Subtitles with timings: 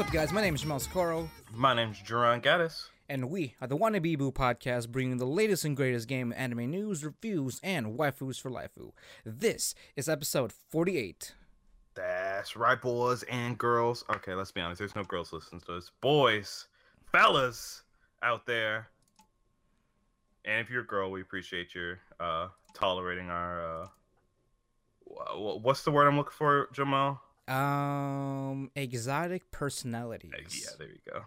[0.00, 0.32] What's up, guys?
[0.32, 2.88] My name is Jamal Socorro, My name's Jerron Gaddis.
[3.10, 7.04] and we are the Wannabe Boo podcast, bringing the latest and greatest game anime news,
[7.04, 8.92] reviews, and waifus for lifu.
[9.26, 11.34] This is episode 48.
[11.94, 14.02] That's right, boys and girls.
[14.08, 14.78] Okay, let's be honest.
[14.78, 15.90] There's no girls listening to this.
[16.00, 16.66] Boys,
[17.12, 17.82] fellas
[18.22, 18.88] out there.
[20.46, 23.82] And if you're a girl, we appreciate your uh, tolerating our.
[23.82, 23.86] Uh,
[25.04, 27.20] wha- wha- what's the word I'm looking for, Jamal?
[27.50, 30.64] Um, exotic personalities.
[30.64, 31.22] Yeah, there you go.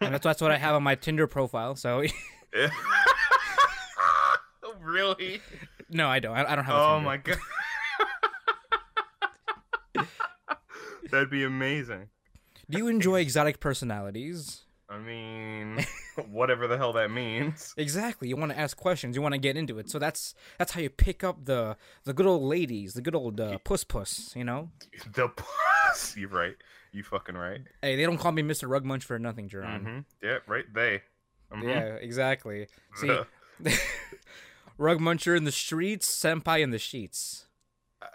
[0.00, 1.76] and that's, that's what I have on my Tinder profile.
[1.76, 2.02] So
[4.80, 5.40] really?
[5.90, 6.34] no, I don't.
[6.36, 6.74] I, I don't have.
[6.74, 7.38] A Oh my god.
[11.10, 12.08] That'd be amazing.
[12.70, 14.64] Do you enjoy exotic personalities?
[14.90, 15.84] I mean,
[16.30, 17.74] whatever the hell that means.
[17.76, 18.28] Exactly.
[18.28, 19.14] You want to ask questions.
[19.14, 19.90] You want to get into it.
[19.90, 23.38] So that's that's how you pick up the the good old ladies, the good old
[23.40, 24.32] uh, puss puss.
[24.34, 24.70] You know.
[25.14, 26.16] The puss.
[26.16, 26.56] You're right.
[26.92, 27.60] You fucking right.
[27.82, 28.68] Hey, they don't call me Mr.
[28.68, 29.82] Rug Munch for nothing, Jerron.
[29.82, 30.64] hmm Yeah, right.
[30.72, 31.02] They.
[31.52, 31.62] Mhm.
[31.64, 32.66] Yeah, exactly.
[32.94, 33.14] See,
[34.78, 37.46] Rug Muncher in the streets, Senpai in the sheets.
[38.00, 38.06] Uh,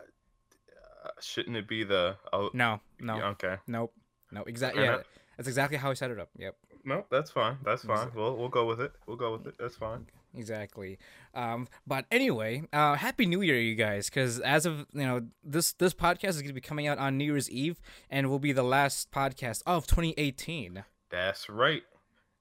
[1.20, 2.16] shouldn't it be the?
[2.32, 3.58] Oh, No, no, yeah, okay.
[3.68, 3.94] nope,
[4.32, 4.44] no.
[4.44, 4.84] Exactly.
[4.84, 5.02] Yeah.
[5.38, 6.30] That's exactly how I set it up.
[6.38, 7.58] Yep, No, that's fine.
[7.64, 8.10] That's fine.
[8.16, 8.92] We'll we'll go with it.
[9.08, 9.56] We'll go with it.
[9.60, 10.06] That's fine.
[10.36, 10.98] exactly.
[11.34, 14.10] Um, but anyway, uh, happy New Year, you guys!
[14.10, 17.18] Because as of you know, this this podcast is going to be coming out on
[17.18, 20.84] New Year's Eve, and will be the last podcast of 2018.
[21.10, 21.84] That's right.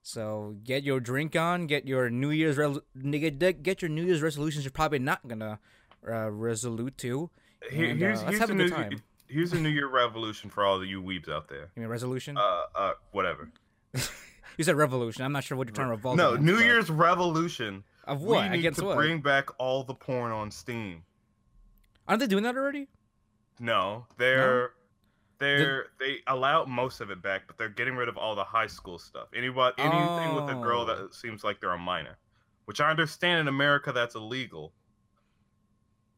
[0.05, 4.21] So get your drink on, get your New Year's re- get, get your New Year's
[4.21, 4.65] resolutions.
[4.65, 5.59] You're probably not gonna
[6.07, 7.29] uh, resolute to.
[7.71, 9.01] Here, And, here's uh, let's here's have a new good time.
[9.33, 11.71] Here's a New Year revolution for all of you weebs out there.
[11.75, 12.37] You mean resolution?
[12.37, 13.49] Uh, uh, whatever.
[14.55, 15.23] You said revolution.
[15.23, 16.15] I'm not sure what you're trying to revolve.
[16.15, 17.83] No, against, New but- Year's revolution.
[18.03, 18.43] of what?
[18.43, 18.97] We need Against to what?
[18.97, 21.01] bring back all the porn on Steam.
[22.07, 22.87] Aren't they doing that already?
[23.59, 24.73] No, they're
[25.39, 28.67] they're they allow most of it back, but they're getting rid of all the high
[28.67, 29.29] school stuff.
[29.35, 30.85] Anybody anything with a girl Oh.
[30.85, 32.17] that seems like they're a minor,
[32.65, 34.71] which I understand in America that's illegal.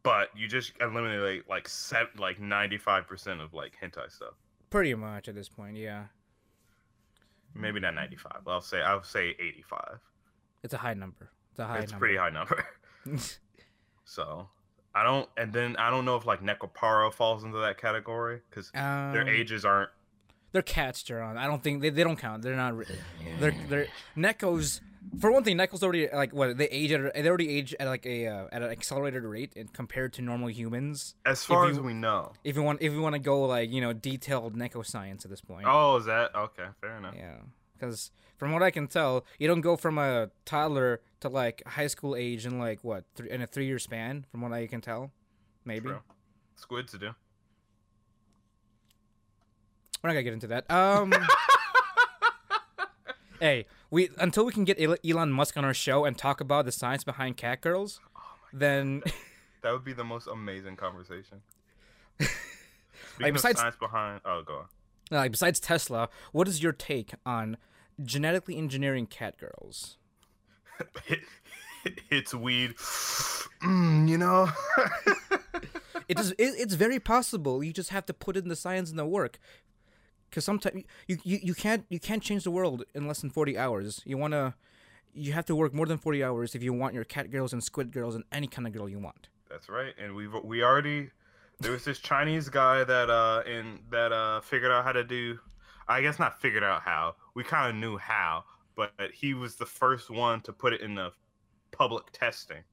[0.06, 4.36] But you just eliminate like seven, like ninety five percent of like hentai stuff.
[4.70, 6.04] Pretty much at this point, yeah.
[7.56, 8.42] Maybe not ninety five.
[8.48, 9.98] I'll say I'll say eighty five.
[10.64, 11.32] It's a high number.
[11.52, 12.06] It's a high It's a number.
[12.06, 12.66] pretty high number.
[14.06, 14.48] so
[14.94, 18.72] I don't, and then I don't know if like Nekopara falls into that category because
[18.76, 19.90] um, their ages aren't.
[20.52, 21.36] They're cats, Jerron.
[21.36, 22.44] I don't think they, they don't count.
[22.44, 22.76] They're not.
[23.40, 24.82] They're they're Neko's.
[25.20, 27.14] For one thing, Neko's already like what they age at.
[27.14, 30.50] They already age at like a uh, at an accelerated rate and compared to normal
[30.50, 31.16] humans.
[31.26, 32.34] As far you- as we know.
[32.44, 35.32] If you want, if you want to go like you know detailed Neko science at
[35.32, 35.66] this point.
[35.68, 36.66] Oh, is that okay?
[36.82, 37.14] Fair enough.
[37.18, 37.38] Yeah,
[37.78, 41.88] because from what I can tell, you don't go from a toddler to like high
[41.88, 44.26] school age in like what three, in a three year span.
[44.32, 45.12] From what I can tell,
[45.64, 46.02] maybe True.
[46.58, 47.08] Squids do.
[50.02, 50.70] we're not gonna get into that.
[50.72, 51.14] Um,
[53.40, 54.78] hey, we until we can get
[55.10, 58.02] Elon Musk on our show and talk about the science behind cat girls,
[58.52, 59.02] then
[59.64, 61.42] That would be the most amazing conversation.
[62.20, 64.66] Speaking besides- science behind, oh, go on.
[65.10, 67.56] like besides Tesla, what is your take on
[68.04, 69.98] genetically engineering cat girls?
[72.12, 72.76] it's weed.
[73.64, 74.50] Mm, you know.
[76.08, 79.00] it is it, it's very possible you just have to put in the science and
[79.00, 79.40] the work
[80.36, 83.58] because sometimes you, you you can't you can't change the world in less than 40
[83.58, 84.54] hours you want to
[85.14, 87.64] you have to work more than 40 hours if you want your cat girls and
[87.64, 91.10] squid girls and any kind of girl you want That's right, and we've we already
[91.62, 95.40] there was this Chinese guy that uh in that uh figured out how to do,
[95.88, 97.16] I guess not figured out how.
[97.34, 98.44] We kind of knew how,
[98.76, 101.12] but he was the first one to put it in the
[101.72, 102.64] public testing.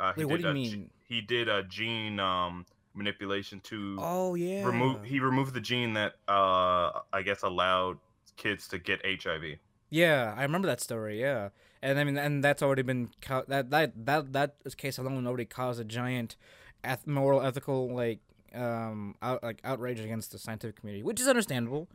[0.00, 0.90] Uh, he Wait, what did do you a mean?
[1.06, 5.04] he did a gene um manipulation to oh yeah remove.
[5.04, 7.98] He removed the gene that uh I guess allowed
[8.36, 9.58] kids to get HIV.
[9.90, 11.48] yeah i remember that story yeah
[11.82, 15.44] and i mean and that's already been co- that that that that case alone already
[15.44, 16.36] caused a giant
[16.84, 18.20] eth- moral ethical like
[18.54, 21.88] um out, like outrage against the scientific community which is understandable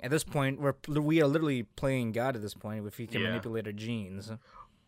[0.00, 3.22] at this point we're we are literally playing god at this point if he can
[3.22, 3.28] Yeah.
[3.28, 4.30] manipulate our genes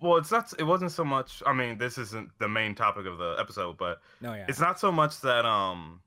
[0.00, 0.52] Well, it's not.
[0.58, 1.42] It wasn't so much.
[1.46, 4.78] I mean, this isn't the main topic of the episode, but no yeah it's not
[4.78, 6.00] so much that um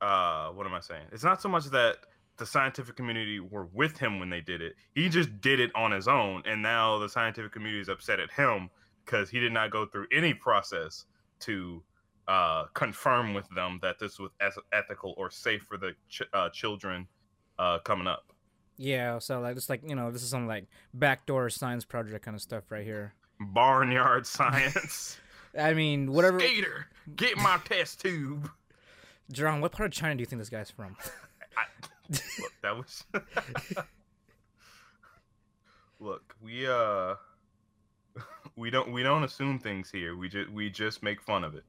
[0.00, 1.98] uh what am i saying it's not so much that
[2.38, 5.92] the scientific community were with him when they did it he just did it on
[5.92, 8.68] his own and now the scientific community is upset at him
[9.04, 11.04] because he did not go through any process
[11.38, 11.82] to
[12.26, 16.48] uh confirm with them that this was eth- ethical or safe for the ch- uh,
[16.48, 17.06] children
[17.58, 18.31] uh coming up
[18.84, 22.34] Yeah, so like it's like you know this is some like backdoor science project kind
[22.34, 23.14] of stuff right here.
[23.38, 25.20] barnyard science
[25.58, 26.40] I mean, whatever.
[26.40, 28.50] skater get my test tube
[29.30, 30.96] Jerome, what part of China do you think this guy's from?
[31.56, 31.64] I,
[32.40, 33.04] Look, that was.
[36.00, 37.14] Look, we uh,
[38.56, 40.16] we don't we don't assume things here.
[40.16, 41.64] We just we just make fun of it.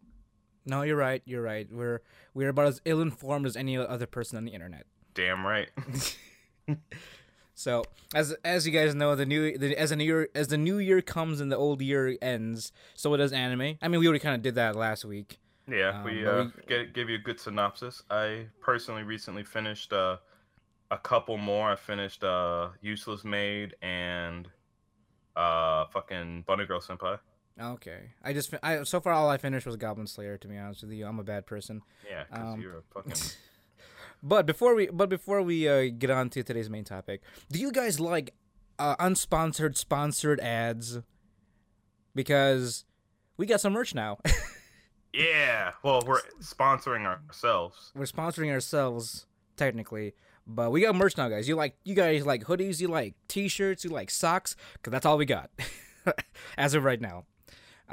[0.66, 1.21] No, you're right.
[1.25, 1.68] You're right.
[1.71, 2.01] We're
[2.33, 4.86] we're about as ill informed as any other person on the internet.
[5.13, 5.69] Damn right.
[7.56, 7.83] So
[8.15, 10.80] as as you guys know, the new the, as the new year as the new
[10.80, 13.77] year comes and the old year ends, so does anime.
[13.81, 15.38] I mean, we already kind of did that last week.
[15.68, 18.04] Yeah, Um, we uh, we- give you a good synopsis.
[18.10, 20.18] I personally recently finished uh,
[20.92, 21.71] a couple more.
[21.71, 24.50] I finished uh, Useless Maid and
[25.36, 27.19] uh, fucking Bunny Girl Senpai.
[27.62, 30.38] Okay, I just fin- I so far all I finished was Goblin Slayer.
[30.39, 31.83] To be honest with you, I'm a bad person.
[32.09, 33.13] Yeah, because Um, you're a fucking.
[34.23, 37.21] But before we but before we uh, get on to today's main topic,
[37.51, 38.33] do you guys like
[38.79, 40.99] uh, unsponsored sponsored ads?
[42.15, 42.85] Because
[43.37, 44.19] we got some merch now.
[45.13, 47.91] Yeah, well, we're sponsoring ourselves.
[47.93, 50.15] We're sponsoring ourselves technically,
[50.47, 51.47] but we got merch now, guys.
[51.47, 55.19] You like you guys like hoodies, you like t-shirts, you like socks, cause that's all
[55.19, 55.51] we got
[56.57, 57.25] as of right now.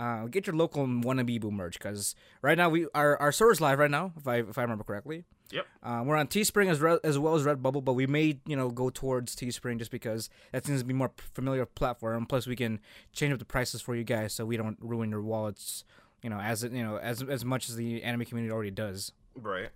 [0.00, 3.60] Uh, get your local wannabe boo merch, cause right now we our our store is
[3.60, 5.24] live right now, if I if I remember correctly.
[5.50, 5.66] Yep.
[5.82, 8.70] Uh, we're on Teespring as re- as well as Redbubble, but we may you know
[8.70, 12.24] go towards Teespring just because that seems to be more familiar platform.
[12.24, 12.80] Plus, we can
[13.12, 15.84] change up the prices for you guys so we don't ruin your wallets.
[16.22, 19.12] You know, as you know as as much as the anime community already does.
[19.34, 19.68] Right.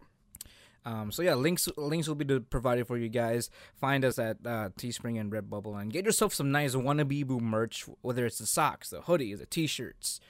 [0.87, 3.51] Um, so yeah, links links will be provided for you guys.
[3.75, 7.87] Find us at uh, Teespring and Redbubble and get yourself some nice wannabe boo merch,
[8.03, 10.21] whether it's the socks, the hoodies, the t-shirts,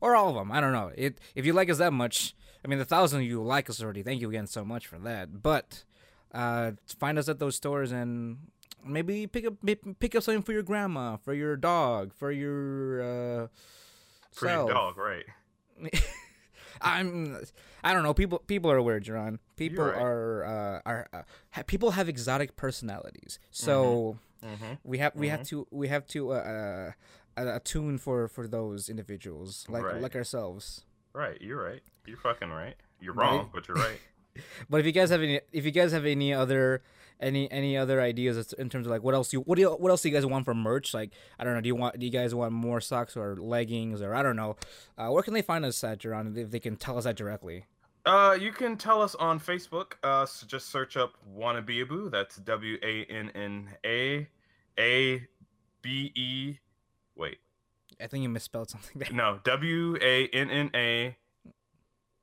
[0.00, 0.52] or all of them.
[0.52, 0.90] I don't know.
[0.94, 3.82] It if you like us that much, I mean, the thousand of you like us
[3.82, 4.02] already.
[4.02, 5.42] Thank you again so much for that.
[5.42, 5.84] But
[6.32, 8.38] uh, find us at those stores and
[8.84, 9.54] maybe pick up
[9.98, 13.46] pick up something for your grandma, for your dog, for your uh,
[14.32, 15.24] For your dog, right?
[16.82, 17.38] I'm
[17.84, 18.14] I don't know.
[18.14, 19.38] People people are weird, Jerron.
[19.56, 19.96] People right.
[20.02, 23.38] are uh, are uh, ha- people have exotic personalities.
[23.50, 24.72] So Mm-hmm.
[24.82, 26.90] we have we have to we have to uh,
[27.36, 30.00] uh, attune for for those individuals like Right.
[30.02, 30.84] like ourselves.
[31.12, 31.40] Right.
[31.40, 31.82] You're right.
[32.06, 32.74] You're fucking right.
[33.00, 33.30] You're Right.
[33.30, 34.00] wrong, but you're right.
[34.68, 36.82] But if you guys have any if you guys have any other
[37.22, 39.90] any any other ideas in terms of like what else you what do you what
[39.90, 40.92] else do you guys want for merch?
[40.92, 41.60] Like I don't know.
[41.60, 44.56] Do you want do you guys want more socks or leggings or I don't know?
[44.98, 46.36] Uh, where can they find us at, Jerron?
[46.36, 47.66] If they can tell us that directly.
[48.04, 49.92] Uh, you can tell us on Facebook.
[50.02, 52.10] Uh, so just search up Wannabeaboo.
[52.10, 54.28] That's W A N N A
[54.78, 55.26] A
[55.82, 56.58] B E.
[57.14, 57.38] Wait,
[58.00, 59.12] I think you misspelled something there.
[59.12, 61.16] no, W A N N A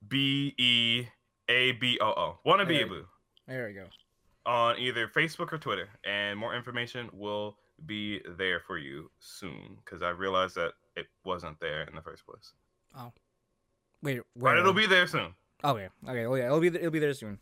[0.06, 1.08] B E
[1.48, 2.40] A B O O.
[2.46, 3.06] Wannabeaboo
[3.48, 3.86] There we go.
[4.46, 9.78] On either Facebook or Twitter, and more information will be there for you soon.
[9.84, 12.52] Because I realized that it wasn't there in the first place.
[12.98, 13.12] Oh,
[14.02, 15.34] wait, But it'll be there soon.
[15.64, 16.26] Okay, okay.
[16.26, 17.40] Oh yeah, it'll be it'll be there soon.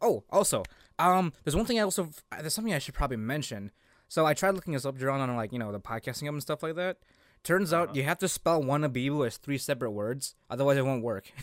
[0.00, 0.62] Oh, also,
[0.98, 3.70] um, there's one thing I also there's something I should probably mention.
[4.08, 6.42] So I tried looking this up, Jerron, on like you know the podcasting app and
[6.42, 6.98] stuff like that.
[7.42, 7.96] Turns out Uh-huh.
[7.96, 11.30] you have to spell wannabe as three separate words, otherwise it won't work.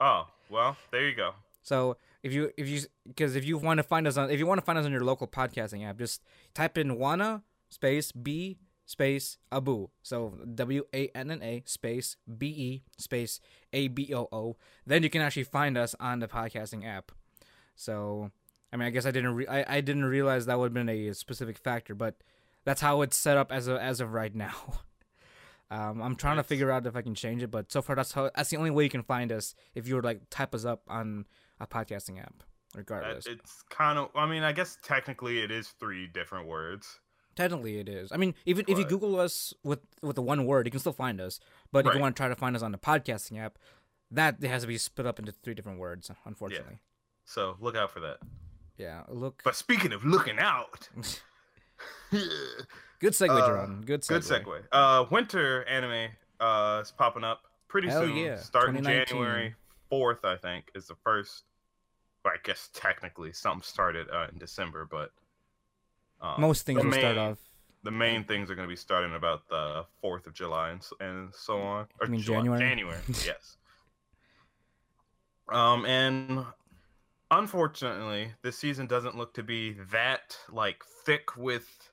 [0.00, 1.32] Oh well, there you go.
[1.62, 4.46] So if you if you because if you want to find us on if you
[4.46, 6.22] want to find us on your local podcasting app, just
[6.54, 9.88] type in wanna space b space abu.
[10.02, 13.40] So W A N N A space B E space
[13.72, 14.56] A B O O.
[14.86, 17.12] Then you can actually find us on the podcasting app.
[17.74, 18.30] So
[18.72, 20.88] I mean, I guess I didn't re- I, I didn't realize that would have been
[20.88, 22.16] a specific factor, but
[22.64, 24.80] that's how it's set up as of as of right now.
[25.72, 28.12] Um, I'm trying to figure out if I can change it, but so far that's
[28.12, 30.64] how that's the only way you can find us if you were like type us
[30.66, 31.24] up on
[31.60, 32.42] a podcasting app,
[32.74, 33.26] That- regardless.
[33.26, 34.10] It's kind of.
[34.14, 37.00] I mean, I guess technically it is three different words.
[37.34, 38.12] Technically, it is.
[38.12, 40.92] I mean, even if you Google us with with the one word, you can still
[40.92, 41.40] find us.
[41.72, 43.56] But if you want to try to find us on the podcasting app,
[44.10, 46.10] that has to be split up into three different words.
[46.26, 46.78] Unfortunately, Yeah.
[47.24, 48.18] So look out for that.
[48.76, 49.04] yeah.
[49.08, 50.90] look, But speaking of looking out,
[53.02, 53.66] good segue, uh.
[53.84, 54.08] Good segue.
[54.08, 54.62] good segue.
[54.72, 58.16] Uh, winter anime uh is popping up pretty Hell soon.
[58.16, 59.54] yeah, Starting January
[59.90, 61.44] fourth, I think, is the first.
[62.24, 65.10] Well, I guess technically something started uh, in December, but
[66.20, 67.38] um, Most things will start off.
[67.82, 70.94] The main things are going to be starting about the fourth of July and so,
[71.00, 71.86] and so on.
[72.00, 72.60] Or You mean July- January?
[72.60, 73.56] January, yes.
[75.48, 76.46] Um, and
[77.32, 81.90] unfortunately, this season doesn't look to be that like thick with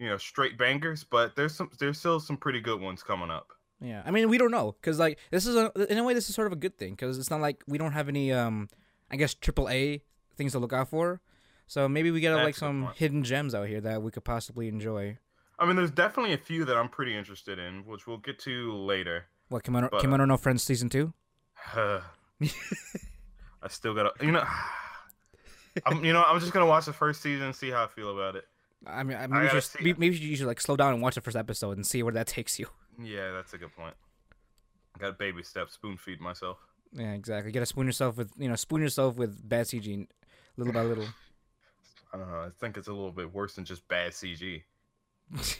[0.00, 3.52] you know straight bangers, but there's some there's still some pretty good ones coming up.
[3.80, 6.28] Yeah, I mean, we don't know because like this is a, in a way this
[6.28, 8.68] is sort of a good thing because it's not like we don't have any um,
[9.10, 10.02] I guess triple A
[10.36, 11.20] things to look out for.
[11.66, 12.96] So maybe we get like That's some point.
[12.96, 15.18] hidden gems out here that we could possibly enjoy.
[15.58, 18.72] I mean, there's definitely a few that I'm pretty interested in, which we'll get to
[18.74, 19.26] later.
[19.50, 21.12] What Kemono, But, uh, Kemono no Friends season two?
[21.74, 22.00] I
[23.68, 24.44] still gotta, you know,
[25.86, 28.10] I'm, you know, I'm just gonna watch the first season and see how I feel
[28.10, 28.46] about it.
[28.86, 31.20] I mean, I I maybe, just, maybe you should like slow down and watch the
[31.20, 32.66] first episode and see where that takes you.
[33.02, 33.94] Yeah, that's a good point.
[34.98, 36.58] Got baby steps, spoon feed myself.
[36.92, 37.48] Yeah, exactly.
[37.50, 40.06] You gotta spoon yourself with you know spoon yourself with bad CG,
[40.58, 41.06] little by little.
[42.12, 42.40] I don't know.
[42.40, 44.62] I think it's a little bit worse than just bad CG.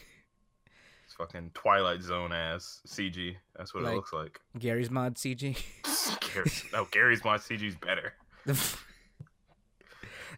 [1.06, 3.34] It's fucking Twilight Zone ass CG.
[3.56, 4.38] That's what Like- it looks like.
[4.58, 5.56] Garry's mod CG.
[6.32, 8.12] Garry's, no, Garry's my CG's better.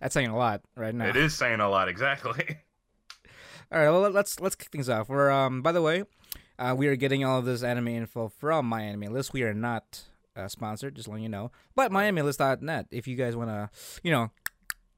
[0.01, 1.09] That's saying a lot right now.
[1.09, 2.57] It is saying a lot, exactly.
[3.73, 5.09] All right, well let's let's kick things off.
[5.09, 6.05] We're um by the way,
[6.59, 9.33] uh, we are getting all of this anime info from My Anime List.
[9.33, 10.02] We are not
[10.37, 11.50] uh, sponsored, just letting you know.
[11.75, 12.88] But MyAnimeList.net.
[12.91, 13.71] If you guys want to,
[14.02, 14.31] you know,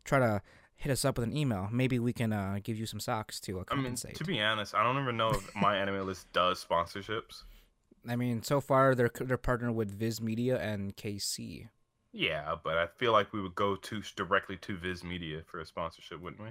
[0.04, 0.42] try to
[0.74, 3.60] hit us up with an email, maybe we can uh, give you some socks to
[3.60, 4.16] uh, I mean, compensate.
[4.16, 7.44] to be honest, I don't even know if my anime list does sponsorships.
[8.08, 11.68] I mean, so far they're they're partnered with Viz Media and KC.
[12.12, 15.66] Yeah, but I feel like we would go to directly to Viz Media for a
[15.66, 16.48] sponsorship, wouldn't we?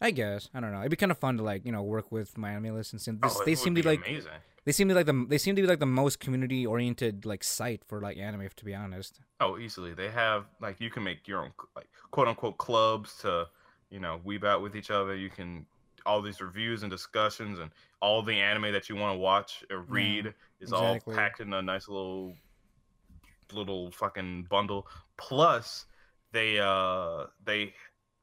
[0.00, 0.80] I guess I don't know.
[0.80, 3.20] It'd be kind of fun to like you know work with Anime List and since
[3.20, 4.32] this, oh, they seem to be like amazing.
[4.64, 7.26] they seem to be like the they seem to be like the most community oriented
[7.26, 8.48] like site for like anime.
[8.54, 9.20] To be honest.
[9.40, 9.94] Oh, easily.
[9.94, 13.46] They have like you can make your own like quote unquote clubs to
[13.90, 15.14] you know weeb out with each other.
[15.14, 15.66] You can
[16.06, 19.80] all these reviews and discussions and all the anime that you want to watch or
[19.80, 20.26] read
[20.60, 21.14] is exactly.
[21.14, 22.34] all packed in a nice little
[23.52, 24.86] little fucking bundle.
[25.16, 25.86] Plus,
[26.32, 27.72] they uh they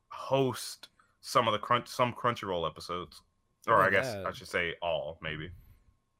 [0.09, 0.89] host
[1.21, 3.21] some of the crunch some Crunchyroll episodes,
[3.67, 4.25] or I guess that.
[4.25, 5.51] I should say all maybe.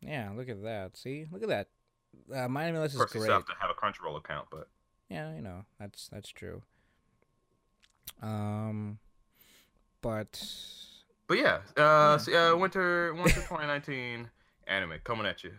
[0.01, 0.95] Yeah, look at that.
[0.97, 1.67] See, look at that.
[2.33, 3.31] Uh, My Anime List is course, you great.
[3.31, 4.67] have to have a Crunchyroll account, but
[5.09, 6.61] Yeah, you know that's that's true.
[8.21, 8.99] Um,
[10.01, 10.43] but
[11.27, 14.29] but yeah, uh, so, uh winter winter 2019
[14.67, 15.53] anime coming at you.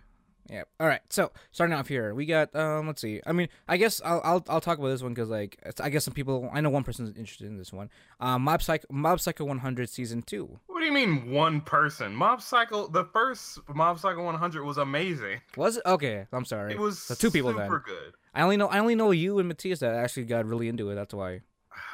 [0.51, 0.63] Yeah.
[0.81, 1.01] All right.
[1.09, 2.87] So starting off here, we got um.
[2.87, 3.21] Let's see.
[3.27, 5.89] I mean, I guess I'll I'll, I'll talk about this one because like it's, I
[5.91, 7.91] guess some people I know one person's interested in this one.
[8.21, 10.59] Um, Mob Psycho Mob Psycho 100 season two.
[10.67, 12.15] What do you mean one person?
[12.15, 15.41] Mob Psycho, the first Mob Psycho 100 was amazing.
[15.57, 16.27] Was it okay?
[16.33, 16.73] I'm sorry.
[16.73, 17.67] It was So two people then.
[17.67, 18.15] super good.
[18.35, 20.95] I only know I only know you and Matthias that actually got really into it.
[20.97, 21.41] That's why.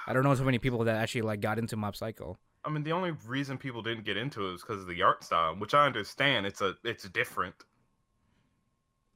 [0.06, 2.38] I don't know so many people that actually like got into Mob Psycho.
[2.64, 5.22] I mean, the only reason people didn't get into it was because of the art
[5.22, 6.44] style, which I understand.
[6.46, 7.54] It's a it's different,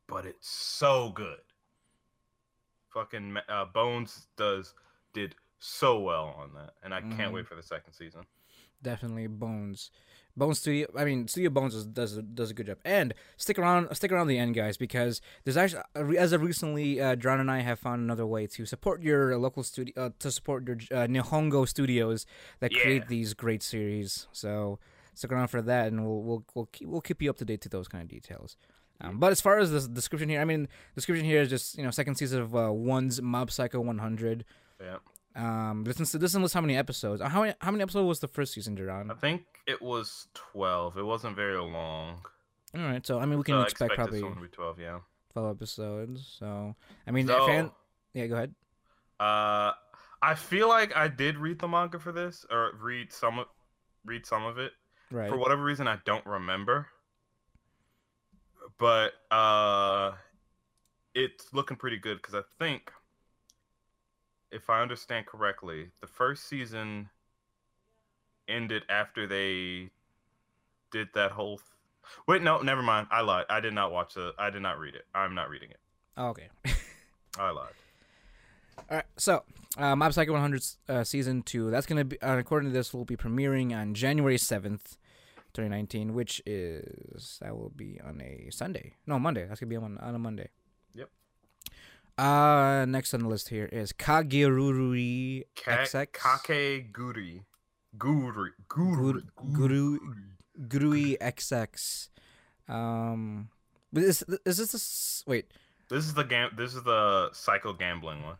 [0.07, 1.39] but it's so good.
[2.93, 4.75] Fucking uh, Bones does
[5.15, 7.17] did so well on that, and I Mhm.
[7.17, 8.23] can't wait for the second season.
[8.83, 9.91] Definitely Bones.
[10.37, 10.89] Bones Studio.
[10.97, 12.79] I mean, Studio Bones is, does a- does a good job.
[12.85, 15.83] And stick around, stick around the end, guys, because there's actually
[16.19, 19.63] as of recently, uh, John and I have found another way to support your local
[19.63, 22.27] studio, uh, to support your uh, Nihongo studios
[22.61, 22.83] that Yeah.
[22.83, 24.27] create these great series.
[24.33, 24.79] So
[25.15, 27.61] stick around for that, and we'll we'll we'll keep, we'll keep you up to date
[27.63, 28.57] to those kind of details.
[29.03, 31.85] Um, but as far as the description here, I mean, description here is just you
[31.85, 34.45] know second season of uh, one's Mob Psycho 100.
[34.81, 34.97] Yeah,
[35.35, 37.21] Um, this is this lists how many episodes.
[37.21, 39.11] Uh, How many how many episodes was the first season, Duran?
[39.11, 40.97] I think it was twelve.
[40.97, 42.25] It wasn't very long.
[42.75, 44.49] All right, so I mean, we can So expect, expect probably this one to be
[44.49, 44.79] twelve.
[44.81, 45.01] Yeah.
[45.33, 46.37] twelve episodes.
[46.39, 46.75] So
[47.07, 47.71] I mean, So, fan,
[48.15, 48.55] yeah, go ahead.
[49.21, 49.73] Uh,
[50.23, 53.47] I feel like I did read the manga for this, or read some of,
[54.05, 54.73] read some of it.
[55.11, 55.29] Right.
[55.29, 56.87] For whatever reason, I don't remember.
[58.79, 60.13] But uh,
[61.15, 62.91] it's looking pretty good because I think,
[64.51, 67.09] if I understand correctly, the first season
[68.49, 69.91] ended after they
[70.91, 71.59] did that whole.
[71.59, 71.67] Th-
[72.27, 73.07] Wait, no, never mind.
[73.11, 73.47] I lied.
[73.49, 74.33] I did not watch the.
[74.39, 75.07] I did not read it.
[75.15, 75.79] I'm not reading it.
[76.17, 76.49] Oh, okay.
[77.39, 77.73] I lied.
[78.91, 79.05] All right.
[79.17, 79.43] So,
[79.79, 81.71] uh, Mob Psycho 100 uh, season two.
[81.71, 84.99] That's gonna be uh, according to this will be premiering on January seventh,
[85.55, 88.95] 2019, which is that will be on a Sunday.
[89.07, 89.47] No, Monday.
[89.47, 90.49] That's gonna be on on a Monday.
[90.95, 91.11] Yep.
[92.19, 96.13] Uh, next on the list here is Kagiruri Ka- XX.
[96.13, 97.43] Kake Guri.
[97.97, 98.49] Guri.
[98.69, 99.23] Guri.
[99.53, 99.99] Guru-
[100.69, 102.09] Gurui XX.
[102.69, 103.49] Um,
[103.95, 105.53] is is this the wait?
[105.89, 106.51] This is the gam.
[106.57, 108.37] This is the psycho gambling one.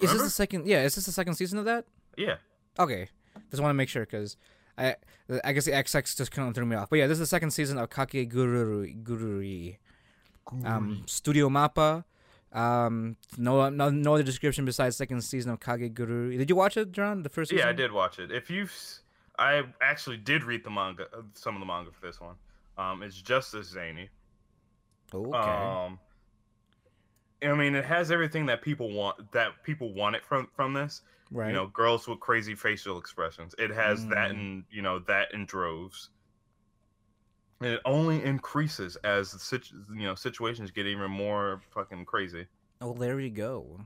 [0.00, 0.66] Is this the second?
[0.68, 1.84] Yeah, is this the second season of that?
[2.16, 2.36] Yeah.
[2.78, 3.08] Okay,
[3.50, 4.36] just want to make sure because
[4.78, 4.96] I
[5.44, 6.88] I guess the XX just kind of threw me off.
[6.90, 9.02] But yeah, this is the second season of Kake Gururi.
[9.02, 9.76] Gururi.
[10.64, 12.04] Um, Studio Mappa.
[12.52, 16.38] Um, no, no, no other description besides second season of Kage Gururi.
[16.38, 17.22] Did you watch it, John?
[17.22, 17.66] The first season?
[17.66, 18.30] Yeah, I did watch it.
[18.32, 18.72] If you, have
[19.38, 22.36] I actually did read the manga, uh, some of the manga for this one.
[22.78, 24.08] Um, it's just as zany.
[25.12, 25.36] Okay.
[25.36, 25.98] Um,
[27.42, 29.32] I mean, it has everything that people want.
[29.32, 31.02] That people want it from from this.
[31.30, 31.48] Right.
[31.48, 33.54] You know, girls with crazy facial expressions.
[33.58, 34.30] It has that, Mm.
[34.30, 36.10] and you know that in droves.
[37.60, 42.46] And it only increases as the situ- you know situations get even more fucking crazy.
[42.80, 43.84] Oh, there you go.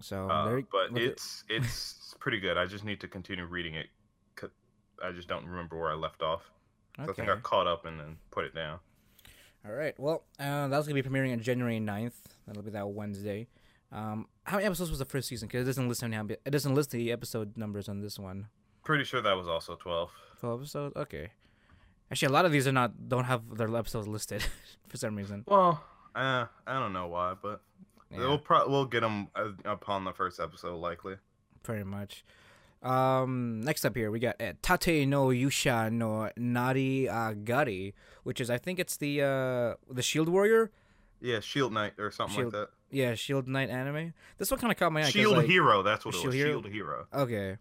[0.00, 2.56] So, Uh, but look at- it's it's pretty good.
[2.56, 3.88] I just need to continue reading it
[5.00, 6.50] I just don't remember where I left off.
[6.96, 8.80] So I think I caught up and then put it down.
[9.64, 9.94] All right.
[9.96, 12.20] Well, uh, that's gonna be premiering on January 9th.
[12.48, 13.46] That'll be that Wednesday.
[13.90, 15.48] Um, how many episodes was the first season?
[15.48, 16.36] Because it doesn't list how many.
[16.44, 18.48] It doesn't list the episode numbers on this one.
[18.84, 20.10] Pretty sure that was also twelve.
[20.40, 20.96] Twelve episodes.
[20.96, 21.30] Okay.
[22.10, 24.44] Actually, a lot of these are not don't have their episodes listed
[24.88, 25.44] for some reason.
[25.46, 25.82] Well,
[26.14, 27.60] uh, I don't know why, but
[28.10, 29.28] Yeah, we'll pro- we'll get them
[29.64, 31.16] upon the first episode likely.
[31.62, 32.24] pretty much.
[32.82, 37.92] Um, next up here we got uh, Tate no Yusha no Nari Agari,
[38.22, 40.70] which is I think it's the uh the Shield Warrior.
[41.20, 42.68] Yeah, Shield Knight or something Shield- like that.
[42.90, 44.14] Yeah, Shield Knight anime.
[44.38, 45.10] This one kind of caught my eye.
[45.10, 46.34] Shield like- Hero, that's what it Shield was.
[46.34, 46.50] Hero?
[46.50, 47.06] Shield Hero.
[47.12, 47.56] Okay.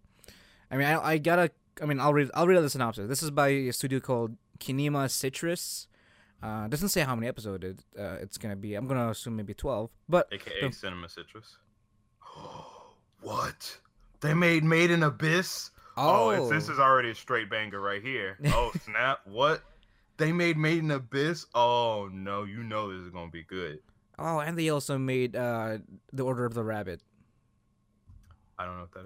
[0.71, 1.51] I mean, I, I gotta.
[1.81, 2.29] I mean, I'll read.
[2.33, 3.07] I'll read out the synopsis.
[3.07, 5.87] This is by a studio called Kinema Citrus.
[6.41, 8.75] Uh, doesn't say how many episodes it, uh, it's gonna be.
[8.75, 9.89] I'm gonna assume maybe twelve.
[10.07, 11.57] But aka The- Cinema Citrus.
[13.21, 13.77] what?
[14.21, 15.71] They made Made in Abyss?
[15.95, 18.37] oh, Oh, it's, this is already a straight banger right here.
[18.47, 19.21] Oh, snap.
[19.25, 19.61] What?
[20.17, 21.45] They made Made in Abyss?
[21.53, 22.43] Oh, no.
[22.43, 23.79] You know this is going to be good.
[24.19, 25.77] oh, and they also made uh,
[26.11, 27.01] the Order of the Rabbit.
[28.57, 29.05] I don't know what that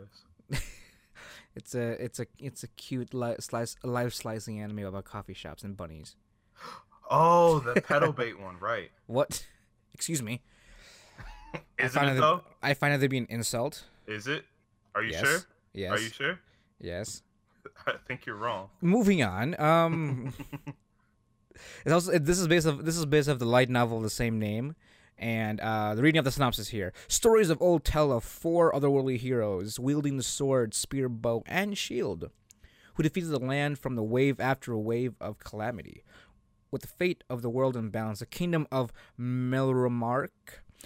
[0.53, 0.61] is.
[1.53, 5.63] It's a it's a it's a cute li- slice live slicing anime about coffee shops
[5.63, 6.15] and bunnies.
[7.13, 8.89] Oh, the pedal bait one, right.
[9.07, 9.45] What?
[9.93, 10.39] Excuse me.
[11.53, 12.41] I Isn't find it, though?
[12.63, 13.83] I find it to be an insult.
[14.07, 14.45] Is it?
[14.95, 15.19] Are you yes.
[15.27, 15.39] sure?
[15.73, 15.91] Yes.
[15.91, 16.39] Are you sure?
[16.79, 17.21] Yes.
[17.85, 18.69] I think you're wrong.
[18.79, 19.59] Moving on.
[19.59, 20.33] Um.
[21.85, 24.09] It's also this is based of this is based off the light novel of the
[24.09, 24.75] same name,
[25.17, 29.17] and uh, the reading of the synopsis here: stories of old tell of four otherworldly
[29.17, 32.29] heroes wielding the sword, spear, bow, and shield,
[32.95, 36.03] who defeated the land from the wave after a wave of calamity.
[36.71, 40.29] With the fate of the world in balance, the kingdom of Melromark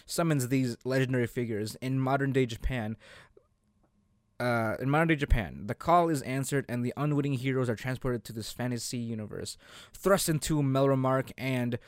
[0.05, 2.97] summons these legendary figures in modern day Japan.
[4.39, 8.23] Uh, in modern day Japan, the call is answered, and the unwitting heroes are transported
[8.25, 9.57] to this fantasy universe,
[9.93, 11.79] thrust into Melromark, and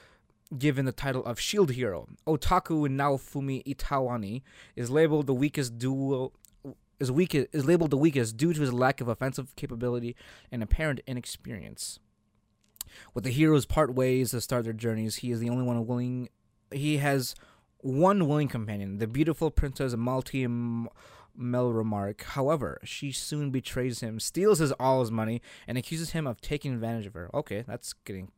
[0.58, 2.08] given the title of Shield Hero.
[2.26, 4.44] Otaku Naofumi Itawani
[4.76, 6.32] is labeled the weakest duo.
[7.00, 10.16] Is weak is labeled the weakest due to his lack of offensive capability
[10.52, 12.00] and apparent inexperience.
[13.14, 16.30] With the heroes part ways to start their journeys, he is the only one willing.
[16.72, 17.36] He has
[17.82, 20.44] one willing companion, the beautiful Princess Malti
[21.38, 22.22] M- Melromark.
[22.24, 26.74] However, she soon betrays him, steals his all his money, and accuses him of taking
[26.74, 27.30] advantage of her.
[27.34, 28.32] Okay, that's getting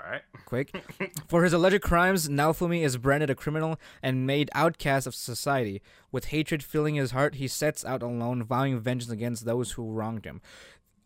[0.00, 0.22] All right.
[0.46, 0.70] quick.
[1.28, 5.82] For his alleged crimes, Naofumi is branded a criminal and made outcast of society.
[6.12, 10.24] With hatred filling his heart, he sets out alone, vowing vengeance against those who wronged
[10.24, 10.40] him.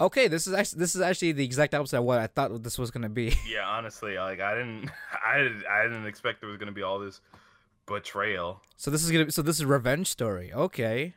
[0.00, 2.76] Okay, this is actually this is actually the exact opposite of what I thought this
[2.76, 3.36] was gonna be.
[3.48, 4.90] Yeah, honestly, like I didn't,
[5.24, 7.20] I didn't, I didn't expect there was gonna be all this
[7.92, 8.62] betrayal.
[8.76, 10.52] So this is gonna so this is revenge story.
[10.52, 11.14] Okay,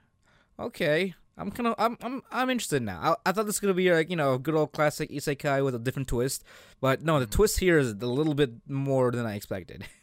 [0.59, 1.13] okay.
[1.37, 3.17] I'm kind of I'm I'm I'm interested now.
[3.25, 5.63] I, I thought this was gonna be like you know a good old classic isekai
[5.63, 6.43] with a different twist,
[6.79, 9.85] but no, the twist here is a little bit more than I expected.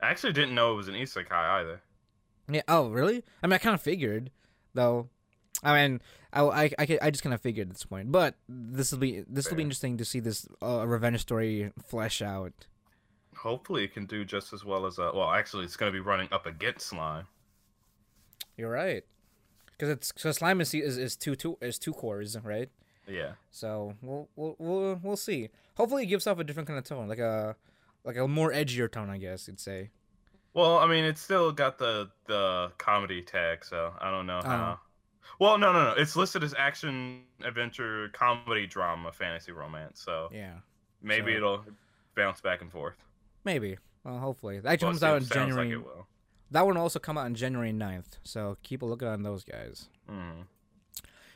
[0.00, 1.82] I actually didn't know it was an isekai either.
[2.50, 2.62] Yeah.
[2.68, 3.24] Oh, really?
[3.42, 4.30] I mean, I kind of figured,
[4.74, 5.08] though.
[5.62, 6.00] I mean,
[6.32, 8.12] I I, I, I just kind of figured at this point.
[8.12, 12.22] But this will be this will be interesting to see this uh, revenge story flesh
[12.22, 12.52] out.
[13.38, 15.10] Hopefully, it can do just as well as uh.
[15.14, 17.26] Well, actually, it's gonna be running up against Slime.
[18.56, 19.04] You're right,
[19.72, 22.68] because it's so slime is, is is two two is two cores, right?
[23.06, 23.32] Yeah.
[23.50, 25.48] So we'll we'll we'll, we'll see.
[25.76, 27.54] Hopefully, it gives off a different kind of tone, like a
[28.04, 29.90] like a more edgier tone, I guess you'd say.
[30.54, 34.48] Well, I mean, it's still got the the comedy tag, so I don't know Oh.
[34.48, 34.80] how.
[35.38, 35.94] Well, no, no, no.
[35.96, 40.00] It's listed as action, adventure, comedy, drama, fantasy, romance.
[40.02, 40.54] So Yeah,
[41.00, 41.64] maybe So- it'll
[42.16, 42.96] bounce back and forth.
[43.44, 43.78] Maybe.
[44.04, 45.76] Well, hopefully that Well, comes out in January.
[45.76, 45.86] Like
[46.50, 49.44] that one will also come out on January 9th, So keep a look on those
[49.44, 49.88] guys.
[50.08, 50.46] Mhm.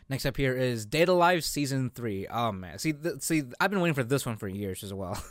[0.08, 2.26] Next up here is Date A Live season three.
[2.28, 5.22] Oh man, see, th- see, I've been waiting for this one for years as well.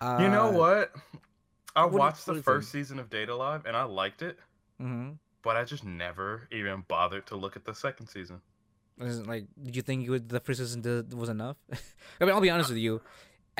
[0.00, 0.92] uh, You know what?
[1.76, 4.38] I what watched do the first season of Date A Live and I liked it,
[4.78, 8.42] hmm but I just never even bothered to look at the second season.
[9.00, 11.56] Is it like, did you think you would, the first season did, was enough?
[12.20, 13.00] I mean, I'll be honest with you.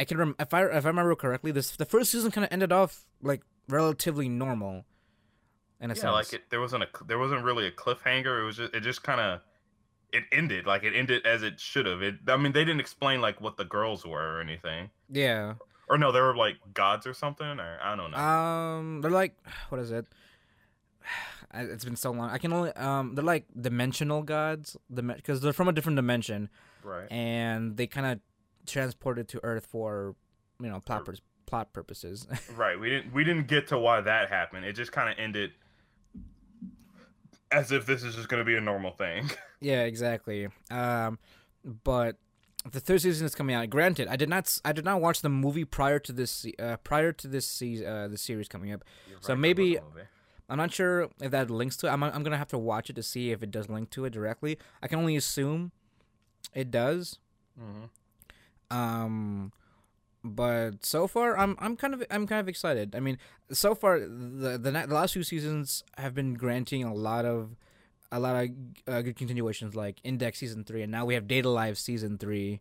[0.01, 2.51] I can rem- if I if I remember correctly, this the first season kind of
[2.51, 4.87] ended off like relatively normal.
[5.79, 6.43] In a yeah, sense, like it.
[6.49, 6.89] There wasn't a.
[7.07, 8.41] There wasn't really a cliffhanger.
[8.41, 8.75] It was just.
[8.75, 9.41] It just kind of.
[10.11, 12.01] It ended like it ended as it should have.
[12.01, 12.15] It.
[12.29, 14.89] I mean, they didn't explain like what the girls were or anything.
[15.11, 15.55] yeah.
[15.89, 17.61] Or no, they were like gods or something.
[17.61, 18.17] Or I don't know.
[18.17, 19.35] Um, they're like,
[19.69, 20.07] what is it?
[21.53, 22.31] It's been so long.
[22.31, 26.49] I can only um, they're like dimensional gods, because they're from a different dimension.
[26.85, 27.11] right.
[27.11, 28.21] and they kind of
[28.67, 30.15] transported to Earth for,
[30.61, 31.15] you know, plot pur-
[31.47, 32.27] plot purposes.
[32.57, 32.79] Right.
[32.79, 33.13] We didn't.
[33.13, 34.65] We didn't get to why that happened.
[34.65, 35.53] It just kind of ended.
[37.51, 39.31] as if this is just going to be a normal thing.
[39.63, 40.49] Yeah, exactly.
[40.71, 41.19] Um,
[41.85, 42.17] but
[42.73, 43.69] the third season is coming out.
[43.69, 47.13] Granted, I did not I did not watch the movie prior to this uh, prior
[47.13, 48.85] to this season uh, the series coming up.
[49.21, 49.79] So maybe-
[50.49, 51.91] I'm not sure if that links to it.
[51.91, 54.15] I'm I'm gonna have to watch it to see if it does link to it
[54.15, 54.57] directly.
[54.83, 55.73] I can only assume
[56.55, 57.19] it does.
[57.59, 57.85] hmm
[58.71, 59.53] Um,
[60.23, 62.95] but so far, I'm I'm kind of I'm kind of excited.
[62.95, 63.19] I mean,
[63.51, 67.57] so far the the, the last few seasons have been granting a lot of
[68.13, 68.51] a lot of
[68.87, 72.19] uh, good continuations, like Index season three, and now we have Date A Live season
[72.19, 72.61] three.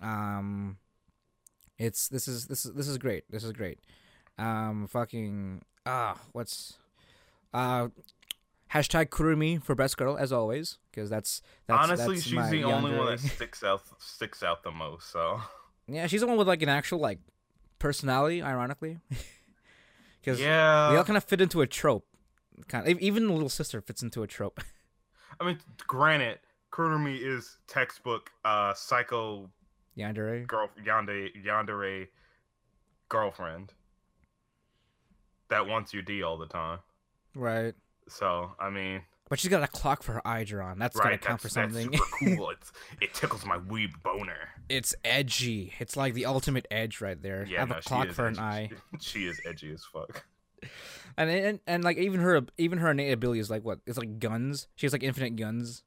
[0.00, 0.76] Um,
[1.78, 3.24] it's this is this is this is great.
[3.30, 3.78] This is great.
[4.38, 6.74] Um, fucking ah, what's
[7.54, 7.88] uh.
[8.74, 12.96] Hashtag Kurumi for best girl as always, because that's, that's Honestly, that's she's the only
[12.96, 15.10] one that sticks out sticks out the most.
[15.10, 15.40] So
[15.86, 17.20] Yeah, she's the one with like an actual like
[17.78, 18.98] personality, ironically.
[20.20, 22.04] Because yeah, we all kind of fit into a trope.
[22.66, 24.60] Kind of, even the little sister fits into a trope.
[25.40, 26.40] I mean, granted,
[26.72, 29.48] Kurumi is textbook uh psycho
[29.96, 30.44] Yandere.
[30.48, 32.08] girl yandere yandere
[33.08, 33.72] girlfriend
[35.48, 36.80] that wants your D all the time.
[37.36, 37.74] Right.
[38.08, 40.78] So I mean, But she's got a clock for her eye drawn.
[40.78, 41.04] That's right?
[41.04, 41.98] gotta count That's, for that's something.
[41.98, 42.50] super cool.
[42.60, 44.50] It's it tickles my weeb boner.
[44.68, 45.72] it's edgy.
[45.78, 47.44] It's like the ultimate edge right there.
[47.48, 48.70] Yeah, Have no, a clock for an eye.
[49.00, 50.24] She is edgy as fuck.
[51.18, 53.78] And, and and like even her even her innate ability is like what?
[53.86, 54.68] It's like guns.
[54.76, 55.82] She has like infinite guns.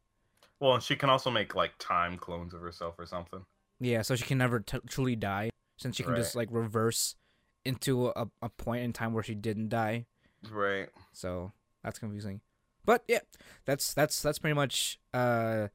[0.60, 3.46] Well, and she can also make like time clones of herself or something.
[3.80, 7.16] Yeah, so she can never t- truly die since she can just like reverse
[7.64, 10.06] into a, a point in time where she didn't die.
[10.50, 10.90] Right.
[11.14, 11.52] So
[11.84, 12.42] that's confusing.
[12.86, 13.20] But yeah,
[13.66, 15.68] that's that's that's pretty much uh,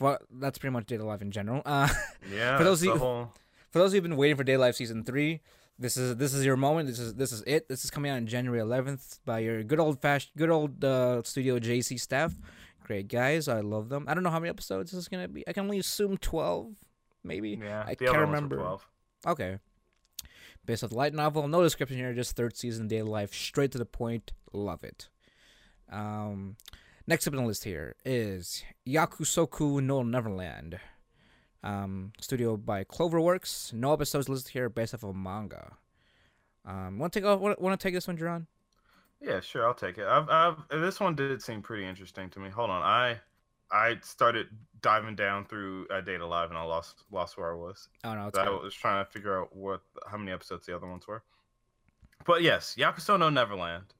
[0.00, 1.62] well, that's pretty much Date A Live in general.
[1.64, 1.88] Uh,
[2.32, 2.58] Yeah.
[2.58, 3.32] For those you- whole-
[3.70, 5.40] for those who've been waiting for Date A Live season three,
[5.78, 6.88] this is this is your moment.
[6.88, 7.68] This is this is it.
[7.68, 11.22] This is coming out on January 11th by your good old fashioned, good old uh,
[11.24, 12.34] Studio JC staff.
[12.84, 14.04] Great guys, I love them.
[14.06, 15.42] I don't know how many episodes this is gonna be.
[15.48, 16.74] I can only assume 12,
[17.24, 17.58] maybe.
[17.60, 17.82] yeah.
[17.86, 18.56] I can't other ones were remember.
[18.58, 18.88] 12.
[19.26, 19.58] Okay.
[20.66, 23.72] Based on the light novel, no description here, just third season Date A Live, straight
[23.72, 24.32] to the point.
[24.52, 25.08] Love it.
[25.90, 26.56] Um,
[27.06, 30.80] next up on the list here is Yakusoku no Neverland.
[31.62, 33.72] Um, studio by Cloverworks.
[33.72, 35.76] No episodes listed here, based off of a manga.
[36.66, 37.40] Um, want to take off?
[37.40, 38.46] Want to take this one, Jerron?
[39.20, 40.06] Yeah, sure, I'll take it.
[40.06, 42.50] I've, I've, this one did seem pretty interesting to me.
[42.50, 43.18] Hold on, I
[43.70, 44.48] I started
[44.82, 47.88] diving down through uh, Date A Live and I lost lost where I was.
[48.04, 51.06] Oh no, I was trying to figure out what how many episodes the other ones
[51.06, 51.22] were.
[52.26, 53.94] But yes, Yakuso no Neverland.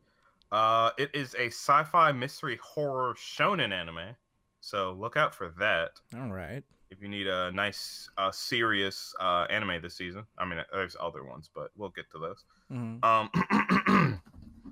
[0.54, 4.14] Uh, it is a sci-fi mystery horror shonen anime,
[4.60, 6.62] so look out for that all right.
[6.90, 10.24] if you need a nice, uh, serious uh, anime this season.
[10.38, 12.44] I mean, there's other ones, but we'll get to those.
[12.70, 14.20] hmm Um,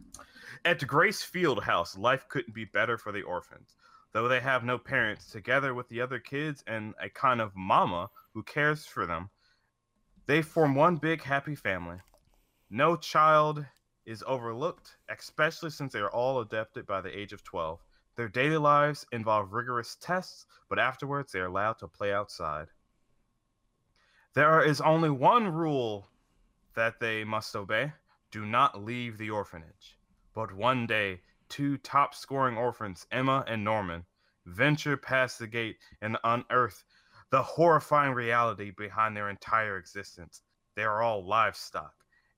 [0.64, 3.74] at Grace Field House, life couldn't be better for the orphans.
[4.12, 8.08] Though they have no parents, together with the other kids and a kind of mama
[8.34, 9.30] who cares for them,
[10.26, 11.96] they form one big happy family.
[12.70, 13.66] No child
[14.06, 17.80] is overlooked, especially since they are all adopted by the age of 12.
[18.16, 22.68] Their daily lives involve rigorous tests, but afterwards they are allowed to play outside.
[24.34, 26.08] There is only one rule
[26.74, 27.92] that they must obey
[28.30, 29.98] do not leave the orphanage.
[30.34, 34.06] But one day, two top scoring orphans, Emma and Norman,
[34.46, 36.84] venture past the gate and unearth
[37.30, 40.42] the horrifying reality behind their entire existence.
[40.74, 41.94] They are all livestock,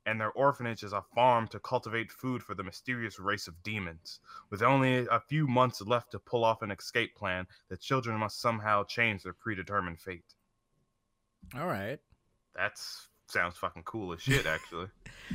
[0.06, 4.20] and their orphanage is a farm to cultivate food for the mysterious race of demons.
[4.50, 8.40] With only a few months left to pull off an escape plan, the children must
[8.40, 10.34] somehow change their predetermined fate.
[11.58, 11.98] All right.
[12.54, 12.78] That
[13.28, 14.88] sounds fucking cool as shit, actually.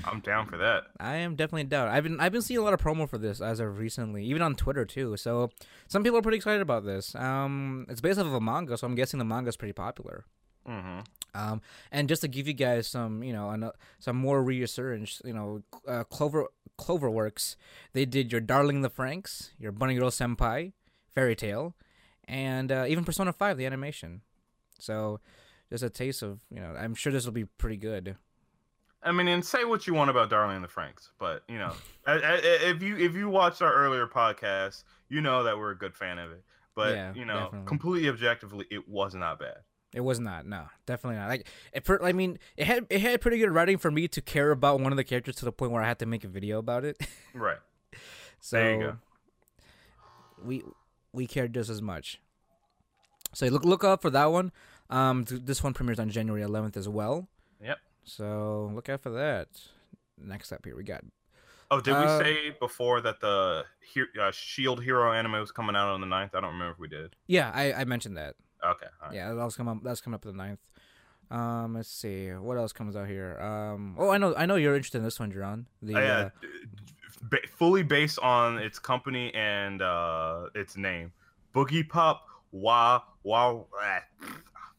[0.05, 0.83] I'm down for that.
[0.99, 1.87] I am definitely down.
[1.87, 4.41] I've been I've been seeing a lot of promo for this as of recently, even
[4.41, 5.17] on Twitter too.
[5.17, 5.49] So
[5.87, 7.15] some people are pretty excited about this.
[7.15, 10.25] Um, it's based off of a manga, so I'm guessing the manga is pretty popular.
[10.67, 10.99] Mm-hmm.
[11.33, 11.61] Um,
[11.91, 15.61] and just to give you guys some, you know, an, some more reassurance, you know,
[15.87, 17.55] uh, Clover Cloverworks,
[17.93, 20.73] they did your Darling the Franxx, your Bunny Girl Senpai,
[21.13, 21.75] Fairy Tail,
[22.25, 24.21] and uh, even Persona Five, the animation.
[24.79, 25.19] So
[25.69, 28.15] just a taste of, you know, I'm sure this will be pretty good.
[29.01, 31.73] I mean, and say what you want about Darling the Franxx, but you know,
[32.07, 35.77] I, I, if you if you watched our earlier podcast, you know that we're a
[35.77, 36.43] good fan of it.
[36.75, 37.67] But Yeah, you know, definitely.
[37.67, 39.57] completely objectively, it was not bad.
[39.93, 41.29] It was not, no, definitely not.
[41.29, 44.21] Like, it, per, I mean, it had it had pretty good writing for me to
[44.21, 46.27] care about one of the characters to the point where I had to make a
[46.27, 46.97] video about it.
[47.33, 47.57] Right.
[48.39, 48.97] so There you go.
[50.43, 50.63] we
[51.13, 52.19] we cared just as much.
[53.33, 54.51] So look look up for that one.
[54.89, 57.27] Um, th- this one premieres on January 11th as well.
[57.63, 57.77] Yep.
[58.03, 59.47] So look out for that.
[60.17, 61.03] Next up here we got
[61.71, 65.75] Oh, did Uh, we say before that the he- uh, Shield Hero anime was coming
[65.75, 66.33] out on the 9th?
[66.33, 67.15] I don't remember if we did.
[67.27, 68.35] Yeah, I, I mentioned that.
[68.65, 68.85] Okay.
[69.01, 69.13] right.
[69.13, 69.83] Yeah, that was coming up.
[69.83, 70.57] That's coming up the 9th.
[71.31, 73.39] Um, let's see what else comes out here.
[73.39, 75.67] Um, oh, I know, I know you're interested in this one, John.
[75.81, 76.29] The Uh, yeah,
[77.31, 81.11] uh, fully based on its company and uh, its name,
[81.53, 83.61] Boogie Pop Wah Wah.
[83.79, 83.99] ah,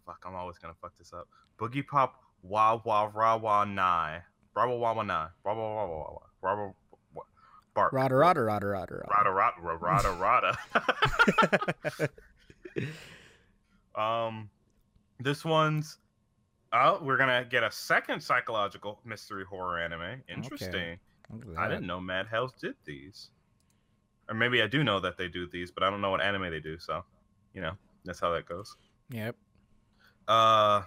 [0.04, 1.28] fuck, I'm always gonna fuck this up.
[1.58, 4.20] Boogie Pop Wah Wah Ra Wah Nai.
[4.56, 5.28] Ra Wah Wah Nai.
[5.44, 6.18] Ra Wah Wah Wah Wah.
[6.42, 6.72] Ra Wah
[7.14, 7.22] Wah-
[7.74, 7.92] Bark.
[7.92, 10.58] Rada Rada Rada Rada Rada Rada Rada Rada.
[13.94, 14.50] um,
[15.18, 15.98] this one's.
[16.72, 20.22] Oh, we're gonna get a second psychological mystery horror anime.
[20.28, 20.98] Interesting.
[21.32, 23.30] Look at I didn't know Madhouse did these.
[24.28, 26.50] Or maybe I do know that they do these, but I don't know what anime
[26.50, 26.78] they do.
[26.78, 27.04] So,
[27.52, 27.72] you know,
[28.04, 28.76] that's how that goes.
[29.10, 29.34] Yep.
[30.28, 30.82] Uh,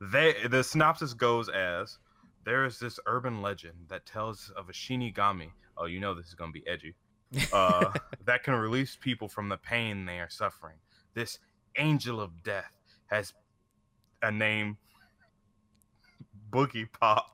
[0.00, 1.98] they the synopsis goes as
[2.44, 5.50] there is this urban legend that tells of a shinigami.
[5.76, 6.94] Oh, you know this is gonna be edgy.
[7.52, 7.92] Uh,
[8.24, 10.76] that can release people from the pain they are suffering.
[11.12, 11.38] This
[11.78, 12.72] angel of death
[13.06, 13.32] has
[14.22, 14.76] a name,
[16.50, 17.30] Boogie Pop,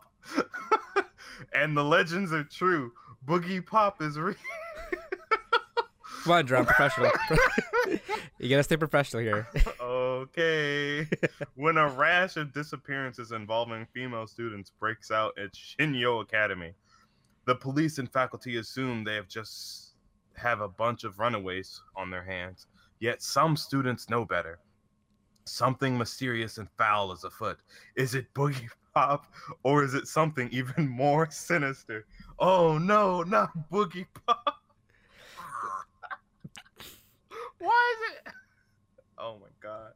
[1.54, 2.92] and the legends are true.
[3.26, 4.34] Boogie Pop is real.
[6.24, 7.10] Come on, John, professional.
[8.38, 9.46] you gotta stay professional here.
[9.80, 11.06] okay.
[11.54, 16.72] when a rash of disappearances involving female students breaks out at Shinyo Academy,
[17.46, 19.96] the police and faculty assume they have just
[20.36, 22.66] have a bunch of runaways on their hands.
[23.00, 24.58] Yet some students know better.
[25.44, 27.58] Something mysterious and foul is afoot.
[27.96, 29.26] Is it Boogie Pop
[29.64, 32.06] or is it something even more sinister?
[32.38, 34.60] Oh no, not Boogie Pop.
[37.58, 38.32] Why is it?
[39.18, 39.92] Oh my god.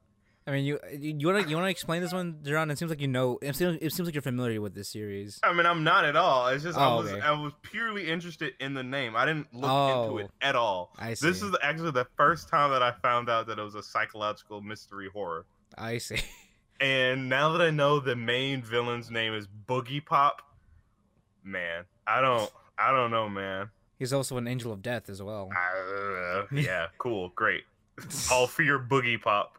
[0.49, 2.71] I mean, you you wanna you wanna explain this one, John?
[2.71, 3.39] It seems like you know.
[3.43, 5.39] It seems, it seems like you're familiar with this series.
[5.43, 6.49] I mean, I'm not at all.
[6.49, 7.21] It's just I Oh, was okay.
[7.21, 9.15] I was purely interested in the name.
[9.15, 10.05] I didn't look Oh.
[10.05, 10.93] into it at all.
[10.99, 11.27] I see.
[11.29, 14.63] This is actually the first time that I found out that it was a psychological
[14.63, 15.45] mystery horror.
[15.77, 16.19] I see.
[16.81, 20.43] And now that I know the main villain's name is Boogie Pop,
[21.45, 23.71] man, I don't I don't know, man.
[23.99, 25.51] He's also an angel of death as well.
[25.53, 27.65] Uh, yeah, cool, great.
[28.33, 29.59] All for your Boogie Pop.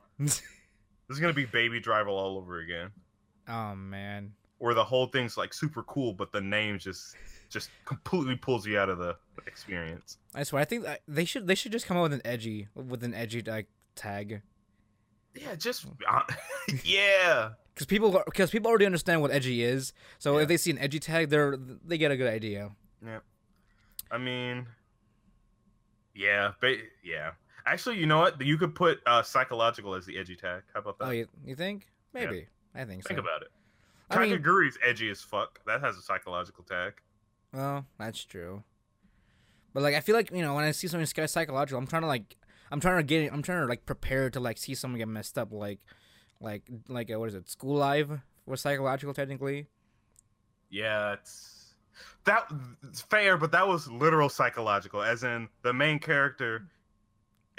[1.09, 2.91] This is gonna be Baby Driver all over again,
[3.49, 4.31] oh man.
[4.59, 7.15] where the whole thing's like super cool, but the name just
[7.49, 9.17] just completely pulls you out of the
[9.47, 10.19] experience.
[10.35, 13.03] I swear, I think they should they should just come out with an edgy with
[13.03, 14.41] an edgy like tag
[15.35, 16.21] Yeah, just uh,
[16.83, 17.49] yeah.
[17.73, 19.93] because people because people already understand what edgy is.
[20.19, 20.43] So Yeah.
[20.43, 22.69] if they see an edgy tag, they're they get a good idea.
[23.03, 23.19] Yeah,
[24.11, 24.67] I mean,
[26.13, 27.31] yeah, but yeah.
[27.65, 28.41] Actually, you know what?
[28.41, 30.63] You could put uh, psychological as the edgy tag.
[30.73, 31.05] How about that?
[31.05, 31.87] Oh, you, you think?
[32.13, 32.47] Maybe.
[32.73, 33.07] I think Think so.
[33.09, 33.49] Think about it.
[34.09, 35.59] I mean, Kakaguri's edgy as fuck.
[35.65, 36.93] That has a psychological tag.
[37.53, 38.63] well, that's true.
[39.73, 42.07] But like, I feel like you know when I see something psychological, I'm trying to
[42.07, 42.37] like,
[42.71, 45.37] I'm trying to get, I'm trying to like prepare to like see someone get messed
[45.37, 45.79] up, like,
[46.41, 47.49] like, like uh, what is it?
[47.49, 49.67] School Live was psychological technically.
[50.71, 51.75] Yeah, it's
[52.25, 52.51] that
[52.83, 56.67] it's fair, but that was literal psychological, as in the main character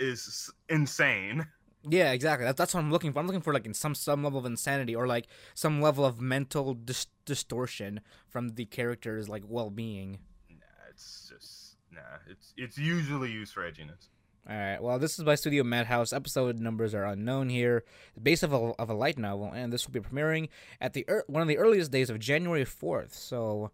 [0.01, 1.47] is insane.
[1.89, 2.45] Yeah, exactly.
[2.45, 3.21] That's that's what I'm looking for.
[3.21, 6.21] I'm looking for like in some some level of insanity or like some level of
[6.21, 10.19] mental dis- distortion from the character's like well being.
[10.51, 10.57] Nah,
[10.91, 12.01] it's just nah.
[12.29, 14.09] It's it's usually used for edginess.
[14.49, 14.83] All right.
[14.83, 16.13] Well, this is by Studio Madhouse.
[16.13, 17.85] Episode numbers are unknown here.
[18.21, 20.49] Based of a, of a light novel, and this will be premiering
[20.81, 23.15] at the ear one of the earliest days of January fourth.
[23.15, 23.71] So,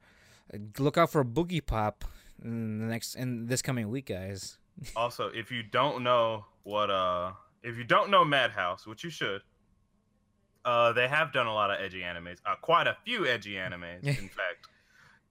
[0.79, 2.05] look out for Boogie Pop
[2.43, 4.59] in the next in this coming week, guys.
[4.95, 9.43] Also, if you don't know what uh if you don't know Madhouse, which you should,
[10.65, 12.39] uh they have done a lot of edgy animes.
[12.45, 14.69] Uh quite a few edgy animes, in fact.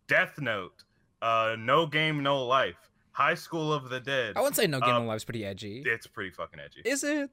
[0.08, 0.84] Death Note,
[1.22, 4.34] uh No Game No Life, High School of the Dead.
[4.36, 5.84] I wouldn't say No Game Uh, No Life's pretty edgy.
[5.86, 6.82] It's pretty fucking edgy.
[6.86, 7.30] Is it?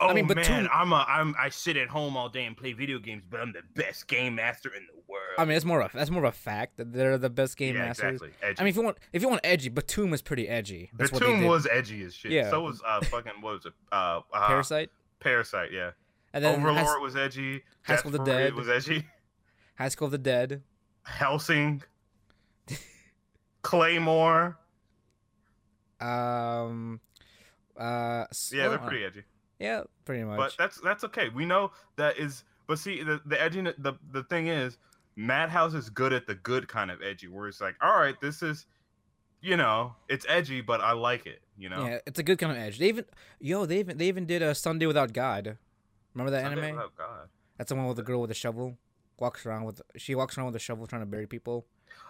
[0.00, 2.56] Oh mean, but man, two- I'm a I'm I sit at home all day and
[2.56, 5.34] play video games, but I'm the best game master in the world.
[5.38, 7.74] I mean, it's more of that's more of a fact that they're the best game
[7.74, 8.22] yeah, masters.
[8.22, 8.30] exactly.
[8.42, 8.60] Edgy.
[8.60, 10.90] I mean, if you want if you want edgy, Btooom is pretty edgy.
[10.96, 11.48] That's what they Btooom did.
[11.48, 12.32] was edgy as shit.
[12.32, 12.50] Yeah.
[12.50, 13.72] So was uh fucking what was it?
[13.90, 14.88] Uh, uh Parasyte,
[15.20, 15.90] Parasyte, yeah.
[16.32, 17.62] and then Overlord High, was edgy.
[17.82, 18.54] High Death School of the Dead.
[18.54, 19.04] was edgy.
[19.76, 20.62] High School of the Dead.
[21.02, 21.82] Hellsing,
[23.62, 24.58] Claymore.
[26.00, 27.00] Um,
[27.78, 29.22] uh, s- Yeah, they're pretty edgy.
[29.58, 30.36] Yeah, pretty much.
[30.36, 31.28] But that's that's okay.
[31.28, 32.44] We know that is.
[32.66, 34.78] But see, the the edgy the the thing is,
[35.16, 38.42] Madhouse is good at the good kind of edgy, where it's like, all right, this
[38.42, 38.66] is,
[39.40, 41.40] you know, it's edgy, but I like it.
[41.56, 42.78] You know, Yeah, it's a good kind of edge.
[42.78, 43.04] They even
[43.38, 45.56] yo, they even they even did a Sunday Without God.
[46.14, 46.76] Remember that Sunday anime?
[46.76, 47.28] Without God.
[47.58, 48.76] That's the one with the girl with the shovel.
[49.18, 51.66] Walks around with she walks around with a shovel trying to bury people.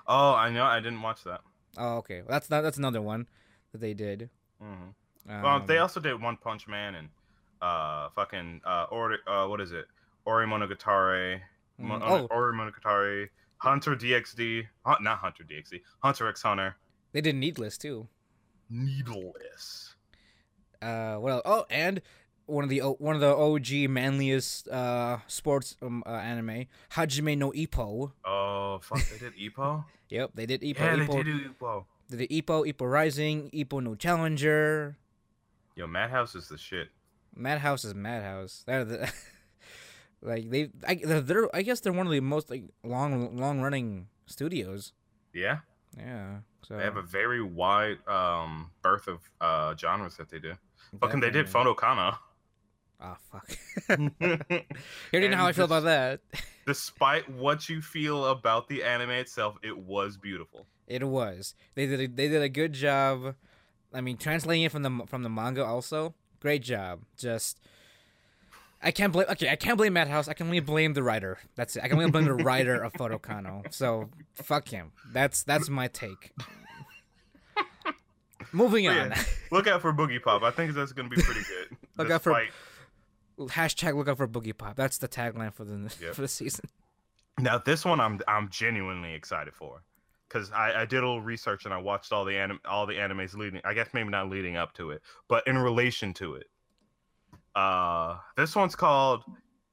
[0.07, 0.65] Oh, I know.
[0.65, 1.43] I didn't watch that.
[1.77, 2.21] Oh, okay.
[2.21, 3.27] Well, that's not, that's another one
[3.73, 4.31] that they did.
[4.61, 4.91] hmm
[5.29, 7.09] Um, well, they also did One Punch Man and
[7.65, 9.87] uh, fucking uh, or uh, what is it?
[10.27, 11.41] Ori Monogatari,
[11.79, 16.77] Mon- mm, oh, Ori Monogatari, Hunter DxD, Hun- not Hunter DxD, Hunter X Hunter,
[17.13, 18.09] they did Needless too.
[18.71, 19.95] Needless.
[20.83, 21.43] Uh, what else?
[21.45, 22.03] Oh, and
[22.47, 27.53] one of the one of the OG manliest uh sports um, uh, anime, Hajime no
[27.53, 28.13] Ippo.
[28.25, 29.85] Oh fuck, they did Epo.
[30.11, 30.79] Yep, they did Ippo.
[30.79, 31.85] yeah, they Ippo, did do Epo.
[32.11, 34.99] They did Ippo, Ippo Rising, Ippo no Challenger.
[35.77, 36.89] Yo, Madhouse is the shit.
[37.37, 38.65] Madhouse is Madhouse.
[38.67, 39.13] They're the
[40.23, 40.71] like they.
[40.87, 41.57] I, they're, they're.
[41.57, 44.93] I guess they're one of the most like long long running studios.
[45.33, 45.59] Yeah,
[45.97, 46.39] Yeah.
[46.63, 50.55] So they have a very wide um berth of uh genres that they do.
[51.01, 51.47] Fucking, they did.
[51.47, 52.17] Photokano.
[53.03, 53.51] Oh fuck.
[53.99, 54.11] you
[55.13, 56.21] already know how I feel about that.
[56.67, 60.67] Despite what you feel about the anime itself, it was beautiful.
[60.87, 61.55] It was.
[61.75, 62.01] They did.
[62.01, 63.35] A, they did a good job.
[63.93, 66.15] I mean, translating it from the from the manga also.
[66.45, 67.01] Great job.
[67.17, 67.59] Just.
[68.83, 69.25] I can't blame.
[69.31, 70.29] Okay, I can't blame Madhouse.
[70.29, 71.39] I can only blame the writer.
[71.57, 71.83] That's it.
[71.83, 73.73] I can only blame the writer of Photokano.
[73.73, 74.93] So fuck him.
[75.11, 76.33] That's that's my take.
[78.53, 78.95] Moving on.
[79.11, 80.43] yeah, Look out for Boogie Pop.
[80.43, 81.79] I think that's gonna be pretty good.
[81.97, 82.53] Look out for- Despite-
[83.37, 84.77] Hashtag look out for Boogie Pop.
[84.77, 86.15] That's the tagline for the Yep.
[86.15, 86.67] for the season.
[87.41, 89.83] Now this one I'm I'm genuinely excited for,
[90.29, 92.95] because I, I did a little research and I watched all the anim all the
[92.95, 93.61] animes leading.
[93.65, 96.47] I guess maybe not leading up to it, but in relation to it.
[97.55, 99.23] Uh, this one's called,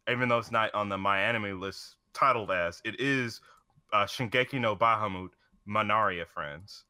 [0.09, 3.41] even though it's not on the my anime list titled as it is,
[3.93, 5.29] uh, Shingeki no Bahamut
[5.67, 6.85] Manaria Friends.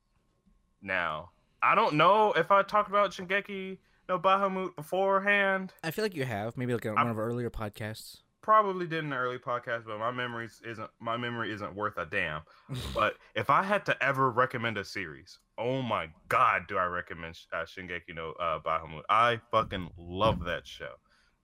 [0.82, 1.30] Now
[1.63, 3.78] I don't know if I talked about Shingeki
[4.10, 5.74] no Bahamut beforehand.
[5.84, 8.17] I feel like you have maybe like on I'm- one of our earlier podcasts.
[8.42, 12.06] Probably did in the early podcast, but my memories isn't my memory isn't worth a
[12.06, 12.42] damn.
[12.94, 17.38] but if I had to ever recommend a series, oh my god, do I recommend
[17.54, 19.04] uh, Shingeki no uh, Bahamut?
[19.10, 20.94] I fucking love that show.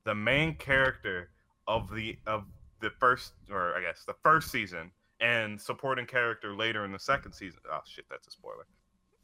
[0.05, 1.29] The main character
[1.67, 2.45] of the of
[2.79, 7.33] the first, or I guess the first season, and supporting character later in the second
[7.33, 7.59] season.
[7.71, 8.65] Oh shit, that's a spoiler.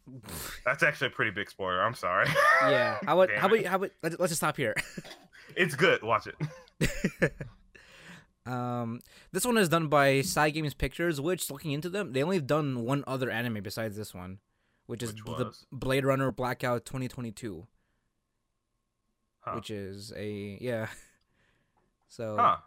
[0.66, 1.82] That's actually a pretty big spoiler.
[1.82, 2.28] I'm sorry.
[2.64, 2.98] yeah.
[3.06, 4.76] How about Damn how about how about let's, let's just stop here.
[5.56, 6.04] It's good.
[6.04, 7.34] Watch it.
[8.46, 9.00] Um,
[9.32, 12.84] this one is done by Cygames Pictures, which looking into them, they only have done
[12.84, 14.40] one other anime besides this one,
[14.86, 15.54] which is Which the?
[15.72, 17.66] Blade Runner Blackout 2022,
[19.42, 19.52] Huh.
[19.56, 20.88] which is a yeah.
[22.10, 22.58] So Huh.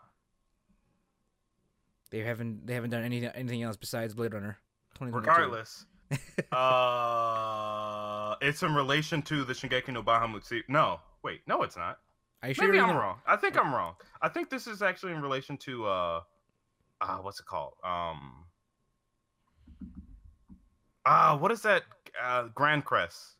[2.10, 4.58] they haven't they haven't done anything anything else besides Blade Runner
[4.94, 5.30] 2022.
[5.30, 5.86] Regardless,
[6.52, 10.62] uh, it's in relation to the Shingeki no Bahamut.
[10.68, 11.98] No, wait, no, it's not.
[12.42, 13.18] Are you sure Maybe I'm wrong.
[13.27, 13.94] I think I'm wrong.
[14.20, 16.20] I think this is actually in relation to uh,
[17.01, 17.75] uh what's it called?
[17.83, 18.44] Um,
[21.05, 21.83] ah, what is that?
[22.22, 23.37] Uh, Grand Crest.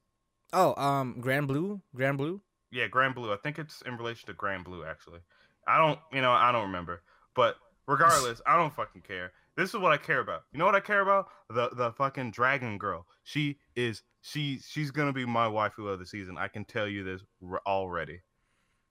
[0.53, 2.41] Oh, um, Grand Blue, Grand Blue.
[2.71, 3.33] Yeah, Grand Blue.
[3.33, 5.21] I think it's in relation to Grand Blue actually.
[5.67, 7.03] I don't, you know, I don't remember.
[7.35, 7.57] But
[7.87, 9.33] regardless, I don't fucking care.
[9.57, 10.43] This is what I care about.
[10.53, 11.29] You know what I care about?
[11.49, 13.07] The the fucking dragon girl.
[13.25, 16.37] She is she she's gonna be my waifu of the season.
[16.39, 17.23] I can tell you this
[17.67, 18.21] already.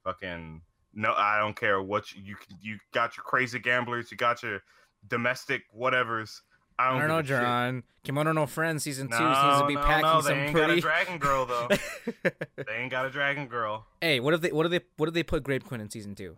[0.05, 0.61] Fucking
[0.93, 4.61] no, I don't care what you you, you got your crazy gamblers, you got your
[5.07, 6.41] domestic whatever's.
[6.79, 7.41] I I don't, don't know, give a shit.
[7.41, 7.83] John.
[8.05, 10.53] Kemono no Friends season two No, seems to be no, packing no, they some ain't
[10.55, 11.67] got a dragon girl though.
[12.57, 13.87] they ain't got a dragon girl.
[14.01, 16.15] hey, what if they what if they what if they put Grape Queen in season
[16.15, 16.37] two?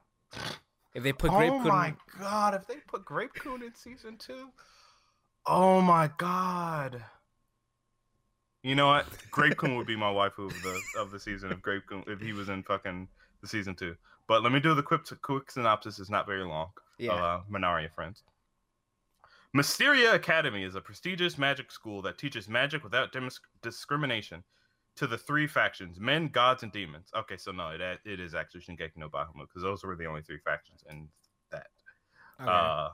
[0.95, 2.53] If they put Grape oh Queen, my god!
[2.56, 4.49] If they put Grape Kun in season two,
[5.45, 7.03] oh my god!
[8.63, 9.06] You know what?
[9.32, 12.19] Grape Kun would be my waifu of the of the season if Grape Kun if
[12.19, 13.08] he was in fucking
[13.42, 13.96] the season two.
[14.27, 16.00] But let me do the quick quick synopsis.
[16.00, 16.69] It's not very long.
[16.98, 18.23] yeah, Uh, Manaria friends.
[19.54, 24.44] Mysteria Academy is a prestigious magic school that teaches magic without dis- discrimination
[24.98, 27.10] to the three factions: men, gods, and demons.
[27.15, 30.21] Okay, so no, it it is actually Shingeki no Bahamut because those were the only
[30.21, 31.08] three factions in
[31.52, 31.67] that.
[32.42, 32.50] okay.
[32.50, 32.90] Uh,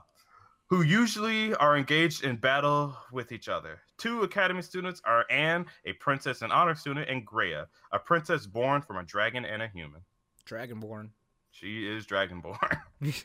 [0.68, 3.82] who usually are engaged in battle with each other.
[3.98, 8.80] Two academy students are Anne, a princess and honor student, and Grea, a princess born
[8.80, 10.00] from a dragon and a human.
[10.46, 11.10] Dragonborn.
[11.50, 12.78] She is dragonborn.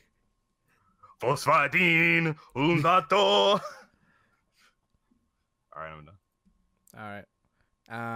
[1.21, 3.11] Fosfadin Undato.
[5.75, 6.15] All right, I'm done.
[6.97, 7.25] All right.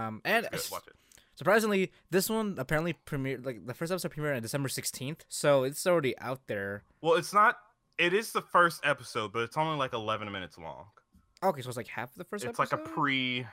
[0.06, 0.60] Um, and good.
[0.70, 0.94] Watch it.
[1.34, 5.86] surprisingly, this one apparently premiered like the first episode premiered on December sixteenth, so it's
[5.86, 6.84] already out there.
[7.00, 7.56] Well, it's not.
[7.98, 10.86] It is the first episode, but it's only like 11 minutes long.
[11.44, 12.76] Okay, so it's like half of the first it's episode.
[12.80, 13.46] like a pre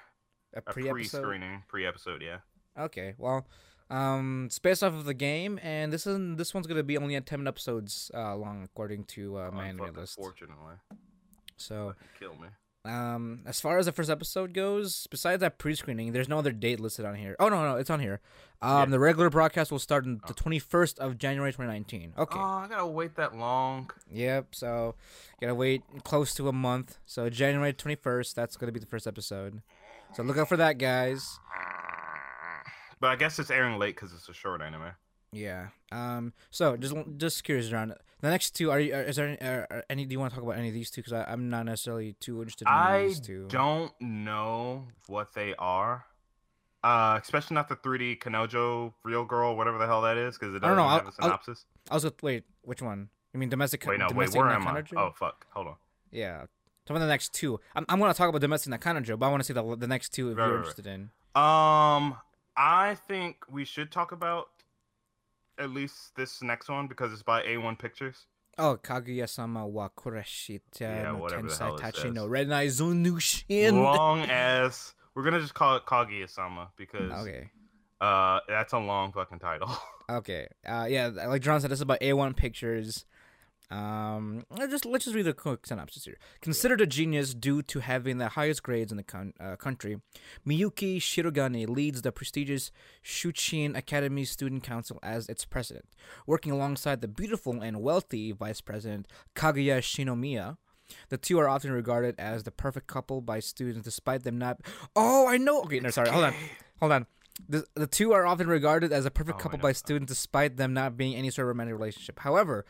[0.56, 2.24] a a pre-screening, pre-episode.
[2.24, 2.38] Yeah.
[2.78, 3.46] Okay, well,
[3.92, 7.16] um, it's based off of the game, and this is this one's gonna be only
[7.16, 10.16] at ten episodes uh, long, according to uh, my anime list.
[10.16, 10.76] Fortunately,
[11.58, 12.48] So kill me.
[12.84, 16.80] Um, as far as the first episode goes, besides that pre-screening, there's no other date
[16.80, 17.36] listed on here.
[17.40, 18.22] Oh no, no, it's on here.
[18.60, 18.86] Um, Yeah.
[18.86, 22.14] the regular broadcast will start on the 21st of January 2019.
[22.18, 22.40] Okay.
[22.40, 23.92] Oh, I gotta wait that long.
[24.12, 24.56] Yep.
[24.56, 24.96] So,
[25.40, 26.98] gotta wait close to a month.
[27.06, 29.62] So January 21st, that's gonna be the first episode.
[30.16, 31.38] So look out for that, guys.
[33.02, 34.92] But I guess it's airing late because it's a short anime.
[35.34, 35.68] Yeah.
[35.92, 36.32] Um.
[36.52, 38.72] So just just curious, around the next two.
[38.72, 38.94] Are you?
[38.94, 40.06] Are, is there any, are, are any?
[40.06, 41.02] Do you want to talk about any of these two?
[41.02, 43.48] Because I'm not necessarily too interested in I these two.
[43.50, 46.06] don't know what they are.
[46.84, 50.64] Uh, especially not the 3D Kanojo Real Girl, whatever the hell that is, because it
[50.64, 51.66] I don't doesn't know, have I'll- a synopsis.
[51.92, 52.44] I was with, wait.
[52.64, 53.10] Which one?
[53.34, 53.86] You mean domestic?
[53.86, 54.84] wait, no, wait, domestic where am I?
[54.98, 55.76] Oh, fuck, hold on.
[56.12, 56.46] Yeah.
[56.88, 57.60] Some of the next two.
[57.76, 59.88] I'm, I'm to talk about domestic na Kanojo, but I want to see the the
[59.88, 60.70] next two if Right, you're right, right.
[60.78, 61.12] interested in.
[61.36, 62.18] Um,
[62.62, 64.50] I think we should talk about
[65.58, 68.28] at least this next one because it's by A1 Pictures.
[68.60, 73.74] Oh, Kaguya-sama wa Kurashita Yeah, no Tensai hell it Tachi no Renai.
[73.74, 77.50] Long as we're gonna just call it Kaguya-sama because Okay.
[78.00, 79.76] uh, that's a long fucking title.
[80.12, 80.50] Okay.
[80.68, 83.06] Uh, yeah, like John said, this is about A1 Pictures.
[83.72, 86.18] Um, let's just let's just read the quick synopsis here.
[86.42, 89.98] Considered a genius due to having the highest grades in the con- uh, country,
[90.46, 92.72] Miyuki Shirogane leads the prestigious
[93.04, 95.86] Shuchiin Academy Student Council as its president,
[96.28, 100.58] working alongside the beautiful and wealthy vice president Kaguya Shinomiya.
[101.08, 104.60] The two are often regarded as the perfect couple by students, despite them not.
[104.98, 105.62] Oh, I know.
[105.62, 106.10] Okay, no, sorry.
[106.10, 106.34] Hold on,
[106.82, 107.08] hold on.
[107.48, 110.74] The, the two are often regarded as a perfect Oh, couple by students despite them
[110.74, 112.20] not being any sort of romantic relationship.
[112.20, 112.66] However,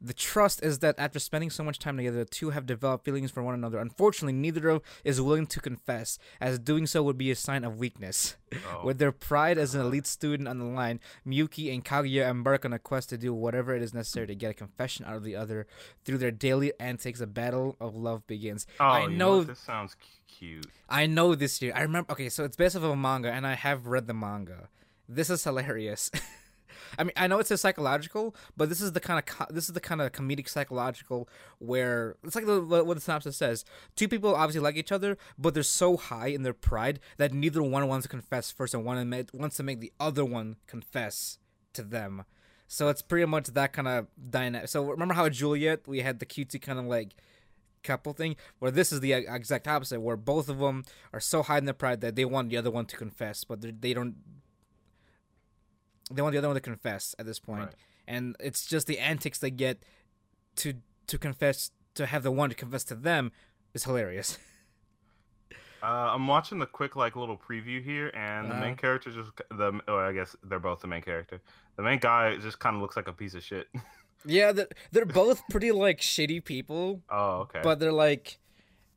[0.00, 3.30] the trust is that after spending so much time together, the two have developed feelings
[3.30, 3.78] for one another.
[3.78, 7.78] Unfortunately, neither of is willing to confess, as doing so would be a sign of
[7.78, 8.36] weakness.
[8.72, 8.86] Oh.
[8.86, 12.72] With their pride as an elite student on the line, Miyuki and Kaguya embark on
[12.72, 15.36] a quest to do whatever it is necessary to get a confession out of the
[15.36, 15.66] other.
[16.04, 18.66] Through their daily antics, a battle of love begins.
[18.80, 19.96] Oh, I you know this sounds
[20.26, 20.66] cute.
[20.88, 21.72] I know this year.
[21.76, 22.12] I remember.
[22.12, 24.68] Okay, so it's based off of a manga, and I have read the manga.
[25.08, 26.10] This is hilarious.
[26.98, 29.68] I mean, I know it's a psychological, but this is the kind of co- this
[29.68, 31.28] is the kind of comedic psychological
[31.58, 33.64] where it's like the, what the synopsis says.
[33.96, 37.62] Two people obviously like each other, but they're so high in their pride that neither
[37.62, 41.38] one wants to confess first, and one admit- wants to make the other one confess
[41.72, 42.24] to them.
[42.66, 44.68] So it's pretty much that kind of dynamic.
[44.68, 47.14] So remember how Juliet we had the cutesy kind of like
[47.82, 51.58] couple thing where this is the exact opposite where both of them are so high
[51.58, 54.16] in their pride that they want the other one to confess but they don't
[56.10, 57.74] they want the other one to confess at this point Right.
[58.08, 59.82] and it's just the antics they get
[60.56, 60.74] to
[61.06, 63.32] to confess to have the one to confess to them
[63.74, 64.38] is hilarious
[65.82, 68.74] Uh, I'm watching the quick like little preview here, and the main Uh-huh.
[68.74, 69.80] character just the.
[69.88, 71.40] Or I guess they're both the main character.
[71.76, 73.66] The main guy just kind of looks like a piece of shit.
[74.26, 77.60] yeah they're, they're both pretty like shitty people oh, okay.
[77.62, 78.38] but they're like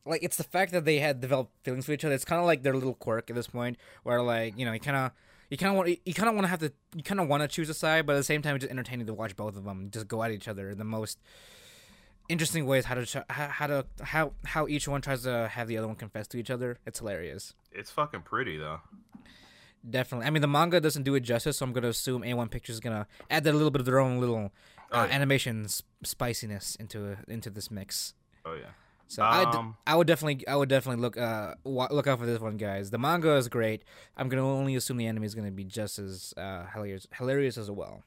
[0.06, 2.46] like it's the fact that they had developed feelings for each other it's kind of
[2.46, 5.12] like their little quirk at this point where like you know you kind of
[5.54, 7.42] you kind of want you kind of want to have to you kind of want
[7.44, 9.56] to choose a side but at the same time it's just entertaining to watch both
[9.56, 11.20] of them just go at each other in the most
[12.30, 15.78] interesting ways how to ch- how, to how how each one tries to have the
[15.78, 18.80] other one confess to each other it's hilarious it's fucking pretty though.
[19.90, 22.76] definitely i mean the manga doesn't do it justice so i'm gonna assume a1 pictures
[22.76, 24.46] is gonna add that little bit of their own little
[24.92, 25.12] uh, Oh, yeah.
[25.12, 28.14] animation s- spiciness into into this mix
[28.46, 28.72] Oh yeah.
[29.08, 32.26] So I, Um, I would definitely I would definitely look uh wa- look out for
[32.26, 32.90] this one, guys.
[32.90, 33.84] The manga is great.
[34.18, 37.70] I'm gonna only assume the anime is gonna be just as uh, hilarious hilarious as
[37.70, 38.04] well.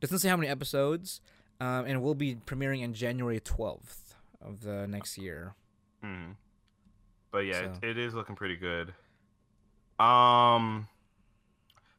[0.00, 1.20] Doesn't say how many episodes,
[1.60, 5.54] um, and will be premiering in January 12th of the next year.
[6.02, 6.32] hmm
[7.32, 8.94] But yeah, So- it, it is looking pretty good.
[9.98, 10.88] Um,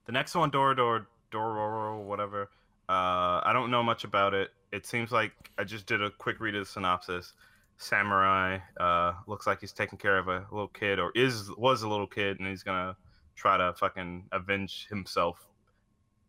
[0.06, 2.44] the next one, Dor Dor Dororo, whatever.
[2.88, 4.52] Uh, I don't know much about it.
[4.72, 7.34] It seems like I just did a quick read of the synopsis.
[7.78, 11.88] Samurai uh, looks like he's taking care of a little kid, or is was a
[11.88, 12.96] little kid, and he's gonna
[13.36, 15.48] try to fucking avenge himself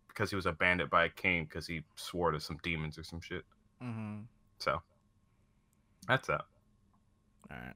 [0.08, 3.20] because he was abandoned by a king because he swore to some demons or some
[3.20, 3.44] shit.
[3.82, 4.20] Mm-hmm.
[4.58, 4.82] So
[6.06, 6.42] that's that.
[7.50, 7.74] All right.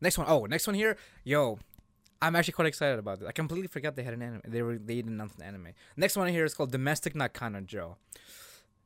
[0.00, 0.26] Next one.
[0.28, 0.96] Oh, next one here.
[1.22, 1.58] Yo,
[2.22, 3.28] I'm actually quite excited about this.
[3.28, 4.42] I completely forgot they had an anime.
[4.46, 5.68] They were they did announced an anime.
[5.98, 7.96] Next one here is called Domestic na Kanojo.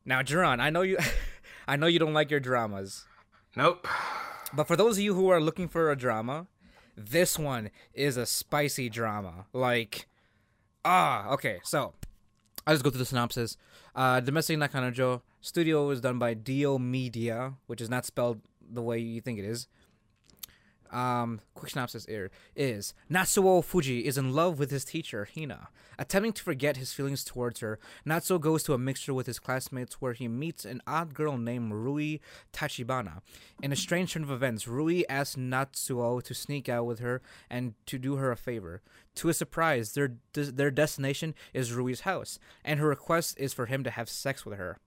[0.03, 0.97] Now, Jerron, I know you,
[1.67, 3.05] I know you don't like your dramas,
[3.57, 3.87] Nope.
[4.53, 6.47] But for those of you who are looking for a drama,
[6.95, 9.45] this one is a spicy drama.
[9.53, 10.07] Like,
[10.85, 11.59] ah, okay.
[11.63, 11.93] So,
[12.65, 13.57] I'll just go through the synopsis.
[13.95, 18.99] Uh, Domestic na Kanojo studio is done by Diomedéa, which is not spelled the way
[18.99, 19.67] you think it is.
[20.91, 25.69] Um, quick synopsis here is Natsuo Fujii is in love with his teacher, Hina.
[25.99, 29.99] Attempting to forget his feelings towards her, Natsuo goes to a mixture with his classmates
[29.99, 32.19] where he meets an odd girl named Rui
[32.53, 33.21] Tachibana.
[33.63, 37.73] In a strange turn of events, Rui asks Natsuo to sneak out with her and
[37.87, 38.81] to do her a favor.
[39.15, 43.83] To his surprise, their their destination is Rui's house, and her request is for him
[43.83, 44.77] to have sex with her.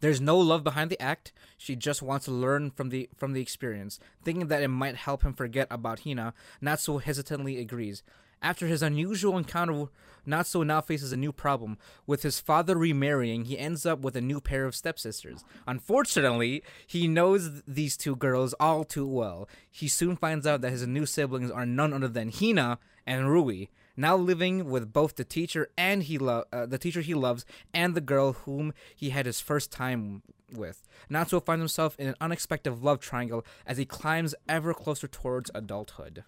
[0.00, 1.32] There's no love behind the act.
[1.56, 5.22] She just wants to learn from the from the experience, thinking that it might help
[5.22, 6.34] him forget about Hina.
[6.62, 8.02] Natsuo hesitantly agrees.
[8.40, 9.88] After his unusual encounter,
[10.26, 11.76] Natsuo now faces a new problem.
[12.06, 15.44] With his father remarrying, he ends up with a new pair of stepsisters.
[15.66, 19.48] Unfortunately, he knows these two girls all too well.
[19.70, 23.66] He soon finds out that his new siblings are none other than Hina and Rui
[23.98, 27.44] now living with both the teacher and he lo- uh, the teacher he loves
[27.74, 30.22] and the girl whom he had his first time
[30.52, 30.84] with.
[31.10, 36.22] Natsuo finds himself in an unexpected love triangle as he climbs ever closer towards adulthood.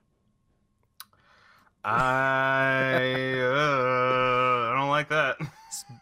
[1.83, 5.37] I uh, I don't like that.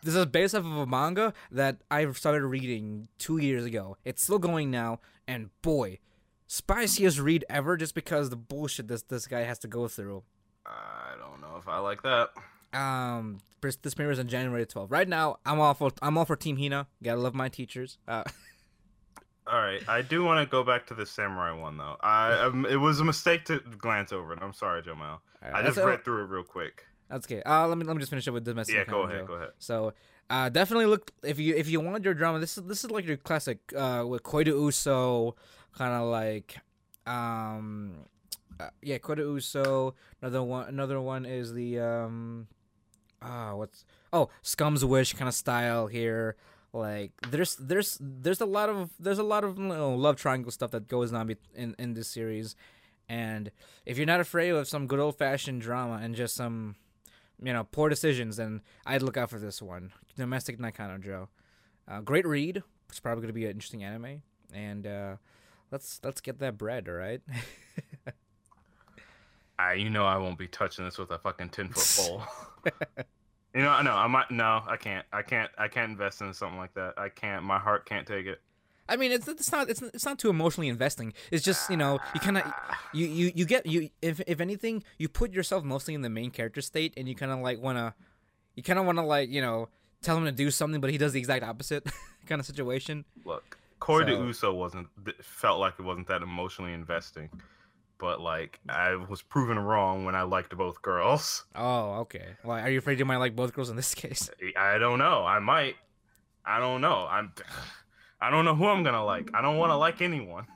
[0.02, 3.98] This is based off of a manga that I started reading two years ago.
[4.02, 5.98] It's still going now, and boy,
[6.46, 10.22] spiciest read ever just because the bullshit this this guy has to go through.
[10.68, 12.30] I don't know if I like that.
[12.72, 14.90] Um, this premieres on January 12th.
[14.90, 16.86] Right now, I'm all for I'm all for Team Hina.
[17.02, 17.98] Gotta love my teachers.
[18.06, 18.24] Uh,
[19.46, 21.96] all right, I do want to go back to the samurai one though.
[22.00, 24.38] I um, it was a mistake to glance over it.
[24.42, 25.22] I'm sorry, Jamal.
[25.42, 26.84] Right, I just read through it real quick.
[27.08, 27.42] That's okay.
[27.42, 28.74] Uh, let me let me just finish up with the message.
[28.74, 29.26] Yeah, go ahead.
[29.26, 29.50] Go ahead.
[29.58, 29.94] So,
[30.28, 32.38] uh, definitely look if you if you want your drama.
[32.38, 35.34] This is this is like your classic uh with Koi to Uso,
[35.76, 36.56] kind of like
[37.06, 38.04] um
[38.60, 39.94] uh, yeah, Koi to Uso.
[40.20, 40.68] Another one.
[40.68, 42.48] Another one is the um,
[43.22, 46.36] ah, uh, what's oh, Scum's Wish kind of style here.
[46.72, 50.50] Like there's there's there's a lot of there's a lot of you know, love triangle
[50.50, 52.56] stuff that goes on in in this series,
[53.08, 53.50] and
[53.86, 56.76] if you're not afraid of some good old fashioned drama and just some
[57.42, 59.92] you know poor decisions, then I'd look out for this one.
[60.16, 61.28] Domestic na Kanojo.
[61.86, 62.62] Uh, great read.
[62.90, 65.16] It's probably going to be an interesting anime, and uh,
[65.70, 66.86] let's let's get that bread.
[66.88, 67.22] All right.
[69.58, 72.22] I, you know, I won't be touching this with a fucking ten foot pole.
[73.54, 74.30] you know, I know I might.
[74.30, 75.04] No, I can't.
[75.12, 75.50] I can't.
[75.58, 76.94] I can't invest in something like that.
[76.96, 77.42] I can't.
[77.44, 78.40] My heart can't take it.
[78.88, 81.12] I mean, it's it's not it's it's not too emotionally investing.
[81.30, 82.44] It's just you know you kind of
[82.94, 86.30] you, you you get you if if anything you put yourself mostly in the main
[86.30, 87.94] character state and you kind of like wanna
[88.54, 89.68] you kind of wanna like you know
[90.00, 91.86] tell him to do something but he does the exact opposite
[92.26, 93.04] kind of situation.
[93.26, 94.88] Look, Corey so, Uso wasn't
[95.20, 97.28] felt like it wasn't that emotionally investing
[97.98, 101.44] but like I was proven wrong when I liked both girls.
[101.54, 102.36] Oh, okay.
[102.44, 104.30] Well, are you afraid you might like both girls in this case?
[104.56, 105.24] I don't know.
[105.24, 105.74] I might.
[106.44, 107.06] I don't know.
[107.10, 107.32] I'm.
[108.20, 109.30] I don't know who I'm gonna like.
[109.34, 110.46] I don't want to like anyone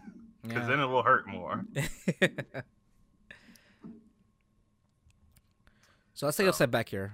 [0.43, 0.66] because yeah.
[0.66, 1.64] then it will hurt more.
[6.14, 7.12] so let's take a step back here.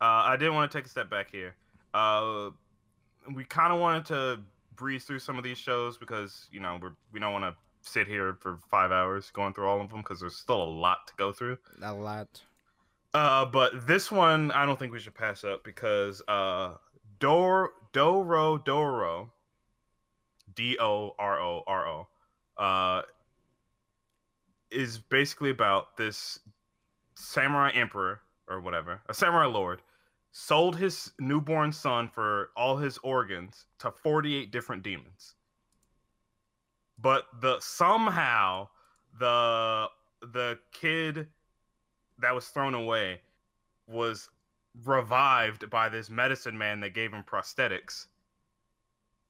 [0.00, 1.56] Uh, I did want to take a step back here.
[1.94, 2.50] Uh,
[3.34, 4.40] we kind of wanted to
[4.76, 7.54] breeze through some of these shows because you know we're we don't want to
[7.86, 11.06] sit here for five hours going through all of them because there's still a lot
[11.06, 11.58] to go through.
[11.82, 12.42] A lot.
[13.14, 16.74] Uh, but this one I don't think we should pass up because uh,
[17.18, 19.32] Dor Doro Doro,
[20.54, 22.08] D O R O R O,
[22.62, 23.02] uh,
[24.70, 26.40] is basically about this
[27.14, 29.80] samurai emperor or whatever, a samurai lord,
[30.32, 35.35] sold his newborn son for all his organs to 48 different demons
[37.06, 38.66] but the somehow
[39.20, 39.86] the
[40.32, 41.28] the kid
[42.18, 43.20] that was thrown away
[43.86, 44.28] was
[44.84, 48.06] revived by this medicine man that gave him prosthetics.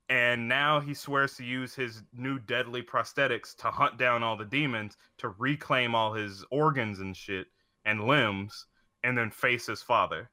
[0.08, 4.46] And now he swears to use his new deadly prosthetics to hunt down all the
[4.46, 7.48] demons to reclaim all his organs and shit
[7.84, 8.64] and limbs
[9.04, 10.30] and then face his father.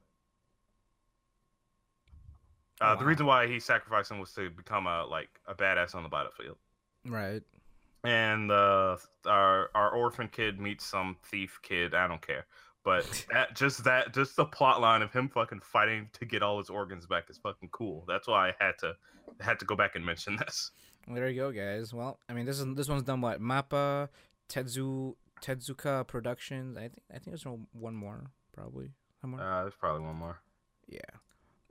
[2.79, 2.95] Uh, wow.
[2.95, 6.09] the reason why he sacrificed him was to become a like a badass on the
[6.09, 6.55] battlefield
[7.05, 7.41] Right.
[8.03, 11.93] And uh, our our orphan kid meets some thief kid.
[11.93, 12.45] I don't care.
[12.83, 16.59] But that just that just the plot line of him fucking fighting to get all
[16.59, 18.03] his organs back is fucking cool.
[18.07, 18.93] That's why I had to
[19.39, 20.71] had to go back and mention this.
[21.07, 21.93] There you go, guys.
[21.93, 24.09] Well, I mean, this is this one's done what Mappa
[24.49, 26.77] Tezu Tezuka Productions.
[26.77, 28.89] I think I think there's one more probably.
[29.25, 29.39] More?
[29.39, 30.39] Uh, there's probably one more.
[30.87, 30.99] Yeah.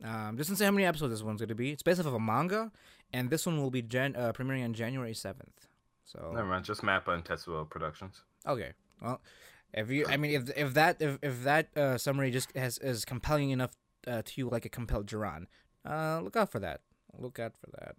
[0.04, 1.70] Um, doesn't say how many episodes this one's going to be.
[1.70, 2.72] It's based off of a manga,
[3.12, 5.68] and this one will be gen- uh, premiering on January seventh.
[6.04, 8.22] So never mind, just Mappa and Tezuka Productions.
[8.46, 9.20] Okay, well,
[9.72, 13.04] if you, I mean, if if that if, if that uh, summary just has is
[13.04, 13.70] compelling enough
[14.06, 15.46] uh, to you, like a compelled Jerron,
[15.88, 16.80] uh, look out for that.
[17.18, 17.96] Look out for that.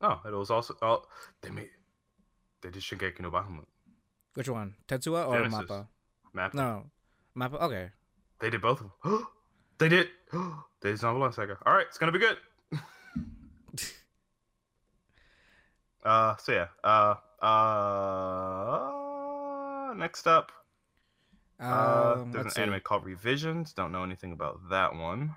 [0.00, 1.02] Oh, it was also oh
[1.42, 1.70] they made
[2.62, 3.66] they did Shingeki no Bahamut.
[4.34, 4.74] Which one?
[4.86, 5.70] Tetsuo or Genesis.
[5.70, 5.86] Mappa?
[6.32, 6.54] Map.
[6.54, 6.84] No,
[7.36, 7.60] Mappa.
[7.62, 7.90] Okay.
[8.38, 9.26] They did both of them.
[9.78, 10.08] they did.
[10.80, 11.56] they did Novel Sega.
[11.66, 12.38] All right, it's gonna be good.
[16.04, 16.68] uh, so yeah.
[16.84, 17.14] Uh,
[19.00, 20.52] uh, next up,
[21.60, 22.62] uh, Um, there's let's an see.
[22.62, 23.72] anime called Revisions.
[23.72, 25.36] Don't know anything about that one.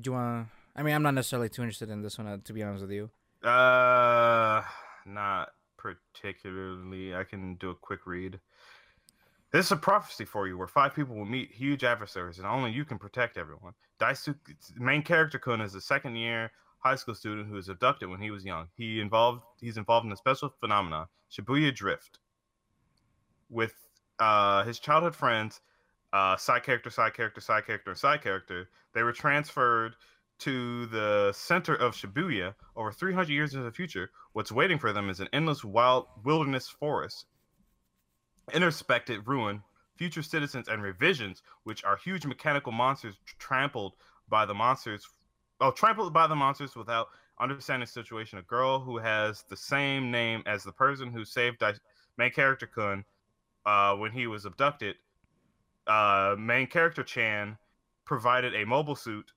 [0.00, 0.48] Do you want?
[0.74, 2.92] I mean, I'm not necessarily too interested in this one, uh, to be honest with
[2.92, 3.10] you.
[3.46, 4.62] Uh,
[5.04, 7.14] not particularly.
[7.14, 8.40] I can do a quick read.
[9.50, 12.70] This is a prophecy for you, where five people will meet huge adversaries, and only
[12.70, 13.74] you can protect everyone.
[14.00, 14.36] Daisuke,
[14.78, 16.50] main character Kun, is the second-year
[16.82, 18.68] high school student who was abducted when he was young.
[18.76, 19.42] He involved.
[19.60, 22.18] He's involved in a special phenomenon, Shibuya Drift.
[23.48, 23.74] With
[24.18, 25.60] uh, his childhood friends,
[26.12, 29.94] uh, side character, side character, side character, and side character, they were transferred
[30.40, 34.10] to the center of Shibuya over 300 years into the future.
[34.32, 37.26] What's waiting for them is an endless wild wilderness forest,
[38.52, 39.62] introspected ruin,
[39.96, 43.94] future citizens, and revisions, which are huge mechanical monsters trampled
[44.28, 45.06] by the monsters.
[45.62, 47.06] Oh, trampled by the monsters without
[47.38, 48.40] understanding the situation.
[48.40, 51.74] A girl who has the same name as the person who saved Dai-
[52.18, 53.04] main character Kun
[53.64, 54.96] uh, when he was abducted.
[55.86, 57.56] Uh, main character Chan
[58.04, 59.30] provided a mobile suit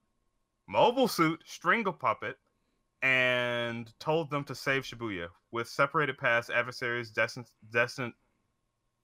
[0.68, 2.38] mobile suit, string puppet,
[3.04, 5.28] and told them to save Shibuya.
[5.52, 8.14] With separated paths, adversaries, destined, destined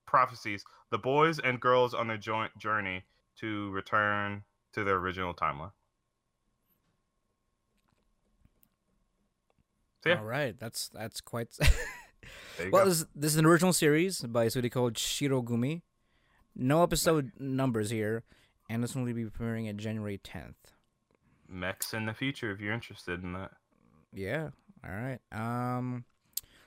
[0.07, 3.03] prophecies, the boys and girls on their joint journey
[3.37, 4.43] to return
[4.73, 5.71] to their original timeline.
[10.03, 11.49] So yeah, All right, that's that's quite.
[12.71, 15.81] well, this, this is an original series by a studio called Shirogumi.
[16.55, 18.23] No episode numbers here,
[18.69, 20.55] and this will be premiering at January 10th.
[21.47, 23.51] Mechs in the future, if you're interested in that.
[24.11, 24.49] Yeah.
[24.83, 25.19] All right.
[25.31, 26.05] Um,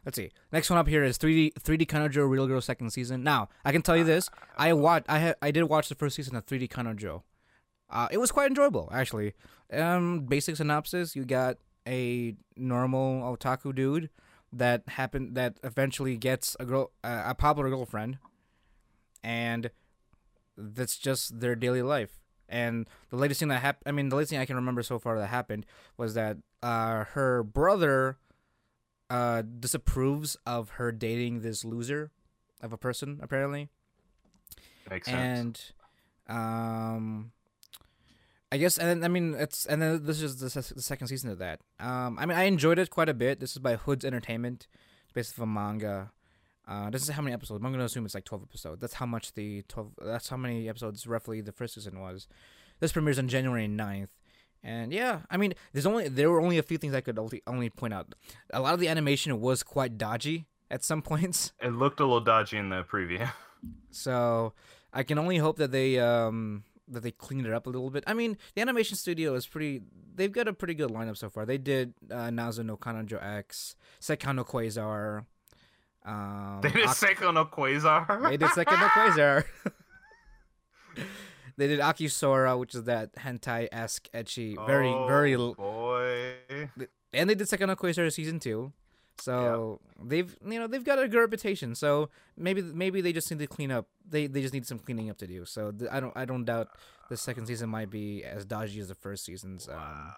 [0.04, 0.30] let's see.
[0.52, 3.24] Next one up here is 3D 3D Kanojo Real Girl second season.
[3.24, 5.06] Now I can tell you this: I watched.
[5.08, 7.22] I ha- I did watch the first season of 3D Kanojo.
[7.90, 9.34] Uh, it was quite enjoyable actually.
[9.72, 11.56] Um, basic synopsis: You got
[11.86, 14.10] a normal otaku dude
[14.52, 18.18] that happened that eventually gets a girl uh, a popular girlfriend,
[19.22, 19.70] and
[20.56, 22.20] that's just their daily life.
[22.48, 24.98] And the latest thing that happened, I mean, the latest thing I can remember so
[24.98, 25.66] far that happened
[25.96, 28.18] was that uh, her brother
[29.10, 32.10] uh, disapproves of her dating this loser
[32.60, 33.68] of a person, apparently.
[34.90, 35.72] Makes sense.
[36.28, 37.32] And um,
[38.54, 41.08] I guess, and then, I mean, it's and then this is the, se- the second
[41.08, 41.58] season of that.
[41.80, 43.40] Um, I mean, I enjoyed it quite a bit.
[43.40, 44.68] This is by Hood's Entertainment,
[45.02, 46.12] it's based off a manga.
[46.68, 47.64] Uh, this is how many episodes.
[47.64, 48.80] I'm gonna assume it's like 12 episodes.
[48.80, 49.94] That's how much the 12.
[50.04, 52.28] That's how many episodes roughly the first season was.
[52.78, 54.10] This premieres on January 9th.
[54.62, 57.42] And yeah, I mean, there's only there were only a few things I could only,
[57.48, 58.14] only point out.
[58.52, 61.52] A lot of the animation was quite dodgy at some points.
[61.60, 63.28] it looked a little dodgy in the preview.
[63.90, 64.52] So
[64.92, 68.04] I can only hope that they um that they cleaned it up a little bit.
[68.06, 69.82] I mean, the animation studio is pretty.
[70.14, 71.46] They've got a pretty good lineup so far.
[71.46, 75.24] They did uh, Nazo no Kanojo X, Sekano Quasar.
[76.06, 78.28] Um, they did Ak- Seikon no Qwaser.
[78.28, 79.44] they did Sekano Quasar.
[81.56, 86.34] they did Akisora, which is that hentai esque etchy, very Oh, very, boy.
[87.12, 88.72] and they did Sekano Quasar season two.
[89.18, 91.74] So they've you know they've got a good reputation.
[91.74, 93.86] So maybe maybe they just need to clean up.
[94.08, 95.44] They they just need some cleaning up to do.
[95.44, 96.68] So th- I don't I don't doubt
[97.10, 99.68] the second season might be as dodgy as the first season's.
[99.68, 100.14] Um, Wow.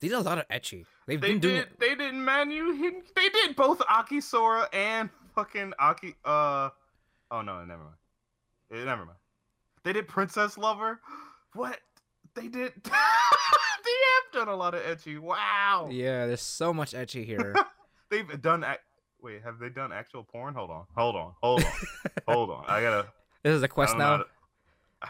[0.00, 0.84] they did a lot of etchy.
[1.06, 1.68] They've They been doing did.
[1.78, 2.76] They did Manu.
[3.14, 6.14] They did both Aki Sora and fucking Aki.
[6.24, 6.70] Uh.
[7.30, 7.96] Oh no, never mind.
[8.72, 9.18] Eh, never mind.
[9.84, 11.00] They did Princess Lover.
[11.54, 11.78] What?
[12.36, 12.72] They did.
[12.84, 15.18] they have done a lot of etchy.
[15.18, 15.88] Wow.
[15.90, 16.26] yeah.
[16.26, 17.54] There's so much etchy here.
[18.10, 18.62] They've done.
[18.62, 18.78] Ac-
[19.22, 20.54] Wait, have they done actual porn?
[20.54, 20.84] Hold on.
[20.94, 21.32] Hold on.
[21.42, 21.72] Hold on.
[22.28, 22.64] hold on.
[22.68, 23.06] I gotta.
[23.42, 24.16] this is a quest how now.
[24.18, 24.26] to-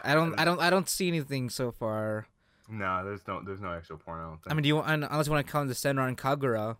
[0.03, 2.27] I don't I don't I don't see anything so far.
[2.69, 3.41] No, there's no.
[3.45, 4.19] There's no actual porn.
[4.19, 4.51] I don't think.
[4.51, 6.77] I mean, do you want unless you want to count the Senran Kagura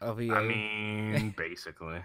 [0.00, 0.30] of EA?
[0.32, 2.00] I mean, basically.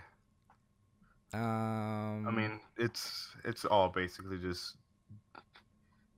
[1.33, 4.77] um, I mean, it's it's all basically just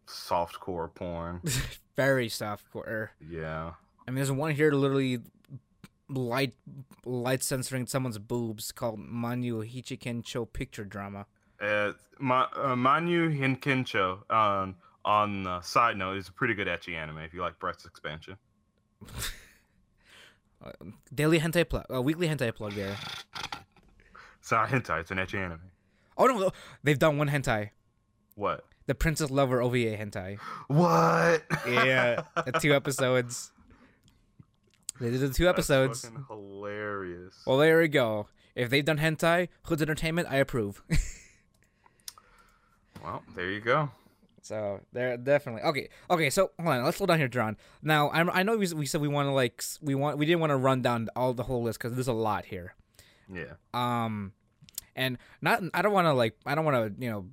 [0.08, 1.41] soft core porn.
[1.95, 3.12] very soft core.
[3.30, 3.74] Yeah.
[4.08, 5.20] I mean, there's one here literally
[6.10, 6.53] light
[7.05, 11.26] light censoring someone's boobs called Manu Hichiken Cho picture drama.
[11.60, 16.95] Uh, Ma- uh, Manu Hinkincho, um, on the side note, is a pretty good etchy
[16.95, 18.38] anime if you like breast expansion.
[20.60, 20.72] Uh,
[21.14, 22.97] daily hentai plug, uh, weekly hentai plug there.
[24.39, 25.62] It's not hentai, it's an etchy anime.
[26.18, 26.51] Oh no,
[26.84, 27.70] they've done one hentai,
[28.34, 28.66] What?
[28.88, 30.39] The Princess Lover OVA hentai.
[30.67, 31.43] What?
[31.67, 33.51] Yeah, the two episodes.
[34.99, 36.01] They did the two episodes.
[36.01, 37.43] That's fucking hilarious.
[37.45, 38.27] Well, there we go.
[38.55, 40.81] If they've done hentai, Hood's Entertainment, I approve.
[43.03, 43.89] Well, there you go.
[44.41, 45.89] So they're definitely okay.
[46.09, 47.57] Okay, so hold on, let's slow down here, John.
[47.81, 50.39] Now I'm, I know we, we said we want to like we want we didn't
[50.39, 52.73] want to run down all the whole list because there's a lot here.
[53.33, 53.53] Yeah.
[53.73, 54.33] Um,
[54.95, 57.25] and not I don't want to like I don't want to you know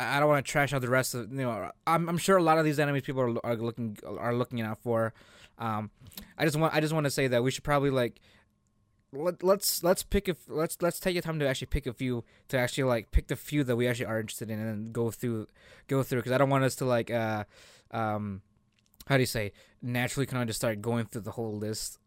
[0.00, 2.36] I I don't want to trash out the rest of you know I'm, I'm sure
[2.36, 5.12] a lot of these enemies people are, are looking are looking out for.
[5.58, 5.90] Um,
[6.38, 8.20] I just want I just want to say that we should probably like
[9.12, 12.24] let, let's let's pick a let's let's take the time to actually pick a few
[12.48, 15.10] to actually like pick the few that we actually are interested in and then go
[15.10, 15.46] through
[15.88, 17.44] go through because I don't want us to like uh
[17.90, 18.42] um
[19.06, 21.98] how do you say naturally kind of just start going through the whole list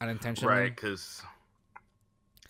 [0.00, 0.54] unintentionally.
[0.54, 1.22] Right, because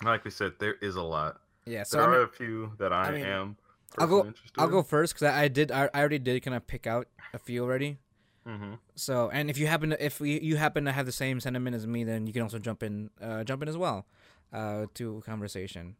[0.02, 1.40] like we said, there is a lot.
[1.66, 1.82] Yeah.
[1.84, 3.56] So there I'm, are a few that I, I mean, am.
[3.98, 6.66] I'll go- I'll go first because I, I did I, I already did kind of
[6.66, 7.98] pick out a few already.
[8.46, 8.74] Mm-hmm.
[8.94, 11.74] So and if you happen to if we, you happen to have the same sentiment
[11.76, 14.06] as me, then you can also jump in uh, jump in as well
[14.52, 15.96] uh, to conversation.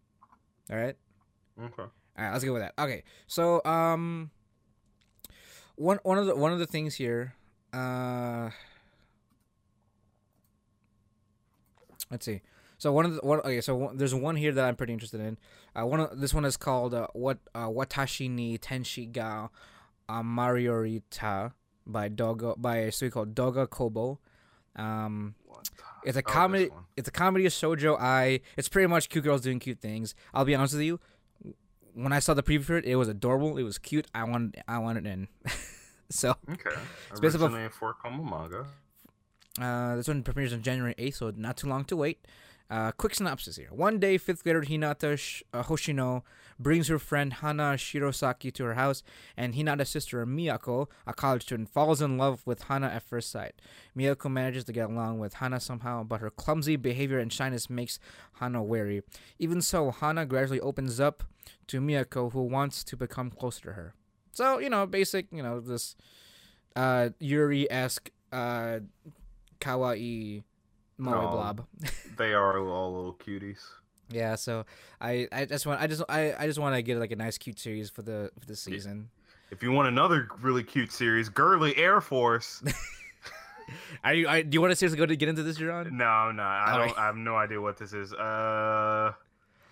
[0.70, 0.96] All right.
[1.62, 1.82] Okay.
[2.16, 2.74] All right, let's go with that.
[2.78, 4.30] Okay, so um,
[5.74, 7.34] one one of the one of the things here,
[7.72, 8.50] uh,
[12.10, 12.40] let's see.
[12.84, 15.18] So one of the one, okay, so one, there's one here that I'm pretty interested
[15.22, 15.38] in.
[15.74, 19.48] Uh, one of this one is called uh, what uh, Watashi ni Tenshi ga
[20.06, 21.52] uh, Maiorita
[21.86, 24.18] by Doga by a studio called Doga Kobo.
[24.76, 25.70] Um, What?
[26.04, 26.68] it's a Oh, comedy.
[26.94, 28.40] It's a comedy of shoujo ai.
[28.58, 30.14] It's pretty much cute girls doing cute things.
[30.34, 31.00] I'll be honest with you.
[31.94, 33.56] When I saw the preview for it, it was adorable.
[33.56, 34.06] It was cute.
[34.14, 34.62] I wanted.
[34.68, 35.28] I wanted in.
[36.10, 36.76] so Okay.
[37.18, 38.66] based off of- Originally a four combo manga.
[39.58, 42.26] uh, this one premieres on January eighth, so not too long to wait.
[42.70, 43.68] Uh, quick synopsis here.
[43.70, 46.22] One day, fifth grader Hinata Sh- uh, Hoshino
[46.58, 49.02] brings her friend Hana Shirosaki to her house,
[49.36, 53.60] and Hinata's sister Miyako, a college student, falls in love with Hana at first sight.
[53.96, 57.98] Miyako manages to get along with Hana somehow, but her clumsy behavior and shyness makes
[58.40, 59.02] Hana wary.
[59.38, 61.22] Even so, Hana gradually opens up
[61.66, 63.94] to Miyako, who wants to become closer to her.
[64.32, 65.96] So, you know, basic, you know, this
[66.74, 68.80] uh, Yuri esque uh,
[69.60, 70.42] kawaii
[70.98, 71.30] moe Oh.
[71.32, 71.66] blob.
[72.16, 73.58] They are all little cuties.
[74.10, 74.66] Yeah, so
[75.00, 77.38] I, I just want I just I, I just want to get like a nice
[77.38, 79.08] cute series for the for the season.
[79.50, 82.62] If you want another really cute series, Girly Air Force.
[84.04, 84.28] Are you?
[84.28, 85.90] I, do you want to seriously go to get into this, Jerron?
[85.92, 86.88] no, no, I Alright.
[86.90, 86.98] don't.
[86.98, 88.12] I have no idea what this is.
[88.12, 89.12] Uh,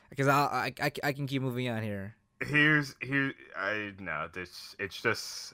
[0.09, 2.15] Because I, I, I can keep moving on here.
[2.47, 3.35] here's here.
[3.57, 5.53] I no, this it's just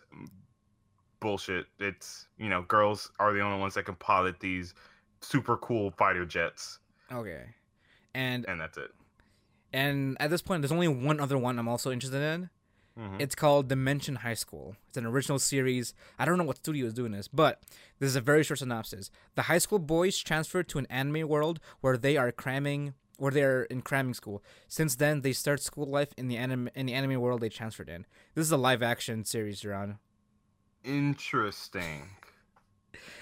[1.21, 1.67] bullshit.
[1.81, 4.75] It's you know, girls are the only ones that can pilot these
[5.21, 6.79] super cool fighter jets,
[7.13, 7.45] Okay,
[8.15, 8.91] and and that's it.
[9.73, 12.51] and at this point, there's only one other one I'm also interested in.
[12.99, 13.21] Mhm.
[13.21, 14.75] It's called Dimension High School.
[14.89, 15.95] It's an original series.
[16.19, 17.63] I don't know what studio is doing this, but
[18.01, 19.11] this is a very short synopsis.
[19.37, 23.45] The high school boys transfer to an anime world where they are cramming, where they
[23.45, 24.43] are in cramming school.
[24.67, 27.89] Since then, they start school life in the anime in the anime world they transferred
[27.89, 28.05] in.
[28.35, 30.01] This is a live action series, John.
[30.83, 32.09] Interesting.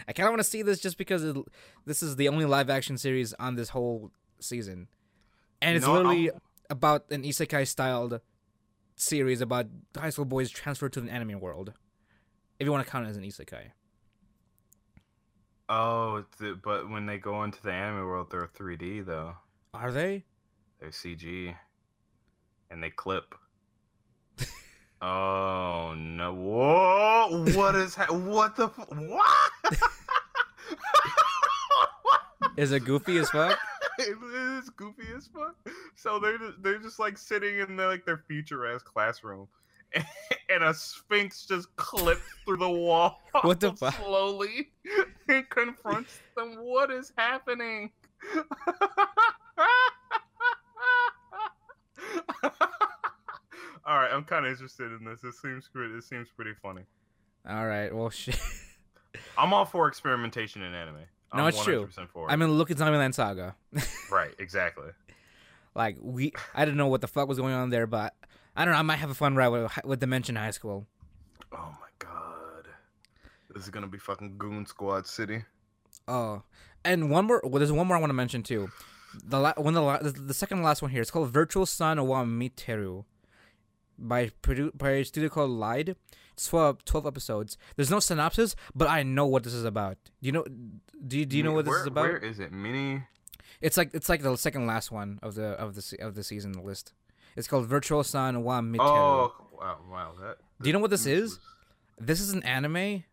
[0.09, 1.37] I kind of want to see this just because it,
[1.85, 4.11] this is the only live action series on this whole
[4.41, 4.89] season,
[5.61, 6.41] and it's what, literally I'm-
[6.71, 8.21] about an isekai styled
[8.97, 11.73] series about high school boys transferred to an anime world.
[12.59, 13.71] If you want to count it as an isekai.
[15.69, 16.25] Oh,
[16.63, 19.35] but when they go into the anime world, they're 3D though.
[19.75, 20.25] Are they?
[20.81, 21.55] They're CG,
[22.71, 23.35] and they clip.
[25.03, 26.35] oh no!
[26.35, 27.45] Whoa!
[27.57, 29.53] What is ha- what the f- what?
[32.57, 33.59] Is it goofy as fuck?
[33.99, 34.17] it
[34.59, 35.55] is goofy as fuck.
[35.95, 39.47] So they're just, they're just like sitting in their, like their future ass classroom,
[39.95, 43.21] and a sphinx just clips through the wall.
[43.43, 43.95] What the fuck?
[44.03, 44.71] Slowly,
[45.29, 46.57] and confronts them.
[46.59, 47.91] What is happening?
[53.87, 55.23] All right, I'm kind of interested in this.
[55.23, 55.95] It seems pretty.
[55.95, 56.83] It seems pretty funny.
[57.49, 57.95] All right.
[57.95, 58.41] Well, shit.
[59.39, 61.05] I'm all for experimentation in anime.
[61.35, 61.87] No, I'm it's true.
[61.87, 62.33] 100% For it.
[62.33, 63.57] I mean, look at Zombieland Saga.
[64.11, 64.91] right, exactly.
[65.75, 68.15] like we, I didn't know what the fuck was going on there, but
[68.57, 68.79] I don't know.
[68.79, 70.87] I might have a fun ride with, with Dimension High School.
[71.53, 72.67] Oh my god.
[73.55, 75.45] This is gonna be fucking Goon Squad City.
[76.09, 76.43] Oh,
[76.85, 77.41] and one more.
[77.43, 78.69] Well, there's one more I want to mention too.
[79.25, 81.01] The la- one the, la- the the second last one here.
[81.03, 83.05] It's called Virtual-san wa Miteru
[83.99, 85.97] by produ- by a studio called Lied.
[86.37, 87.57] It's 12, 12 episodes.
[87.77, 89.97] There's no synopsis, but I know what this is about.
[90.21, 90.45] Do you know?
[91.07, 92.03] Do you, do you know what this Where- is about?
[92.03, 92.53] Where is it?
[92.53, 93.05] Mini.
[93.63, 96.53] It's like it's like the second last one of the of the of the season
[96.63, 96.93] list.
[97.37, 98.81] It's called Virtual-san wa Miteru.
[98.81, 99.79] Oh wow!
[99.91, 100.13] Wow.
[100.21, 100.37] That.
[100.61, 101.39] Do you know what this that is?
[101.99, 103.05] This is an anime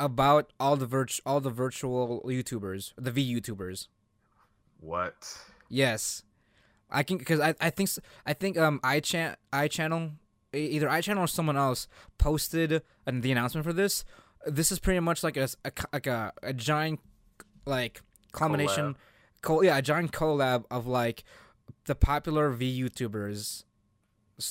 [0.00, 3.86] about all the virt- all the virtual YouTubers, the V YouTubers.
[4.80, 5.38] What?
[5.68, 6.24] Yes.
[6.90, 7.88] I can because I, I think
[8.26, 10.12] I think um i chan i channel
[10.54, 11.88] either i channel or someone else
[12.18, 14.04] posted an, the announcement for this.
[14.46, 17.00] This is pretty much like a, a like a, a giant
[17.66, 18.02] like
[18.32, 18.96] combination,
[19.42, 21.24] co- yeah, a giant collab of like
[21.86, 23.64] the popular V YouTubers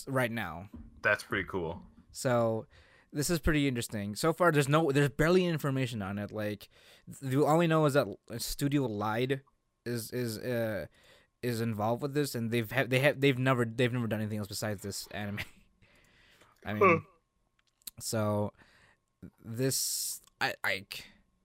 [0.08, 0.70] right now.
[1.02, 1.82] That's pretty cool.
[2.12, 2.66] So
[3.12, 4.16] this is pretty interesting.
[4.16, 6.32] So far, there's no, there's barely information on it.
[6.32, 6.70] Like,
[7.22, 9.42] the all we know is that Studio Lied
[9.86, 10.88] is is uh
[11.42, 14.40] is involved with this, and they've ha- they have they've never they've never done anything
[14.40, 15.40] else besides this anime.
[16.66, 17.04] I mean,
[18.00, 18.54] so
[19.44, 20.86] this I I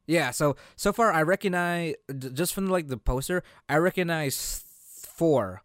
[0.06, 0.30] yeah.
[0.30, 1.94] So so far, I recognize
[2.32, 4.64] just from like the poster, I recognize
[5.02, 5.62] four.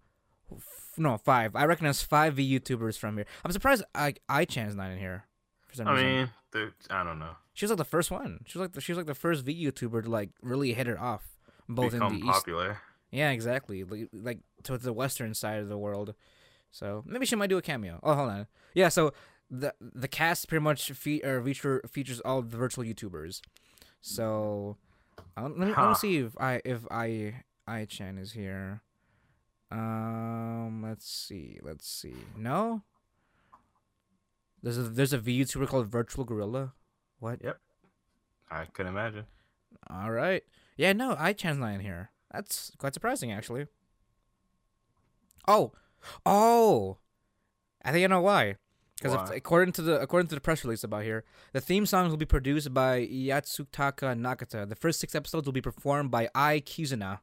[0.51, 1.55] f- No, five.
[1.55, 3.25] I recognize five V YouTubers from here.
[3.43, 5.25] I'm surprised I iChan's not in here.
[5.67, 6.07] For some I reason.
[6.07, 7.35] mean, dude, I don't know.
[7.53, 8.39] She was like the first one.
[8.45, 10.87] She was like the, she was like the first V YouTuber to like really hit
[10.87, 11.23] it off,
[11.69, 12.33] both Become in the east.
[12.33, 12.79] popular.
[13.11, 13.83] Yeah, exactly.
[13.83, 16.15] Like, like towards the western side of the world.
[16.71, 17.99] So maybe she might do a cameo.
[18.01, 18.47] Oh, hold on.
[18.73, 18.89] Yeah.
[18.89, 19.13] So
[19.49, 23.41] the the cast pretty much fe- or feature features all the virtual YouTubers.
[24.01, 24.77] So
[25.37, 28.81] I let me let me see if I if I I Chan is here.
[29.71, 31.59] Um, let's see.
[31.63, 32.15] Let's see.
[32.37, 32.83] No.
[34.61, 36.73] There's a there's a V YouTuber called Virtual Gorilla.
[37.19, 37.43] What?
[37.43, 37.59] Yep.
[38.49, 39.25] I can imagine.
[39.89, 40.43] All right.
[40.77, 42.11] Yeah, no, iChan's not in here.
[42.31, 43.67] That's quite surprising, actually.
[45.47, 45.73] Oh,
[46.25, 46.97] oh,
[47.83, 48.55] I think I know why.
[49.03, 52.17] Because according to the according to the press release about here, the theme songs will
[52.17, 54.67] be produced by Yasutaka Nakata.
[54.67, 57.19] The first six episodes will be performed by Ai Kizuna,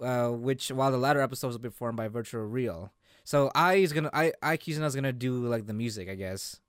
[0.00, 2.92] uh, which while the latter episodes will be performed by Virtual Real.
[3.24, 6.60] So I is gonna I Ai Kizuna is gonna do like the music, I guess.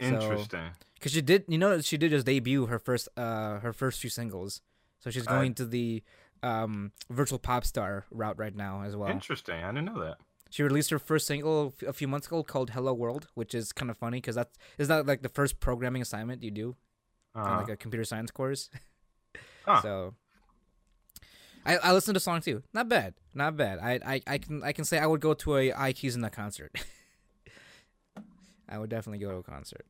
[0.00, 0.70] Interesting.
[1.00, 4.10] Cause she did, you know, she did just debut her first, uh, her first few
[4.10, 4.62] singles.
[5.00, 6.02] So she's I- going to the
[6.40, 9.10] um virtual pop star route right now as well.
[9.10, 9.62] Interesting.
[9.62, 10.18] I didn't know that.
[10.50, 13.90] She released her first single a few months ago called "Hello World," which is kind
[13.90, 16.76] of funny because that's is that like the first programming assignment you do
[17.34, 18.70] on Uh, like a computer science course.
[19.66, 19.82] Huh.
[19.82, 20.14] So.
[21.66, 22.62] I, I listened to the song too.
[22.72, 23.12] Not bad.
[23.34, 23.78] Not bad.
[23.82, 26.32] I, I, I can I can say I would go to a IQ's in that
[26.32, 26.72] concert.
[28.68, 29.86] I would definitely go to a concert.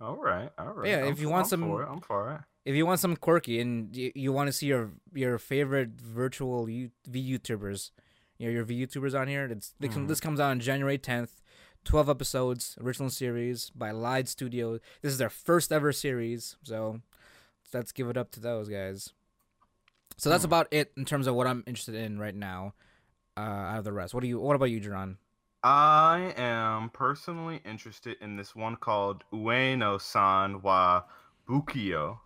[0.00, 0.50] all right.
[0.58, 0.88] All right.
[0.88, 2.40] Yeah, I'm if you want I'm some- for it, I'm for it.
[2.68, 6.68] if you want some quirky and you, you want to see your your favorite virtual
[6.68, 7.90] U, V YouTubers,
[8.38, 10.08] you know your V YouTubers on here, it's, they come- Mhm.
[10.08, 11.40] this comes out on January 10th.
[11.84, 14.78] 12 episodes, original series by Lied Studio.
[15.00, 17.00] This is their first ever series, so
[17.74, 19.12] let's give it up to those guys.
[20.16, 20.50] So that's Hmm.
[20.50, 22.74] about it in terms of what I'm interested in right now.
[23.36, 24.38] Uh, out of the rest, what do you?
[24.38, 25.16] What about you, Jerron?
[25.64, 31.02] I am personally interested in this one called Ueno San wa
[31.48, 32.20] Bukio.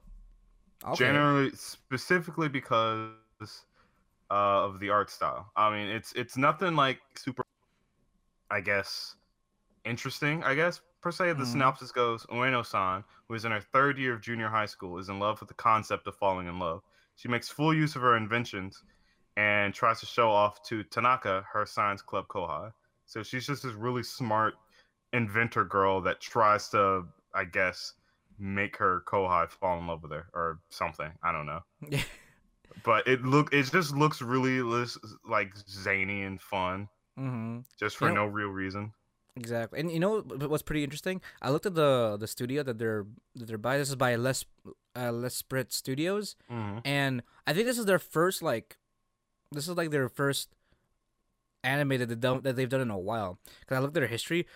[0.85, 0.97] Okay.
[0.97, 3.13] Generally, specifically because
[4.31, 5.51] uh, of the art style.
[5.57, 7.43] I mean, it's it's nothing like super.
[8.51, 9.17] I guess
[9.85, 10.43] interesting.
[10.45, 11.33] I guess per se.
[11.35, 11.47] The Mhm.
[11.47, 15.19] synopsis goes: Ueno-san, who is in her third year of junior high school, is in
[15.19, 16.83] love with the concept of falling in love.
[17.17, 18.83] She makes full use of her inventions
[19.37, 22.73] and tries to show off to Tanaka, her science club kohai.
[23.07, 24.55] So she's just this really smart
[25.13, 27.05] inventor girl that tries to,
[27.35, 27.95] I guess,
[28.39, 31.11] make her kohai fall in love with her or something.
[31.23, 31.61] I don't know.
[32.85, 34.63] But it look it just looks really
[35.29, 36.89] like zany and fun,
[37.19, 37.61] mm-hmm.
[37.79, 38.93] just for You know- no real reason.
[39.39, 41.21] Exactly, and you know what's pretty interesting?
[41.43, 43.05] I looked at the the studio that they're
[43.35, 43.77] that they're by.
[43.77, 44.47] This is by Les
[44.97, 48.79] uh, L'Esprit Studios, hmm and I think this is their first like,
[49.53, 50.49] this is like their first
[51.63, 53.39] anime that they done that they've done in a while.
[53.61, 54.47] Because I looked at their history,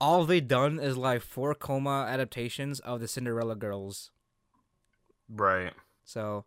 [0.00, 4.12] all they've done is like four koma adaptations of the Cinderella Girls.
[5.28, 5.72] Right.
[6.04, 6.44] So,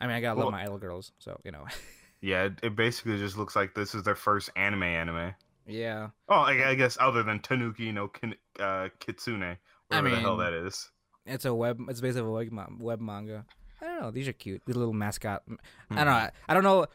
[0.00, 1.12] I mean, I gotta love my idol girls.
[1.18, 1.64] So you know,
[2.20, 5.34] Yeah, it, it basically just looks like this is their first anime anime.
[5.66, 6.08] yeah.
[6.28, 9.56] Oh, I, I guess other than Tanuki no kin, uh, Kitsune,
[9.88, 10.90] whatever the hell that is.
[11.26, 11.80] It's a web.
[11.88, 13.44] It's basically a web, web manga.
[13.80, 14.10] I don't know.
[14.10, 14.62] These are cute.
[14.66, 15.42] These little mascot.
[15.48, 15.52] I
[15.88, 15.94] Hmm.
[15.96, 16.10] don't know.
[16.12, 16.86] I, I don't know.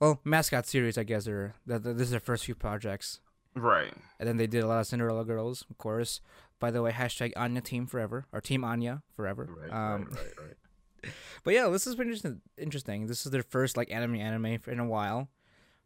[0.00, 0.96] Well, mascot series.
[0.96, 3.20] I guess are that that- this is their first few projects,
[3.54, 3.92] Right.
[4.18, 6.20] and then they did a lot of Cinderella girls, of course.
[6.58, 9.48] By the way, hashtag Anya Team Forever or Team Anya Forever.
[9.50, 9.70] Right.
[9.72, 10.10] um, right.
[10.16, 10.32] Right.
[10.46, 10.56] Right.
[11.44, 12.40] But yeah, this is pretty interesting.
[12.56, 13.06] Interesting.
[13.06, 15.28] This is their first like anime anime in a while,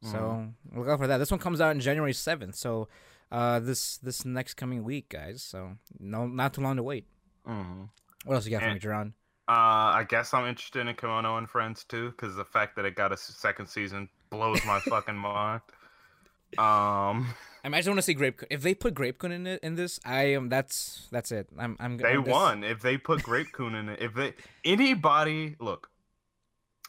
[0.02, 1.18] so look out for that.
[1.18, 2.54] This one comes out in January seventh.
[2.56, 2.88] So,
[3.32, 5.42] uh, this this next coming week, guys.
[5.42, 7.06] So no, not too long to wait.
[7.46, 7.84] hmm
[8.24, 9.12] What else you got for me, And- Jerron?
[9.48, 12.96] Uh, I guess I'm interested in Kemono and Friends too, because the fact that it
[12.96, 15.60] got a second season blows my fucking mind.
[16.58, 17.34] Um,
[17.64, 18.42] I, mean, I just want to see Grape.
[18.50, 20.48] If they put Grape Kun in it in this, I am.
[20.48, 21.48] That's that's it.
[21.58, 21.76] I'm.
[21.80, 21.98] I'm.
[21.98, 22.64] they I'm just- won.
[22.64, 24.34] If they put Grape Kun in it, if they
[24.64, 25.90] anybody look,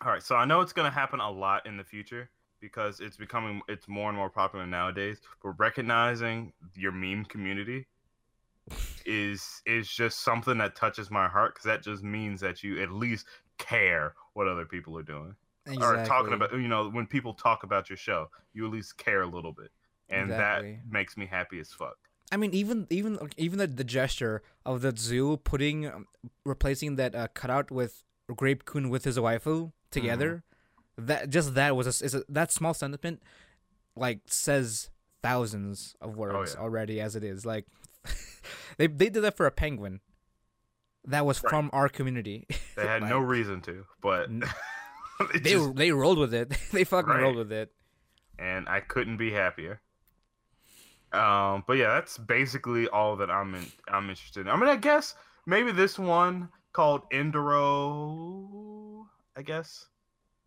[0.03, 0.23] all right.
[0.23, 2.29] So I know it's gonna happen a lot in the future,
[2.61, 5.19] because it's becoming it's more and more popular nowadays.
[5.43, 7.87] But recognizing your meme community
[9.05, 12.91] is is just something that touches my heart because that just means that you at
[12.91, 13.25] least
[13.57, 15.33] care what other people are doing
[15.81, 19.21] or talking about you know when people talk about your show you at least care
[19.21, 19.71] a little bit
[20.09, 20.71] and Exactly.
[20.73, 21.97] that makes me happy as fuck
[22.29, 26.07] I mean, even even even the, the gesture of the zoo putting um,
[26.45, 28.03] replacing that uh, cutout with
[28.35, 30.43] Grape Kun with his waifu together,
[30.97, 33.23] that just that was a, is a that small sentiment
[33.95, 34.89] like says
[35.23, 36.61] thousands of words yeah.
[36.61, 37.45] already as it is.
[37.45, 37.65] Like
[38.77, 40.01] they they did that for a penguin.
[41.05, 41.49] That was Right.
[41.49, 42.45] from our community.
[42.75, 44.29] they had no reason to but
[45.21, 46.49] N- They just- they rolled with it.
[46.71, 47.21] they fucking Right.
[47.21, 47.71] rolled with it.
[48.39, 49.81] and i couldn't be happier
[51.13, 54.75] um but yeah that's basically all that i'm in i'm interested in i mean i
[54.75, 55.15] guess
[55.45, 59.05] maybe this one called Endro
[59.35, 59.87] i guess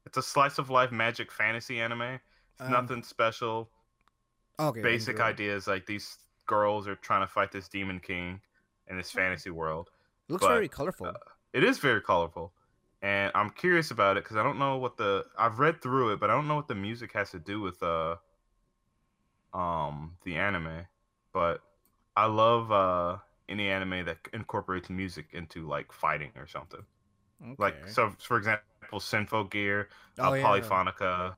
[0.07, 2.21] it's a slice of life magic fantasy anime it's
[2.61, 3.71] Um, nothing special
[4.59, 4.83] Okay.
[4.83, 5.25] basic Andrew.
[5.25, 8.41] ideas like these girls are trying to fight this demon king
[8.89, 9.89] in this fantasy world
[10.29, 11.07] It Looks but, very colorful.
[11.07, 11.13] uh,
[11.55, 12.53] it is very colorful
[13.03, 16.21] and i'm curious about it because i don't know what the i've read through it
[16.21, 18.17] but i don't know what the music has to do with uh
[19.55, 20.87] um the anime
[21.33, 21.61] but
[22.17, 23.17] i love uh
[23.49, 26.85] any anime that incorporates music into like fighting or something
[27.59, 29.87] like so for example Symphogear,
[30.19, 30.45] Oh, uh, yeah.
[30.45, 31.35] Polyphonica,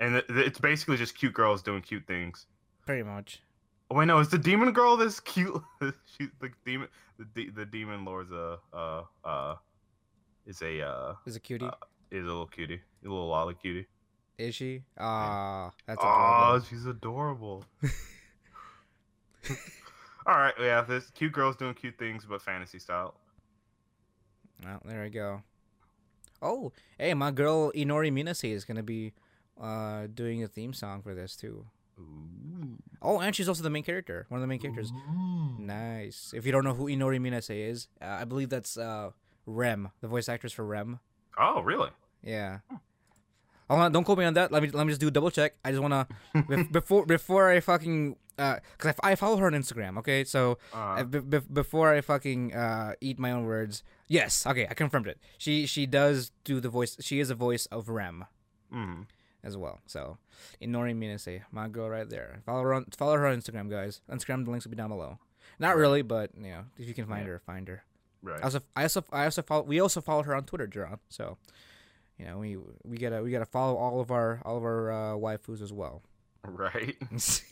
[0.00, 2.46] and it, it's basically just cute girls doing cute things.
[2.86, 3.42] Pretty much.
[3.90, 5.62] Oh wait, no, is the demon girl this cute?
[6.16, 6.88] She's the demon.
[7.18, 9.56] The de- the demon lord's a uh uh
[10.46, 11.64] is a uh Is a cutie?
[11.66, 11.70] Uh,
[12.10, 13.86] is a little cutie, a little lolly cutie.
[14.38, 14.82] Is she?
[14.98, 16.64] Ah, that's Oh, adorable.
[16.70, 17.64] she's adorable.
[20.26, 23.14] All right, yeah, this cute girls doing cute things, but fantasy style.
[24.64, 25.42] Well, there we go.
[26.40, 29.12] Oh, hey, my girl Inori Minase is gonna be
[29.60, 31.66] uh doing a theme song for this too.
[31.98, 32.78] Ooh.
[33.00, 34.92] Oh, and she's also the main character, one of the main characters.
[34.92, 35.56] Ooh.
[35.58, 36.32] Nice.
[36.34, 39.10] If you don't know who Inori Minase is, uh, I believe that's uh
[39.46, 41.00] Rem, the voice actress for Rem.
[41.38, 41.90] Oh, really?
[42.22, 42.58] Yeah.
[43.68, 44.52] Hold on, don't quote me on that.
[44.52, 45.54] Let me let me just do a double check.
[45.64, 49.52] I just wanna bef- before before I fucking uh, cause I, I follow her on
[49.52, 49.98] Instagram.
[49.98, 54.46] Okay, so Uh, uh, be- be- before I fucking uh, eat my own words, yes,
[54.46, 55.18] okay, I confirmed it.
[55.38, 56.96] She she does do the voice.
[57.00, 58.26] She is a voice of Rem
[58.72, 59.06] mm.
[59.42, 59.80] as well.
[59.86, 60.18] So
[60.60, 62.42] Inori say my girl right there.
[62.44, 64.02] Follow her on follow her on Instagram, guys.
[64.10, 65.18] Instagram the links will be down below.
[65.58, 67.32] Not really, but you know, if you can find Yeah.
[67.32, 67.84] her, find her.
[68.22, 68.40] Right.
[68.40, 70.98] I also I also I also follow we also follow her on Twitter, John.
[71.08, 71.38] So
[72.18, 75.14] you know we we gotta we gotta follow all of our all of our uh,
[75.16, 76.02] waifus as well.
[76.44, 76.96] Right.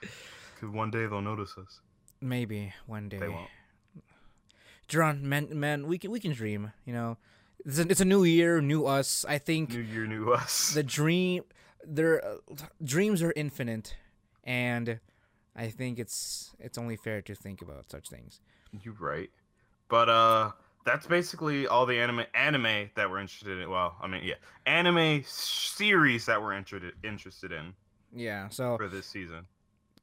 [0.00, 1.80] Because one day they'll notice us.
[2.20, 3.18] Maybe one day.
[3.18, 3.48] They won't.
[4.88, 6.72] John, man, man, we can we can dream.
[6.84, 7.18] You know,
[7.64, 9.24] it's a, it's a new year, new us.
[9.28, 10.72] I think New year, new us.
[10.74, 11.42] the dream,
[11.84, 12.36] their uh,
[12.82, 13.96] dreams are infinite,
[14.44, 15.00] and
[15.56, 18.40] I think it's it's only fair to think about such things.
[18.82, 19.30] You're right.
[19.92, 20.52] But uh
[20.86, 23.68] that's basically all the anime anime that we're interested in.
[23.68, 27.74] Well, I mean, yeah, anime series that we're interested interested in
[28.14, 29.44] Yeah, so for this season.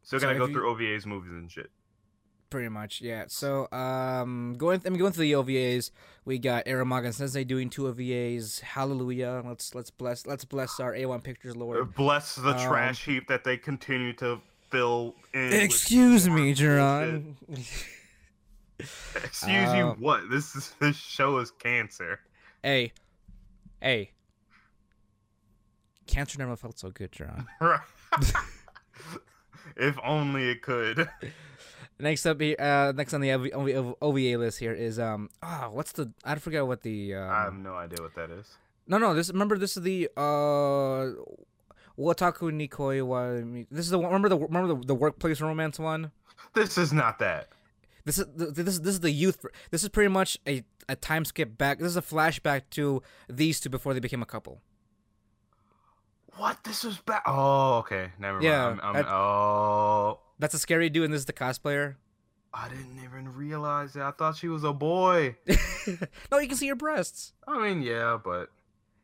[0.03, 1.71] Still So gotta go you- through OVAs, movies, and shit.
[2.51, 3.25] pretty much, yeah.
[3.29, 5.89] So um, going I mean going through the OVAs,
[6.23, 8.59] we got Eromanga Sensei doing two OVAs.
[8.61, 9.41] Hallelujah!
[9.43, 11.95] Let's let's bless let's bless our A1 Pictures Uh, Lord.
[11.95, 15.51] Bless the Um, trash heap that they continue to fill in.
[15.51, 17.23] Excuse me, bullshit.
[19.15, 20.29] Excuse you, Uh, what?
[20.29, 22.19] This is this show is cancer.
[22.63, 22.93] Hey,
[23.81, 24.11] hey.
[26.07, 27.11] Cancer never felt so good.
[27.61, 27.79] Right.
[29.77, 31.07] if only it could.
[31.99, 35.69] Next up, here, uh, next on the OV- OV- OVA list here is um, ah,
[35.71, 36.11] what's the?
[36.23, 37.15] I forgot what the.
[37.15, 38.47] Um, I have no idea what that is.
[38.87, 41.11] no, no, this remember this is the uh,
[41.99, 43.33] Wotaku ni Koi wa.
[43.69, 46.11] This is the one- remember the remember the, the workplace romance one.
[46.53, 47.49] This is not that.
[48.09, 49.45] This is the, this is this is the youth.
[49.69, 51.77] This is pretty much a a time skip back.
[51.77, 54.61] This is a flashback to these two before they became a couple.
[56.37, 56.63] What?
[56.63, 57.21] This was bad.
[57.27, 58.11] Oh, okay.
[58.17, 58.79] Never Yeah, mind.
[58.81, 61.97] I'm, I'm, that- oh, That's a scary dude, and this is the cosplayer.
[62.51, 64.03] I didn't even realize that.
[64.03, 65.35] I thought she was a boy.
[66.31, 67.33] no, you can see your breasts.
[67.47, 68.49] I mean, yeah, but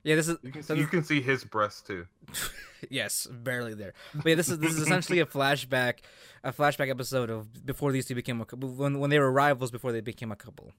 [0.05, 2.05] Yeah, this is you can see, you can see his breast too.
[2.91, 3.95] yes, barely there.
[4.13, 6.01] But yeah, this is this is essentially a flashback,
[6.43, 9.71] a flashback episode of before these two became a couple when when they were rivals
[9.71, 10.71] before they became a couple.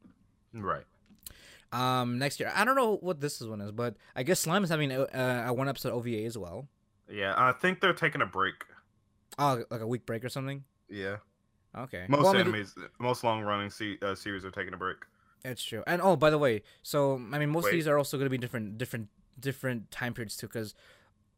[0.55, 0.85] Right.
[1.73, 4.71] Um, next year I don't know what this one is, but I guess Slime is
[4.71, 5.09] having a,
[5.49, 6.69] a one episode OVA as well.
[7.11, 8.65] Yeah, I think they're taking a break.
[9.41, 10.63] Oh, like a week break or something.
[10.89, 11.17] Yeah.
[11.77, 12.67] Okay, Most Well, I mean,
[13.01, 14.99] most long running se- uh, series are taking a break.
[15.43, 15.85] That's true.
[15.87, 17.71] And oh, by the way, so I mean, most Wait.
[17.71, 19.09] of these are also going to be different, different,
[19.39, 20.47] different time periods too.
[20.47, 20.75] Because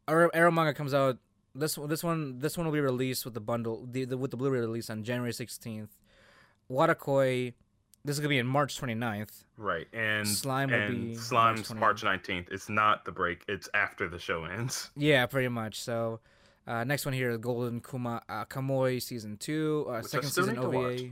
[0.07, 1.17] Arrow, Eromanga comes out.
[1.55, 4.31] This one, this one, this one will be released with the bundle, the, the with
[4.31, 5.97] the Blu-ray release on January sixteenth.
[6.71, 7.53] Watakoi,
[8.05, 9.43] this is gonna be in March 29th.
[9.57, 12.47] Right, and Slime will and be Slime's March March nineteenth.
[12.51, 14.91] It's not the break; it's after the show ends.
[14.95, 15.81] Yeah, pretty much.
[15.81, 16.19] So,
[16.67, 20.61] uh, next one here is Golden Kuma uh, Kamuy season two, uh, second season need
[20.61, 20.99] to watch.
[21.01, 21.11] OVA.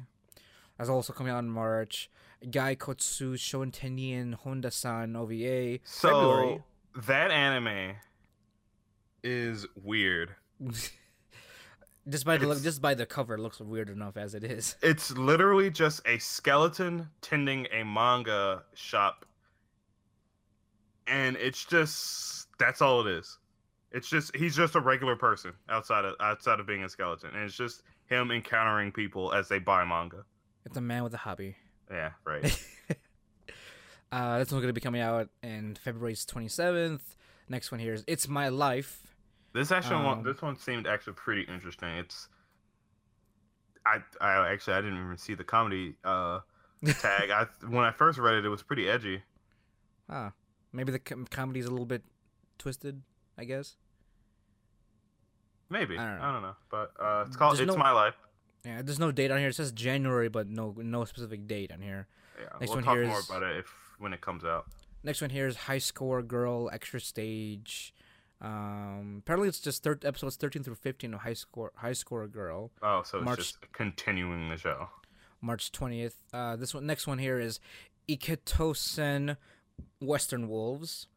[0.78, 2.10] That's also coming out in March.
[2.52, 5.80] Gai Kotsu Shontenien Honda San OVA.
[5.84, 6.64] So February.
[7.06, 7.96] That anime
[9.24, 10.36] is weird.
[12.10, 14.76] just by the look, just by the cover, it looks weird enough as it is.
[14.82, 19.26] It's literally just a skeleton tending a manga shop,
[21.06, 23.38] and it's just that's all it is.
[23.92, 27.44] It's just he's just a regular person outside of outside of being a skeleton, and
[27.44, 30.24] it's just him encountering people as they buy manga.
[30.66, 31.56] It's a man with a hobby.
[31.90, 32.44] Yeah, right.
[34.12, 37.16] Uh, this one's gonna be coming out in February twenty seventh.
[37.50, 39.16] Next one here is It's My Life.
[39.54, 41.90] This actually one Um, this one seemed actually pretty interesting.
[41.90, 42.28] It's
[43.86, 46.40] I I actually I didn't even see the comedy uh
[47.00, 47.30] tag.
[47.32, 49.24] I when I first read it, it was pretty edgy.
[50.10, 50.32] Ah,
[50.72, 52.04] maybe the com- comedy's a little bit
[52.58, 53.02] twisted.
[53.38, 53.76] I guess.
[55.70, 56.48] Maybe I I don't don't know.
[56.50, 58.16] know, but uh, it's called There's "It's no- My Life."
[58.66, 59.50] Yeah, there's no date on here.
[59.50, 62.08] It says January, but no no specific date on here.
[62.40, 64.66] Yeah, Next we'll one talk here more is- about it if when it comes out.
[65.04, 67.94] Next one here is High Score Girl Extra Stage.
[68.40, 72.72] Um, apparently it's just third episodes thirteen through fifteen of High Score High Score Girl.
[72.84, 74.90] Oh, so it's just continuing the show.
[75.42, 76.16] March twentieth.
[76.34, 77.60] Uh, this one next one here is
[78.08, 79.38] Ikkitousen
[80.02, 81.08] Western Wolves.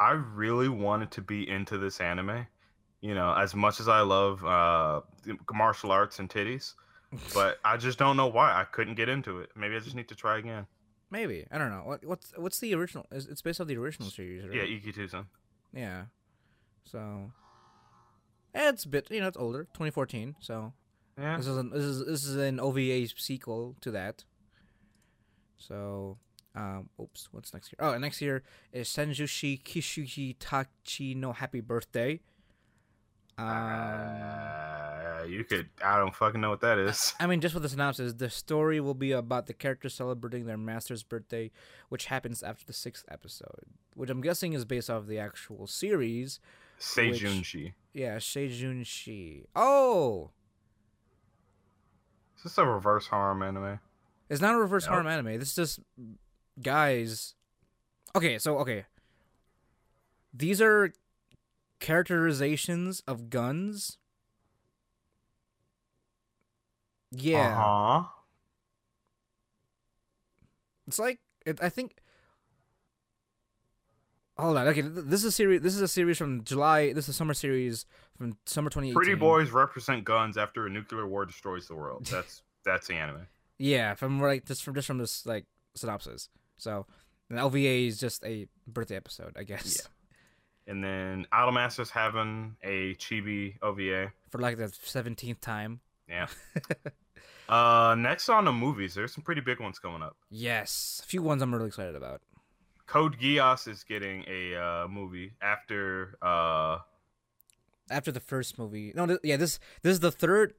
[0.00, 2.46] I really wanted to be into this anime,
[3.00, 5.00] you know, as much as I love uh,
[5.52, 6.74] martial arts and titties,
[7.34, 9.50] but I just don't know why I couldn't get into it.
[9.56, 10.66] Maybe I just need to try again.
[11.10, 13.06] Maybe I don't know what what's what's the original?
[13.10, 14.54] It's based off the original series, right?
[14.54, 15.26] Yeah, Ikkitousen.
[15.72, 16.02] Yeah.
[16.84, 17.32] So.
[18.54, 20.36] It's a bit, you know, it's older, 2014.
[20.40, 20.72] So
[21.18, 24.24] Yeah, this is an, this is this is an OVA sequel to that.
[25.58, 26.18] So,
[26.54, 27.76] um, oops, what's next here?
[27.80, 28.42] Oh, next year
[28.72, 32.20] is Senjushi Kishuji Tachi no Happy Birthday.
[33.38, 35.68] Um, uh, you could.
[35.84, 37.14] I don't fucking know what that is.
[37.20, 40.56] I mean, just for the synopsis, the story will be about the characters celebrating their
[40.56, 41.50] master's birthday,
[41.88, 43.64] which happens after the sixth episode,
[43.94, 46.40] which I'm guessing is based off the actual series.
[46.80, 47.72] Seijunshi.
[47.92, 49.46] Yeah, Seijun Shi.
[49.56, 50.30] Oh,
[52.36, 53.80] Is this a reverse harem anime?
[54.30, 54.92] it's not a reverse Nope.
[54.92, 55.38] harem anime.
[55.40, 55.80] This is just
[56.62, 57.34] guys.
[58.14, 58.84] Okay, so okay,
[60.32, 60.92] these are
[61.80, 63.98] characterizations of guns.
[67.10, 68.08] Yeah, Uh huh.
[70.86, 71.96] it's like it, I think.
[74.36, 74.68] Hold on.
[74.68, 75.62] Okay, this is a series.
[75.62, 76.92] This is a series from July.
[76.92, 78.94] This is a summer series from summer 2018.
[78.94, 82.06] Pretty boys represent guns after a nuclear war destroys the world.
[82.10, 83.26] That's that's the anime.
[83.58, 86.28] Yeah, from like just from just from this like synopsis.
[86.58, 86.86] So,
[87.30, 89.88] an OVA is just a birthday episode, I guess,
[90.68, 94.12] And then Idolmaster's having a chibi OVA.
[94.30, 95.80] for like the seventeenth time.
[96.08, 96.26] Yeah.
[97.48, 100.16] uh, next on the movies, there's some pretty big ones coming up.
[100.30, 102.20] Yes, a few ones I'm really excited about.
[102.86, 106.16] Code Geass is getting a uh, movie after.
[106.22, 106.78] Uh,
[107.90, 110.54] After the first movie, no, th- yeah, this this is the third.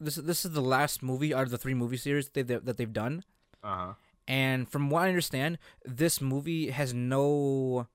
[0.00, 2.92] This this is the last movie out of the three movie series they, that they've
[2.92, 3.24] done.
[3.64, 3.92] uh huh.
[4.28, 5.56] And from what I understand,
[5.86, 7.86] this movie has no.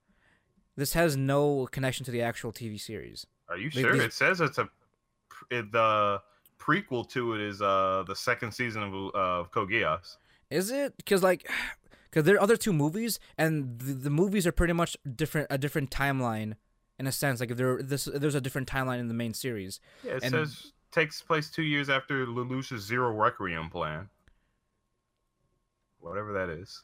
[0.76, 3.28] This has no connection to the actual TV series.
[3.50, 3.94] Are you They- sure?
[3.94, 4.70] these- It says it's a.
[5.52, 6.22] It, the
[6.60, 10.18] prequel to it is uh the second season of of Code Geass.
[10.50, 10.96] Is it?
[10.98, 11.50] Because like,
[12.10, 15.58] because there are other two movies, and the, the movies are pretty much different, a
[15.58, 16.56] different timeline,
[16.98, 17.40] in a sense.
[17.40, 19.80] Like if there, this, there's a different timeline in the main series.
[20.04, 24.10] Yeah, it And- says takes place two years after Lelouch's Zero Requiem plan.
[26.00, 26.84] Whatever that is.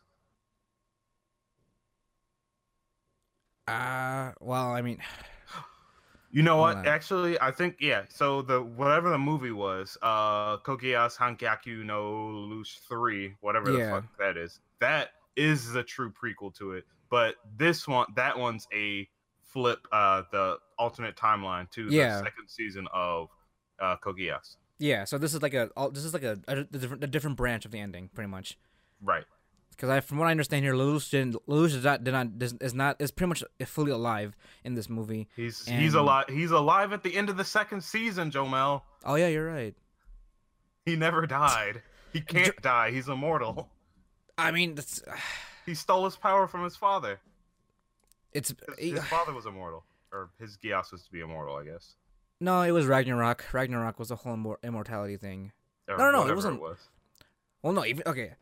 [3.69, 4.99] Uh well, I mean,
[6.31, 6.85] You know what?
[6.85, 8.03] Actually, I think yeah.
[8.09, 13.85] So the whatever the movie was, uh, Kogeas Hangyaku no Lelouch three, whatever Yeah.
[13.85, 16.85] the fuck that is, that is the true prequel to it.
[17.09, 19.09] But this one, that one's a
[19.43, 22.17] flip, uh, the alternate timeline to Yeah.
[22.19, 23.29] the second season of
[23.79, 24.57] uh, Code Geass.
[24.77, 25.05] yeah.
[25.05, 27.65] So this is like a, all- this is like a, a, different, a different branch
[27.65, 28.57] of the ending, pretty much.
[29.01, 29.23] Right.
[29.79, 32.53] Because I, from what I understand here, Lelouch didn't, Lelouch is not, did not, is
[32.59, 34.35] is not, is pretty much fully alive
[34.65, 35.29] in this movie.
[35.37, 36.25] He's And- he's alive.
[36.27, 38.81] He's alive at the end of the second season, Jomel.
[39.05, 39.73] Oh yeah, you're right.
[40.85, 41.81] He never died.
[42.11, 42.91] He can't die.
[42.91, 43.69] He's immortal.
[44.37, 45.01] I mean, that's,
[45.65, 47.21] He stole his power from his father.
[48.33, 49.85] it's 'cause His father was immortal.
[50.11, 51.95] or his Geass was to be immortal, I guess.
[52.41, 53.45] No, it was Ragnarok.
[53.53, 55.53] Ragnarok was the whole immortality thing.
[55.87, 56.79] Or No, no, no, it wasn't- was.
[57.61, 58.33] Well, no, even okay.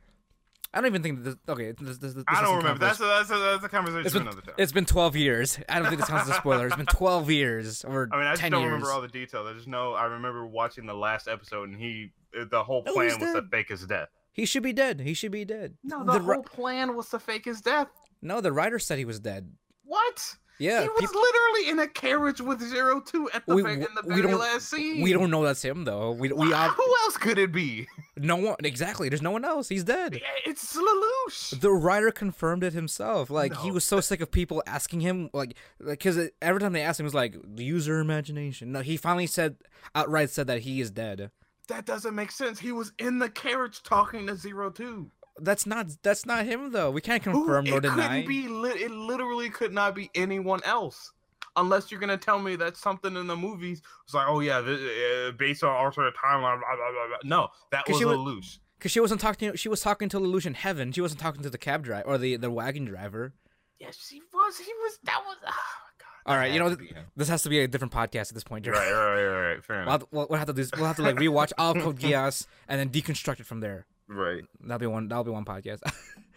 [0.77, 1.35] I don't even think this.
[1.49, 2.79] Okay, this, this, this I don't remember.
[2.85, 4.53] count That's a, that's a, that's a conversation It's for been, another time.
[4.57, 5.59] it's been 12 years.
[5.67, 6.67] I don't think this counts as a spoiler.
[6.67, 8.71] It's been 12 years or I mean, I just 10 don't years.
[8.71, 9.47] remember all the details.
[9.49, 12.11] I just know I remember watching the last episode, and he
[12.51, 14.09] the whole plan he's was to fake his death.
[14.31, 14.99] He should be dead.
[14.99, 15.75] He should be dead.
[15.83, 17.87] No, the the, ri- whole plan was to fake his death.
[18.21, 19.51] no, the writer said he was dead.
[19.83, 20.35] What?
[20.59, 23.79] Yeah, he was peop- literally in a carriage with Zero Two at the, We- in
[23.81, 25.01] the we very last scene.
[25.01, 26.11] we don't know that's him though.
[26.11, 27.88] We we Why- ob- Who else could it be?
[28.17, 29.09] no one exactly.
[29.09, 29.69] There's no one else.
[29.69, 30.19] He's dead.
[30.45, 31.59] It's Lelouch.
[31.59, 33.29] The writer confirmed it himself.
[33.29, 35.55] Like he was so sick of people asking him, like,
[35.85, 38.71] because every time they asked him, it was like, use your imagination.
[38.71, 39.57] No, he finally said
[39.93, 41.29] outright said that he is dead.
[41.67, 42.59] That doesn't make sense.
[42.59, 45.11] He was in the carriage talking to Zero Two.
[45.39, 46.91] That's not that's not him though.
[46.91, 48.07] We can't Who- confirm nor it deny.
[48.23, 48.47] couldn't be.
[48.47, 51.11] Li- it literally could not be anyone else,
[51.55, 54.80] unless you're gonna tell me that something in the movies was like, oh yeah, this,
[54.81, 56.59] uh, based on alternate timeline.
[56.59, 57.18] Blah, blah, blah, blah.
[57.23, 58.59] No, that was she was- Lelouch.
[58.77, 59.55] Because she wasn't talking.
[59.55, 60.91] She was talking to Lelouch in heaven.
[60.91, 63.34] She wasn't talking to the cab driver or the the wagon driver.
[63.80, 64.57] Yes, he was.
[64.59, 64.99] He was.
[65.03, 65.35] That was.
[65.47, 65.51] Oh,
[65.99, 66.76] God, All right, you know
[67.15, 68.68] this has to be a different podcast at this point.
[68.68, 69.64] Right, right, right, right.
[69.64, 70.65] Fair We'll have, to, we'll, we'll have to do.
[70.77, 73.85] We'll have to like rewatch all of Code Geass and then deconstruct it from there.
[74.07, 74.43] Right.
[74.61, 75.07] That'll be one.
[75.07, 75.81] That'll be one podcast.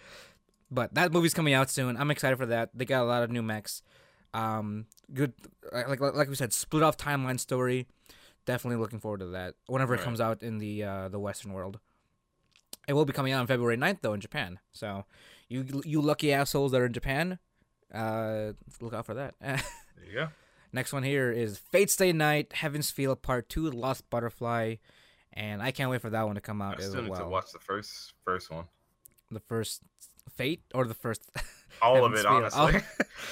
[0.71, 1.97] but that movie's coming out soon.
[1.97, 2.71] I'm excited for that.
[2.75, 3.83] They got a lot of new mechs.
[4.35, 5.33] Um, good.
[5.73, 7.87] Like like, like we said, split off timeline story.
[8.47, 9.55] Definitely looking forward to that.
[9.67, 11.79] Whenever it comes out in the uh, the Western world.
[12.89, 14.59] It will be coming out on February 9th though in Japan.
[14.73, 15.05] So
[15.49, 17.39] you you lucky assholes that are in Japan,
[17.95, 19.35] uh, look out for that.
[20.01, 20.29] There you go.
[20.73, 24.77] Next one here is Fate Stay Night, Heaven's Feel Part Two, Lost Butterfly,
[25.33, 27.21] and I can't wait for that one to come I out as still need well.
[27.21, 28.65] to watch the first first one.
[29.31, 29.83] The first
[30.37, 31.31] Fate or the first
[31.83, 32.81] All of it, honestly.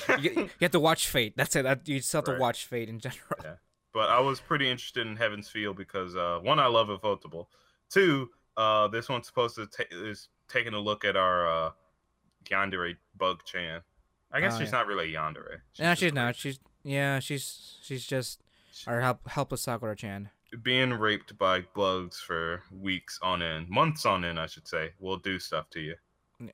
[0.08, 0.16] Oh.
[0.16, 1.34] you, you have to watch Fate.
[1.36, 1.64] That's it.
[1.64, 3.20] That, you just have to watch Fate in general.
[3.44, 3.54] Yeah.
[3.92, 7.46] but I was pretty interested in Heaven's Feel because uh, one, I love Ufotable.
[7.90, 11.70] Two, uh, this one's supposed to ta- is taking a look at our uh,
[12.44, 13.80] Yandere Bug Chan.
[14.32, 14.78] I guess Oh, she's yeah.
[14.78, 15.58] not really Yandere.
[15.74, 16.36] Yeah, just she's not.
[16.36, 18.40] She's yeah, she's she's just
[18.86, 20.30] our help, helpless Sakura Chan.
[20.62, 25.18] Being raped by bugs for weeks on end, months on end, I should say, will
[25.18, 25.94] do stuff to you.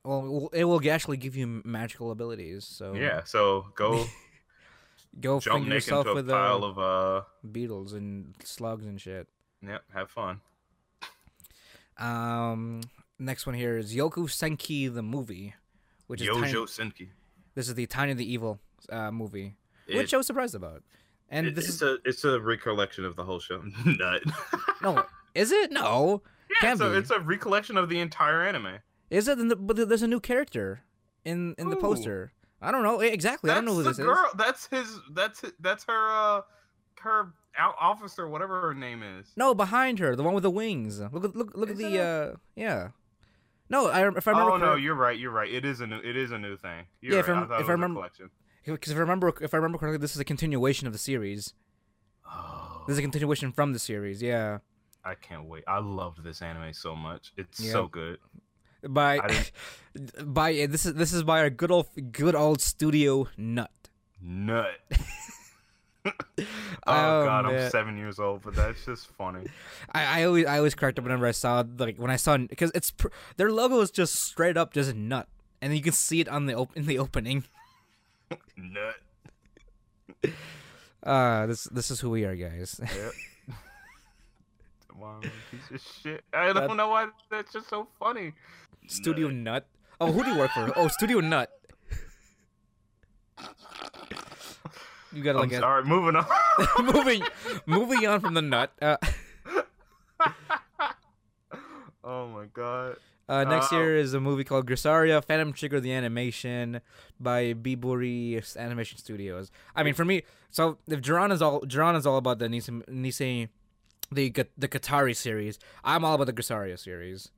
[0.03, 2.65] Well, it will actually give you magical abilities.
[2.65, 4.05] So Yeah, so go
[5.21, 8.99] go jump naked yourself into a with pile uh, of uh, beetles and slugs and
[8.99, 9.27] shit.
[9.61, 10.41] yep, have fun.
[11.97, 12.81] Um,
[13.19, 15.53] next one here is Youjo Senki the movie,
[16.07, 17.09] which is Tanya, Senki.
[17.53, 18.59] this is the Tanya the Evil
[18.89, 19.55] uh, movie,
[19.87, 20.83] It- which I was surprised about.
[21.35, 23.61] And it- this it's is a it's a recollection of the whole show.
[23.85, 24.23] Nut.
[24.81, 25.03] no,
[25.33, 25.71] is it?
[25.71, 26.97] No, yeah, Can so be.
[26.97, 28.79] it's a recollection of the entire anime.
[29.09, 29.37] is it?
[29.37, 30.81] The, but there's a new character
[31.23, 31.81] in in the Who?
[31.81, 32.31] poster.
[32.61, 33.51] I don't know exactly.
[33.51, 34.17] I don't know who That's this the is.
[34.17, 34.29] girl.
[34.35, 34.99] That's his.
[35.11, 36.09] That's hi- that's her.
[36.11, 36.41] Uh,
[37.01, 37.31] her
[37.79, 39.27] officer, whatever her name is.
[39.37, 40.99] No, behind her, the one with the wings.
[40.99, 42.89] Look at look look at the it uh yeah.
[43.69, 45.17] No, I if I remember oh no, you're right.
[45.17, 45.51] You're right.
[45.51, 45.97] It is a new.
[45.99, 46.85] It is a new thing.
[47.01, 47.43] You're Yeah, right.
[47.43, 48.09] if I if I remember-.
[48.65, 51.53] Because if I remember if I remember correctly, this is a continuation of the series.
[52.27, 53.05] Oh, This is a oh.
[53.05, 54.21] continuation from the series.
[54.21, 54.59] Yeah,
[55.03, 55.63] I can't wait.
[55.67, 57.33] I loved this anime so much.
[57.37, 57.71] It's Yeah.
[57.71, 58.17] so good.
[58.87, 59.19] by
[60.23, 63.71] by this is this is by our good old good old studio nut.
[64.21, 64.79] Nut.
[66.05, 66.11] oh,
[66.87, 67.63] Oh, god, man.
[67.65, 69.47] I'm seven years old, but that's just funny.
[69.91, 72.71] I, I always I always cracked up whenever I saw like when I saw because
[72.75, 75.27] it's pr- their logo is just straight up just nut,
[75.61, 77.43] and you can see it on the op- in the opening.
[78.57, 78.95] Nut.
[81.05, 82.79] Uh this this is who we are, guys.
[82.95, 83.11] Yep.
[85.51, 86.23] Piece of shit.
[86.33, 88.33] I don't That- know why that's just so funny.
[88.87, 89.67] Studio Nut.
[90.01, 90.71] Oh, who do you work for?
[90.75, 91.51] Oh, Studio Nut.
[95.13, 95.83] You gotta like sorry.
[95.85, 96.25] Moving on.
[96.83, 97.23] moving
[97.65, 98.71] moving on from the nut.
[98.81, 98.97] Uh,
[102.03, 102.97] oh my god.
[103.27, 106.81] Uh, next Uh, year is a movie called Grisaia Phantom Trigger the animation
[107.19, 109.51] by Bibury Animation Studios.
[109.75, 112.83] I mean, for me, so if Jerron is all Jerron is all about the Nisei,
[112.87, 113.49] Nisei
[114.11, 117.31] the the Katari series, I'm all about the Grisaia series,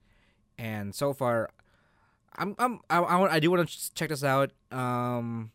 [0.57, 1.49] and so far,
[2.35, 4.51] I'm I'm I, I, I do want to check this out.
[4.71, 5.51] Um,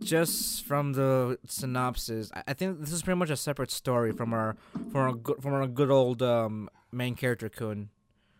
[0.00, 4.32] just from the synopsis, I, I think this is pretty much a separate story from
[4.32, 4.56] our
[4.92, 7.90] from our good from our good old um main character Kun,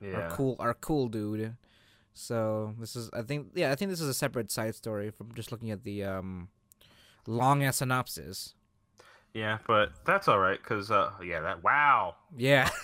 [0.03, 1.57] our cool our cool dude.
[2.15, 5.35] So this is I think yeah I think this is a separate side story from
[5.35, 6.49] just looking at the um
[7.27, 8.55] long ass synopsis.
[9.35, 12.17] Yeah, but that's all right because uh, yeah, that wow.
[12.37, 12.71] Yeah.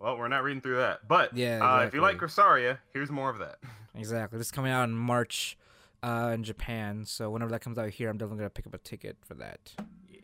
[0.00, 2.62] Well, we're not reading through that, but Yeah, uh, if you like exactly.
[2.62, 3.58] Grisaia, here's more of that.
[3.96, 4.38] Exactly.
[4.38, 5.58] This is coming out in March
[6.04, 7.04] uh, in Japan.
[7.04, 9.72] So whenever that comes out here, I'm definitely gonna pick up a ticket for that.
[10.08, 10.20] Yeah.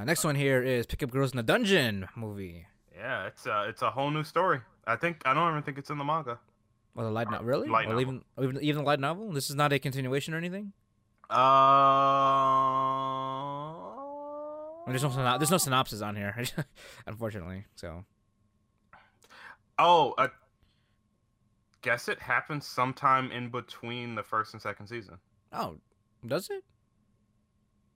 [0.00, 2.68] Uh, next one here is Pick Up Girls in the Dungeon movie.
[2.96, 4.60] Yeah, it's a it's a whole new story.
[4.86, 6.38] I think I don't even think it's in the manga.
[6.94, 7.68] Well, the light novel, really?
[7.68, 8.00] Light Or novel.
[8.00, 9.32] even even even the light novel.
[9.32, 10.72] This is not a continuation or anything.
[11.30, 11.34] Uh,
[14.86, 16.36] There's no syno- there's no synopsis on here,
[17.06, 17.64] unfortunately.
[17.74, 18.04] So
[19.78, 20.28] Oh, I
[21.82, 25.16] guess it happens sometime in between the first and second season.
[25.52, 25.76] oh,
[26.26, 26.62] does it?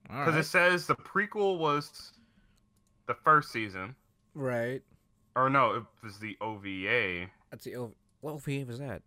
[0.03, 0.39] Because right.
[0.39, 2.13] it says the prequel was
[3.05, 3.95] the first season,
[4.33, 4.81] right.
[5.35, 7.29] Or no, it was the OVA.
[7.51, 9.01] That's the O- what OVA was that?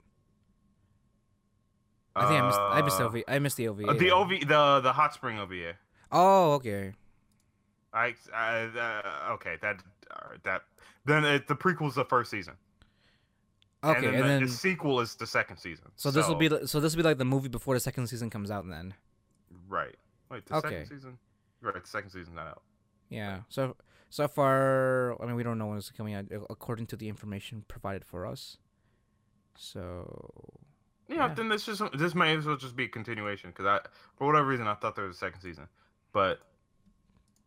[2.15, 3.31] I think I missed I missed the Uh, OVA.
[3.32, 3.89] I missed the OVA.
[3.89, 4.11] uh, the.
[4.11, 5.74] OV, the the Hot Spring OVA.
[6.11, 6.93] Oh, okay.
[7.94, 8.61] I, I
[9.28, 10.62] uh, okay, that uh, that
[11.05, 12.55] then it, the prequel's the first season.
[13.85, 15.86] Okay, and then, and the, then the sequel is the second season.
[15.97, 18.31] so this will be so this will be like the movie before the second season
[18.31, 18.66] comes out.
[18.69, 18.94] Then
[19.69, 19.94] right.
[20.31, 20.69] Wait, the Okay.
[20.69, 21.19] second season.
[21.61, 22.62] Right, the second season's not out.
[23.09, 23.40] yeah.
[23.49, 23.77] So
[24.13, 27.65] so far, I mean, we don't know when it's coming out according to the information
[27.67, 28.59] provided for us.
[29.57, 30.61] So
[31.09, 31.35] Yeah, Yeah.
[31.35, 33.81] then this just this may as well just be a continuation because I
[34.17, 35.67] for whatever reason I thought there was a second season,
[36.13, 36.41] but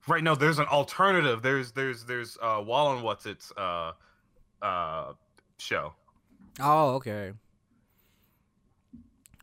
[0.08, 1.42] right now there's an alternative.
[1.44, 3.92] There's there's there's uh Wall and What's Its uh
[4.62, 5.14] uh
[5.60, 5.94] show.
[6.60, 7.32] oh, okay.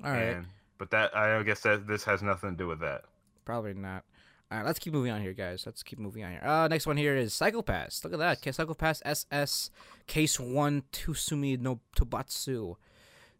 [0.04, 0.36] All right.
[0.36, 0.46] And,
[0.78, 3.04] but that I guess that this has nothing to do with that.
[3.44, 4.04] Probably not.
[4.52, 5.62] All right, let's keep moving on here, guys.
[5.64, 6.42] Let's keep moving on here.
[6.44, 8.04] Uh, next one here is Psychopass.
[8.04, 8.42] Look at that.
[8.42, 9.70] Psychopass SS
[10.06, 12.74] Case 1 Tsumi to Batsu.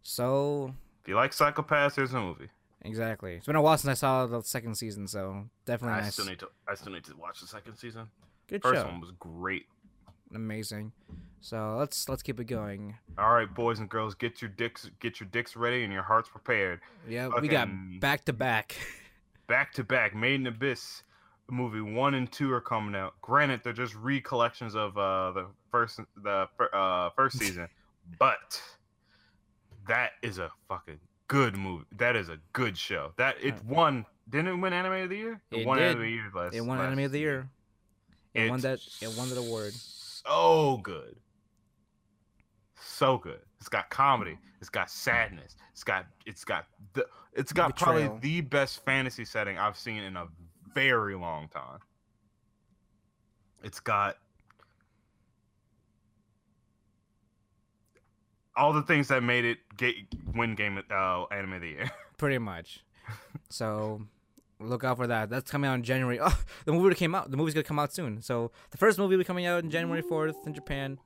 [0.01, 0.73] So,
[1.03, 2.49] If you like Psychopaths, there's a movie.
[2.81, 3.35] exactly.
[3.35, 6.13] It's been a while since I saw the second season, so definitely I nice.
[6.13, 8.07] still need to I still need to watch the second season.
[8.47, 8.87] Good First show.
[8.87, 9.67] one was great.
[10.33, 10.93] Amazing.
[11.41, 12.95] So, let's let's keep it going.
[13.19, 16.27] All right, boys and girls, get your dicks get your dicks ready and your hearts
[16.29, 16.79] prepared.
[17.07, 17.69] Yeah, we got
[17.99, 18.75] back to back.
[19.47, 21.03] back to back made in abyss
[21.49, 23.13] movie one and two are coming out.
[23.21, 27.67] Granted they're just recollections of uh the first the uh first season
[28.17, 28.61] but
[29.87, 31.85] that is a fucking good movie.
[31.97, 33.11] That is a good show.
[33.17, 35.41] That it won didn't it win anime of the year?
[35.51, 35.89] It won did.
[35.89, 37.49] anime of the year last It won last Anime of the Year.
[38.33, 38.79] It won that.
[39.01, 39.73] It won that award.
[39.73, 41.15] so good.
[42.79, 43.39] So good.
[43.59, 44.37] It's got comedy.
[44.59, 45.55] It's got sadness.
[45.71, 47.05] It's got it's got the
[47.35, 48.09] it's got Betrayal.
[48.09, 50.27] probably the best fantasy setting i've seen in a
[50.73, 51.79] very long time
[53.63, 54.17] it's got
[58.55, 59.95] all the things that made it get
[60.35, 62.83] win game uh anime of the year Pretty much.
[63.49, 64.01] so
[64.59, 65.29] look out for that.
[65.29, 66.19] That's coming out in January.
[66.21, 67.29] Oh, the movie that came out.
[67.31, 68.21] The movie's gonna come out soon.
[68.21, 70.99] So the first movie will be coming out on January fourth in Japan.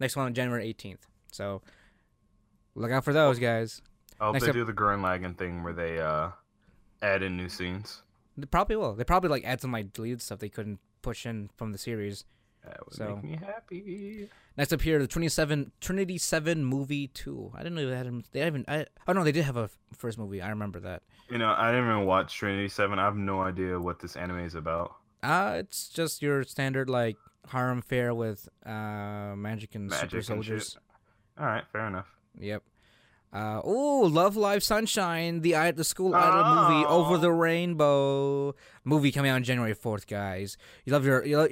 [0.00, 1.06] Next one on January eighteenth.
[1.32, 1.60] So
[2.74, 3.82] look out for those guys.
[4.24, 6.30] I hope Next they up- do the Gurren Lagann thing where they uh
[7.02, 8.02] add in new scenes
[8.36, 8.94] They probably will.
[8.94, 12.24] They probably like add some like deleted stuff they couldn't push in from the series.
[12.64, 17.08] that would So- make me happy Next up here, the twenty seven Trinity Seven movie
[17.08, 17.50] two.
[17.54, 18.24] I didn't know they had.
[18.32, 18.68] They haven't.
[18.68, 20.40] I, oh no, they did have a first movie.
[20.40, 21.02] I remember that.
[21.28, 23.00] You know, I didn't even watch Trinity Seven.
[23.00, 24.94] I have no idea what this anime is about.
[25.24, 27.16] Uh it's just your standard like
[27.50, 30.70] harem fair with uh magic and super Magic and soldiers.
[30.74, 30.82] shit.
[31.40, 32.06] All right, fair enough.
[32.38, 32.62] Yep.
[33.34, 37.30] Uh, oh, Love Live Sunshine, the i- the school idol movie Over the Oh.
[37.30, 38.54] Rainbow
[38.84, 40.56] movie coming out on January fourth, guys.
[40.84, 41.48] You love your you, lo-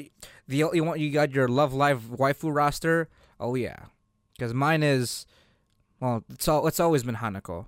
[0.47, 3.09] the you want you got your Love Live waifu roster.
[3.41, 3.87] Oh yeah,
[4.39, 5.27] because mine is
[5.99, 7.67] well, it's all it's always been Hanako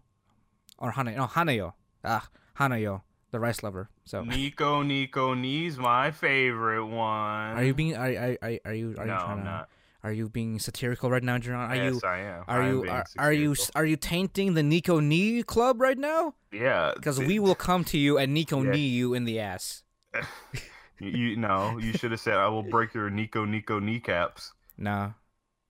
[0.78, 1.72] or Hana no Hanayo
[2.04, 2.28] ah
[2.60, 3.90] Hanayo the rice lover.
[4.04, 7.56] So Nico Nico Knee's my favorite one.
[7.58, 9.68] are you being are are are, are you are no, you trying I'm to not.
[10.04, 11.68] Are you being satirical right now, Jerron?
[11.70, 12.44] Are yes, you I am.
[12.46, 15.80] are I am you being are, are you are you tainting the Nico Knee Club
[15.80, 16.34] right now?
[16.52, 18.70] Yeah, Because we will come to you and Nico Yeah.
[18.72, 19.82] knee you in the ass.
[21.00, 24.52] you, you no, you should have said I will break your Nico Nico kneecaps.
[24.76, 25.12] Nah.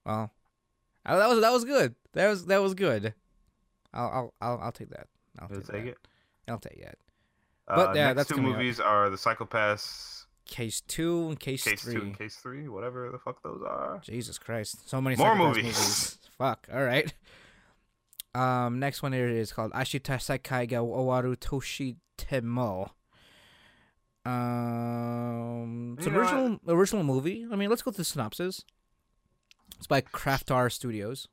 [0.05, 0.31] Well,
[1.05, 1.95] uh, that was that was good.
[2.13, 3.13] That was that was good.
[3.93, 5.07] I'll I'll I'll, I'll take that.
[5.39, 5.87] I'll take, take that.
[5.87, 5.97] it.
[6.47, 6.97] I'll take that.
[7.67, 10.14] Uh, But, yeah, next that's two movies are the Psychopaths
[10.47, 11.93] Case two and case, Case three.
[11.95, 13.99] Two and Case Three, whatever the fuck those are.
[14.03, 14.87] Jesus Christ!
[14.87, 16.17] So many More Psychopaths movies.
[16.37, 16.67] Fuck.
[16.71, 17.11] All right.
[18.35, 22.89] Um, next one here is called Ashita Sekai ga Owaru Toshi Temo.
[24.25, 27.47] Um, it's You an know, I- original original movie.
[27.51, 28.63] I mean, let's go through the synopsis.
[29.77, 31.27] It's by Craftar Studios.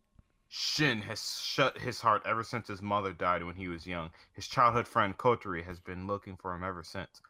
[0.49, 4.11] Shin has shut his heart ever since his mother died when he was young.
[4.35, 7.23] His childhood friend Kotori has been looking for him ever since.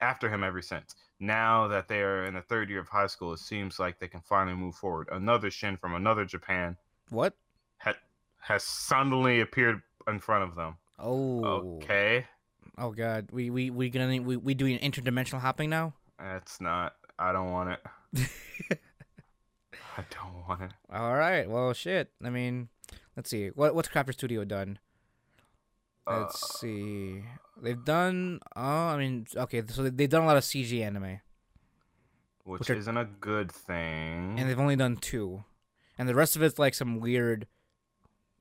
[0.00, 0.94] After him ever since.
[1.20, 4.08] Now that they are in the third year of high school, it seems like they
[4.08, 5.08] can finally move forward.
[5.12, 6.76] Another Shin from another Japan
[7.10, 7.34] What?
[7.78, 7.94] ha-
[8.40, 10.76] has suddenly appeared in front of them.
[10.98, 11.76] Oh.
[11.76, 12.26] Okay,
[12.76, 13.28] Oh God.
[13.32, 15.94] We we we gonna we we doing interdimensional hopping now?
[16.18, 16.94] that's not.
[17.18, 18.28] I don't want it.
[19.96, 20.70] I don't want it.
[20.92, 21.48] All right.
[21.48, 22.10] Well, shit.
[22.22, 22.68] I mean,
[23.16, 23.48] let's see.
[23.48, 24.78] What what's Craftar Studio done?
[26.06, 27.24] Let's Uh, see.
[27.62, 28.40] They've done.
[28.56, 29.62] Oh, I mean, okay.
[29.68, 31.20] So they- they've done a lot of CG anime,
[32.44, 34.38] which, which are- isn't a good thing.
[34.38, 35.44] and they've only done two,
[35.96, 37.46] and the rest of it's like some weird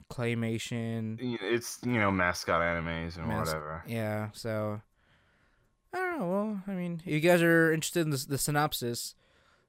[0.09, 1.17] claymation.
[1.41, 3.83] It's you know mascot animes and Mas- whatever.
[3.87, 4.29] Yeah.
[4.33, 4.81] So
[5.93, 6.27] I don't know.
[6.27, 9.15] Well, I mean, if you guys are interested in the, the synopsis,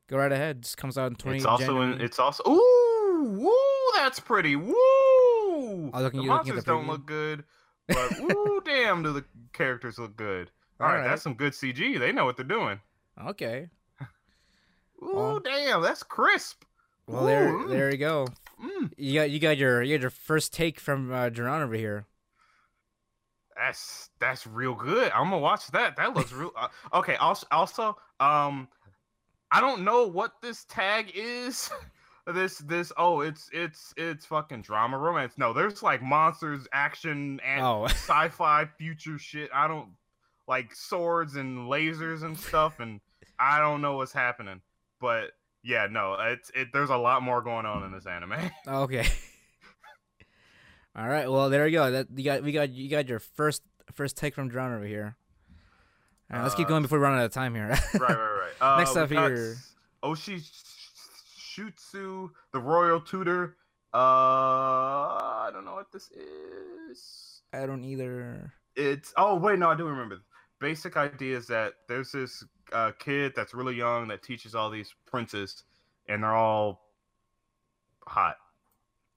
[0.09, 0.63] go right ahead.
[0.65, 1.37] This comes out in twenty.
[1.39, 1.93] It's also January.
[1.95, 2.01] in.
[2.01, 2.43] It's also.
[2.49, 3.93] Ooh, woo!
[3.97, 4.57] That's pretty.
[4.57, 4.73] Woo!
[4.75, 7.45] Oh, looking- the you're looking monsters the don't look good,
[7.89, 8.61] but woo!
[8.65, 10.51] damn, do the characters look good?
[10.81, 11.09] All right, Alright.
[11.11, 11.99] that's some good CG.
[11.99, 12.81] They know what they're doing.
[13.29, 13.69] okay.
[15.03, 16.65] Ooh, Well- damn, that's crisp.
[17.07, 17.69] Well, there, Ooh, mm.
[17.69, 18.27] there you go.
[18.63, 21.75] Mm, You got, you got your, you got your first take from uh, Jerron over
[21.75, 22.07] here.
[23.57, 25.13] that's that's real good.
[25.13, 25.97] I'm gonna watch that.
[25.97, 26.51] That looks real.
[26.57, 27.17] Uh, okay.
[27.17, 27.89] Also, also,
[28.21, 28.69] um,
[29.51, 31.71] I don't know what this tag is.
[32.27, 35.35] this this oh, it's it's it's fucking drama romance.
[35.37, 39.51] No, there's like monsters, action, and Oh, sci-fi future shit.
[39.55, 39.91] I don't
[40.47, 43.01] like swords and lasers and stuff, and
[43.39, 44.61] I don't know what's happening.
[45.01, 45.33] But
[45.63, 46.69] yeah, no, it's it.
[46.73, 48.51] There's a lot more going on in this anime.
[48.69, 49.07] okay.
[50.97, 51.31] All right.
[51.31, 51.91] Well, there you go.
[51.91, 55.17] That you got, we got, you got your first, first take from Jerron over here.
[56.31, 57.69] All right, let's keep Uh, going before we run out of time here.
[57.69, 58.41] right, right, right.
[58.61, 59.57] Uh, Next up here.
[60.05, 60.41] Oshi
[61.59, 63.57] Shutsu, the royal tutor.
[63.93, 67.43] Uh, I don't know what this is.
[67.53, 68.53] I don't either.
[68.77, 70.19] It's oh wait, no, I do remember.
[70.61, 74.93] Basic idea is that there's this uh, kid that's really young that teaches all these
[75.07, 75.63] princes,
[76.09, 76.81] and they're all
[78.07, 78.37] hot,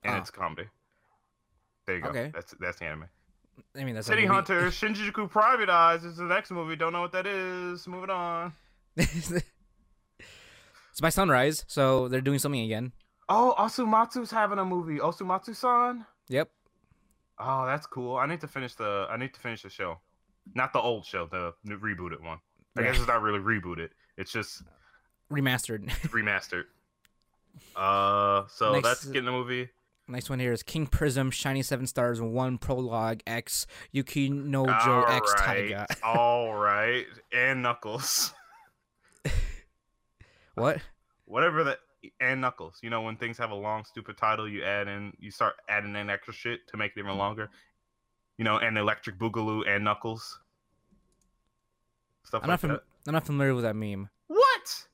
[0.03, 0.17] and Oh.
[0.19, 0.67] it's comedy.
[1.85, 2.09] There you go.
[2.09, 2.31] Okay.
[2.33, 3.05] That's that's the anime.
[3.75, 4.25] I mean, that's City.
[4.25, 6.75] Hunter, Shinjuku Private Eyes is the next movie.
[6.75, 7.87] Don't know what that is.
[7.87, 8.53] Moving on.
[10.97, 12.91] it's by Sunrise, so they're doing something again.
[13.29, 14.97] Oh, Osomatsu's having a movie.
[14.97, 16.03] Osomatsu-san.
[16.29, 16.49] Yep.
[17.37, 18.15] Oh, that's cool.
[18.17, 19.05] I need to finish the.
[19.07, 19.99] I need to finish the show,
[20.55, 22.39] not the old show, the new rebooted one.
[22.75, 23.89] I guess it's not really rebooted.
[24.17, 24.63] It's just
[25.31, 25.87] Remastered.
[26.09, 26.63] remastered.
[27.75, 29.69] Uh, so Next- that's getting a movie.
[30.07, 35.03] Next one here is King Prism, Shiny Seven Stars, One Prologue X, Yuki no Joe
[35.05, 35.87] All X right, Taiga.
[36.01, 38.33] all right, and Knuckles,
[40.57, 40.81] What?
[41.27, 41.77] whatever the
[42.19, 42.79] and Knuckles.
[42.81, 45.95] You know when things have a long, stupid title, you add in, you start adding
[45.95, 47.49] in extra shit to make it even longer.
[48.37, 50.39] You know, and Electric Boogaloo and Knuckles.
[52.23, 52.83] Stuff I'm like not fam- that.
[53.07, 54.09] I'm not familiar with that meme.
[54.27, 54.87] What?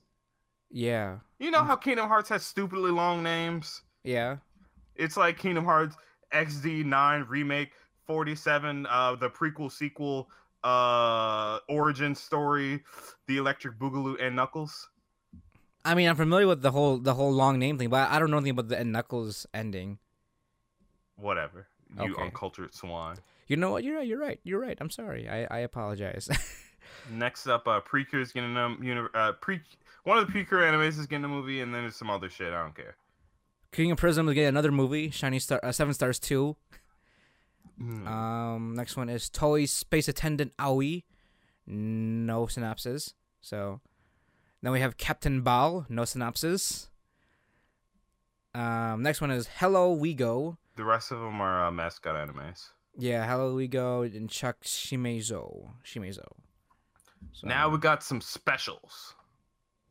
[0.72, 1.18] Yeah.
[1.40, 3.82] You know how Kingdom Hearts has stupidly long names?
[4.04, 4.38] Yeah.
[4.96, 5.96] It's like Kingdom Hearts
[6.34, 7.72] XD9 remake
[8.08, 10.30] 47 uh the prequel sequel
[10.64, 12.84] uh origin story
[13.28, 14.90] the electric boogaloo and knuckles
[15.86, 18.32] I mean, I'm familiar with the whole the whole long name thing, but I don't
[18.32, 20.00] know anything about the Knuckles ending.
[21.16, 21.68] whatever
[22.02, 22.24] you Okay.
[22.24, 23.84] uncultured swan You know what?
[23.84, 24.08] You're right.
[24.08, 24.40] You're right.
[24.44, 24.78] You're right.
[24.82, 25.30] I'm sorry.
[25.30, 26.28] I, I apologize.
[27.12, 29.60] next up uh precure's getting a uni- uh pre
[30.06, 32.54] one of the precure animes is getting a movie and then there's some other shit
[32.54, 32.96] i don't care
[33.72, 36.56] King of Prism is getting another movie, Shiny Star, uh, Seven Stars Two.
[37.80, 38.08] Hmm.
[38.08, 41.02] Um, next one is Toy Space Attendant Aoi.
[41.66, 43.16] No synopsis.
[43.42, 43.82] So
[44.64, 45.86] then we have Captain Ball.
[45.90, 46.90] No synopsis.
[48.56, 50.58] Um, next one is Hello We Go.
[50.76, 55.70] the rest of them are uh, mascot animes Yeah, Hello We Go and Chuck Shimezo.
[55.84, 56.26] Shimezo.
[57.34, 59.16] So, now we got some specials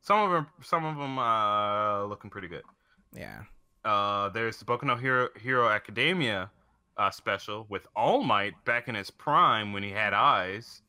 [0.03, 2.63] some of them some of them uh looking pretty good
[3.15, 3.43] yeah.
[3.85, 6.51] uh, there's the Boku no Hero, Hero Academia
[6.99, 10.83] uh, special with All Might back in his prime when he had eyes,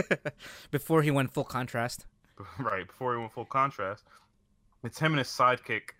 [0.70, 2.06] Before he went full contrast.
[2.58, 4.04] right before he went full contrast.
[4.84, 5.90] It's him and his sidekick,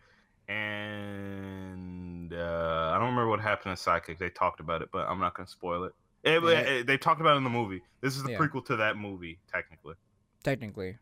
[0.49, 4.19] and uh, I don't remember what happened to sidekick.
[4.19, 5.95] They talked about it, but I'm not gonna spoil it.
[6.25, 6.49] It- Yeah.
[6.61, 7.83] it- they talked about it in the movie.
[8.01, 8.39] This is the Yeah.
[8.39, 9.95] prequel to that movie, technically.
[10.43, 10.99] Technically,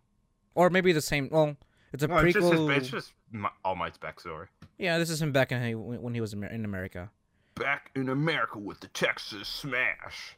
[0.54, 1.28] or maybe the same.
[1.30, 1.56] Well,
[1.92, 2.76] it's a No, it's just, his, prequel.
[2.76, 4.48] it's just Mi- All Might's backstory.
[4.78, 7.10] Yeah, this is him back in when he was in America.
[7.54, 10.36] Back in America with the Texas Smash.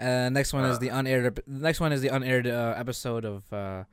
[0.00, 0.80] Uh, next one is Uh.
[0.80, 1.34] the unaired.
[1.36, 3.84] The next one is the unaired uh, episode of uh,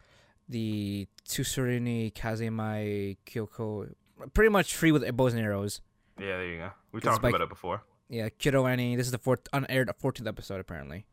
[0.48, 3.94] the Tsurune Kazemai Kyoko.
[4.34, 5.82] Pretty much free with bows and arrows.
[6.18, 6.72] Yeah, there you go.
[6.92, 7.82] We talked about it before.
[8.10, 8.96] Yeah, Kiddo Annie.
[8.96, 11.06] This is the fourth unaired fourteenth episode apparently.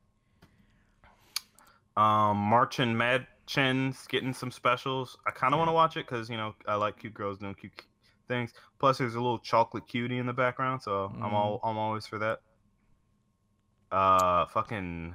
[1.96, 5.16] Um, March and Mad Chen's getting some specials.
[5.26, 7.54] I kind of want to watch it because you know I like cute girls doing
[7.54, 7.72] cute
[8.28, 8.52] things.
[8.78, 11.32] Plus, there's a little chocolate cutie in the background, so I'm Mhm.
[11.32, 12.40] all I'm always for that.
[13.94, 15.14] Uh, fucking,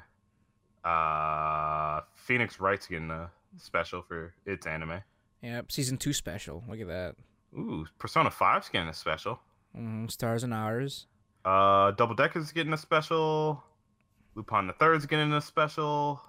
[0.86, 5.02] uh, Phoenix Wright's getting a special for its anime.
[5.42, 6.64] Yep, season two special.
[6.68, 7.16] Look at that.
[7.58, 9.40] Ooh, Persona 5's getting a special.
[9.78, 11.08] Mm, stars and hours.
[11.46, 13.64] Uh, Double Decker's getting a special.
[14.36, 16.22] Lupin the Third's getting a special,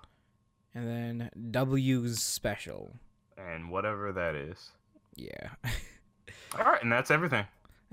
[0.74, 2.96] And then W's special.
[3.36, 4.72] and whatever that is.
[5.14, 5.50] Yeah.
[6.58, 7.44] All right, and that's everything.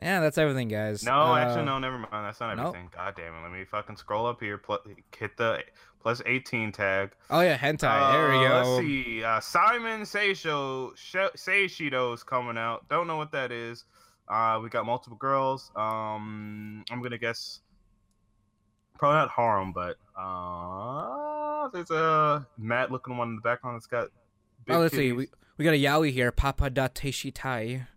[0.02, 1.03] Yeah, that's everything, guys.
[1.03, 2.10] No, Uh, actually, no, never mind.
[2.11, 2.68] That's not nope.
[2.68, 2.90] everything.
[2.95, 3.41] God damn it.
[3.44, 4.57] Let me fucking scroll up here.
[4.57, 4.80] Pl-
[5.18, 5.64] hit the
[6.02, 7.11] plus 18 tag.
[7.30, 8.11] Oh yeah, hentai.
[8.14, 8.69] there we Uh, go.
[8.76, 9.24] Let's see.
[9.24, 12.88] Uh, Simon Seisho, Sh- Seishido's coming out.
[12.90, 13.86] Don't know what that is.
[14.28, 15.72] Uh, we got multiple girls.
[15.76, 17.61] Um, I'm gonna guess
[18.99, 24.10] probably not harem, but uh, there's a matte looking one in the background that's got.
[24.65, 25.11] big Oh, let's see.
[25.11, 26.32] We we got a yaoi here.
[26.32, 27.88] Papa da Teishitai.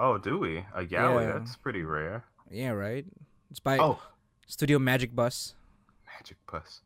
[0.00, 0.58] Oh, do we?
[0.74, 1.26] A yaoi?
[1.26, 1.38] Yeah.
[1.38, 2.24] That's pretty rare.
[2.50, 3.04] Yeah, right.
[3.50, 4.00] It's by Oh,
[4.46, 5.54] Studio Magic Bus.
[6.16, 6.80] Magic Bus.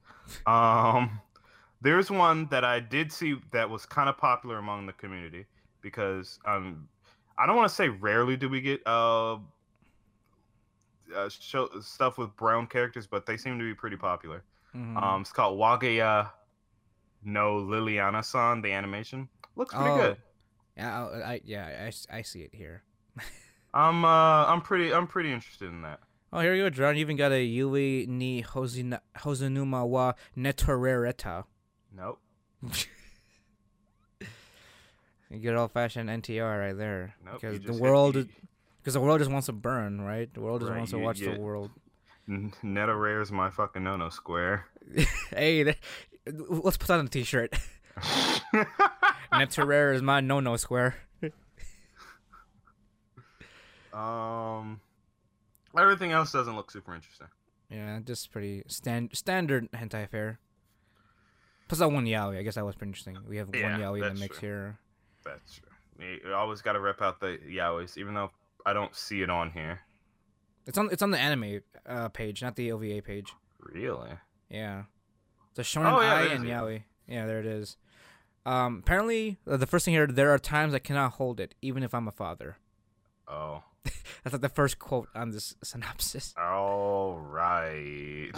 [0.47, 1.21] Um,
[1.81, 5.47] there's one that I did see that was kind of popular among the community
[5.81, 6.89] because um,
[7.39, 9.35] I don't want to say rarely do we get uh,
[11.15, 14.43] uh show stuff with brown characters, but they seem to be pretty popular.
[14.75, 15.01] Mhm.
[15.01, 16.31] Um, it's called Wagaya
[17.23, 18.61] no Liliana-san.
[18.63, 19.97] The animation looks pretty Oh.
[19.97, 20.17] good.
[20.77, 22.83] yeah, I, I yeah, I I, see it here.
[23.75, 26.01] I'm uh, I'm pretty I'm pretty interested in that.
[26.33, 26.97] Oh, here you go, John.
[26.97, 31.45] You even got a Yui ni Hozina, Hozunuma wa Netorereta.
[31.97, 32.21] Nope.
[35.31, 37.15] You get old fashioned NTR right there.
[37.25, 37.41] Nope.
[37.41, 38.15] because the world,
[38.79, 40.33] because the world just wants to burn, right?
[40.33, 41.71] The world just Right, wants to watch you- the world.
[42.27, 44.67] Neta is my fucking no no square.
[45.31, 45.65] hey,
[46.27, 47.53] let's put that on a T-shirt.
[49.33, 50.95] Netorere is my no-no square.
[53.95, 54.81] Um,
[55.79, 57.29] everything else doesn't look super interesting.
[57.71, 60.39] Yeah, just pretty stand standard hentai fare.
[61.69, 62.39] Plus that one yaoi.
[62.39, 63.17] I guess that was pretty interesting.
[63.27, 64.49] We have Yeah, one yaoi in the mix true.
[64.49, 64.79] here.
[65.25, 65.69] That's true.
[66.25, 68.31] You always got to rep out the yaois, even though
[68.67, 69.81] I don't see it on here.
[70.67, 73.33] It's on it's on the anime uh, page, not the OVA page.
[73.61, 74.11] Really?
[74.51, 74.85] Yeah,
[75.55, 76.83] the shonen Oh, yeah, ai and yaoi.
[77.07, 77.77] Yeah, there it is.
[78.47, 81.83] Um, apparently, uh, the first thing here, there are times I cannot hold it, even
[81.83, 82.59] if I'm a father.
[83.27, 83.63] Oh.
[84.25, 86.35] That's like the first quote on this synopsis.
[86.39, 88.31] All right.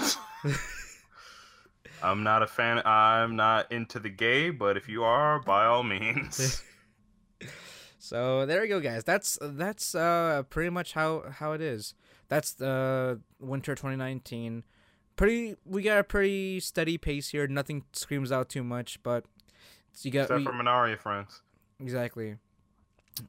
[2.03, 2.83] I'm not a fan.
[2.85, 6.63] I'm not into the gay, but if you are, by all means.
[7.99, 9.03] So there you go, guys.
[9.03, 11.93] That's that's uh pretty much how how it is.
[12.29, 14.63] That's the winter 2019.
[15.17, 17.49] Pretty, we got a pretty steady pace here.
[17.49, 19.25] Nothing screams out too much, but
[20.03, 21.43] you got Except we- for Manaria friends.
[21.81, 22.37] exactly.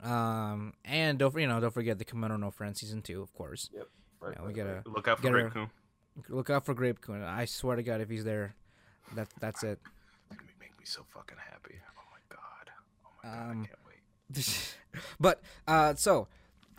[0.03, 3.69] Um, and don't you know don't forget the Kemono no Friend season two, of course.
[3.73, 3.87] Yep.
[4.19, 5.69] Right, Yeah, we gotta- look out for Grape Kun.
[6.29, 7.21] Look out for Grape Kun.
[7.21, 8.55] I swear to God, if he's there,
[9.15, 9.79] that that's it.
[10.31, 11.75] Make me, make me so fucking happy.
[11.97, 12.71] Oh my god.
[13.05, 13.51] Oh my god.
[13.51, 14.75] Um, I can't wait.
[15.19, 16.27] but uh, so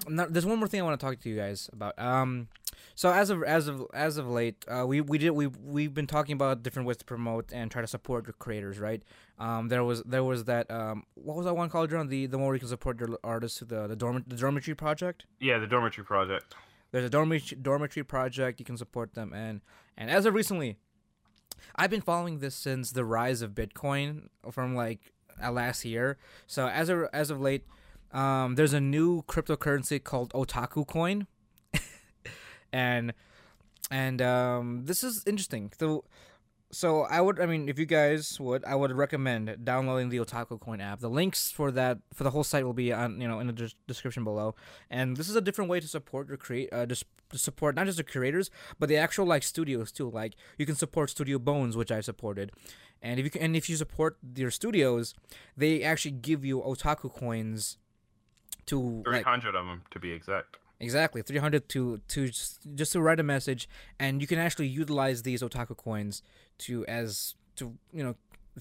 [0.09, 1.99] there's one more thing I want to talk to you guys about.
[1.99, 2.49] Um,
[2.95, 6.07] so as of as of as of late, uh, we we did we we've been
[6.07, 9.03] talking about different ways to promote and try to support your creators, right?
[9.39, 12.09] Um, there was there was that um, what was that one called, John?
[12.09, 15.27] The the more we can support your artists, the the dorm the dormitory project.
[15.41, 16.55] Yeah, the dormitory project.
[16.91, 18.59] There's a dormitory dormitory project.
[18.61, 19.61] You can support them, and
[19.97, 20.77] and as of recently,
[21.77, 26.19] I've been following this since the rise of Bitcoin from like uh, last year.
[26.47, 27.65] So as of as of late,
[28.13, 31.27] um, there's a new cryptocurrency called Otaku Coin,
[32.73, 33.13] and
[33.91, 35.73] and um, this is interesting.
[35.79, 36.05] So
[36.71, 40.61] so I would, I mean, if you guys would, I would recommend downloading the Otaku
[40.61, 41.01] Coin app.
[41.01, 43.53] The links for that for the whole site will be on, you know, in the
[43.55, 44.55] des- description below.
[44.91, 47.87] And this is a different way to support your create, uh, just to support not
[47.87, 50.11] just the creators, but the actual like studios too.
[50.11, 52.53] Like you can support Studio Bones, which I supported,
[53.01, 55.15] and if you can, and if you support your studios,
[55.57, 57.79] they actually give you Otaku coins
[58.67, 60.59] to Three like of them to be exact.
[60.81, 63.69] Exactly, 300 to to just, just to write a message
[63.99, 66.23] and you can actually utilize these otaku coins
[66.59, 68.15] to as to you know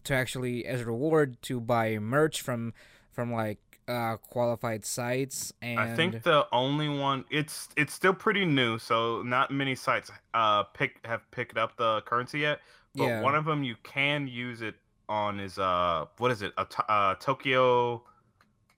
[0.04, 2.74] to actually as a reward to buy merch from
[3.12, 8.46] from like uh qualified sites and I think the only one it's it's still pretty
[8.46, 12.60] new, so not many sites uh pick have picked up the currency yet.
[12.96, 13.22] But Yeah.
[13.22, 14.74] one of them you can use it
[15.08, 16.52] on is uh what is it?
[16.58, 18.04] A uh Tokyo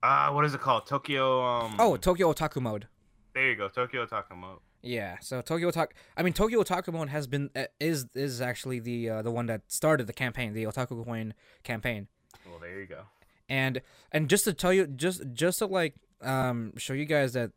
[0.04, 0.86] uh what is it called?
[0.88, 2.88] Tokyo um Oh, Tokyo Otaku mode.
[3.34, 4.60] There you go, Tokyo Takamo.
[4.82, 8.80] Yeah, so Tokyo Otaku I mean Tokyo Otaku mode has been uh, is is actually
[8.80, 11.34] the uh, the one that started the campaign, the Otaku coin
[11.64, 12.08] campaign.
[12.50, 13.02] Well, there you go.
[13.50, 13.82] and
[14.12, 17.52] and just to tell you just just to like um show you guys that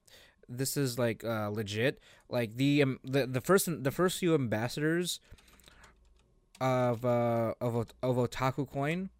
[0.48, 5.20] this is like uh legit like the um, the the first the first few ambassadors
[6.60, 9.10] of uh of of otaku coin.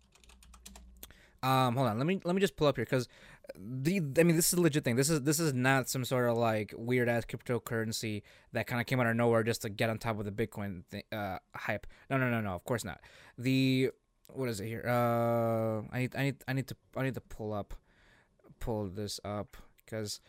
[1.45, 1.99] Um, hold on.
[1.99, 3.09] Let me let me just pull up here because
[3.57, 4.97] the I mean this is a legit thing.
[4.97, 8.87] This is this is not some sort of like weird ass cryptocurrency that kind of
[8.87, 11.87] came out of nowhere just to get on top of the Bitcoin th- uh hype.
[12.11, 12.55] No no no no.
[12.55, 13.01] Of course not.
[13.39, 13.91] The
[14.29, 14.85] what is it here?
[14.87, 17.75] Uh, I need I need I need to I need to pull up
[18.61, 20.21] pull this up because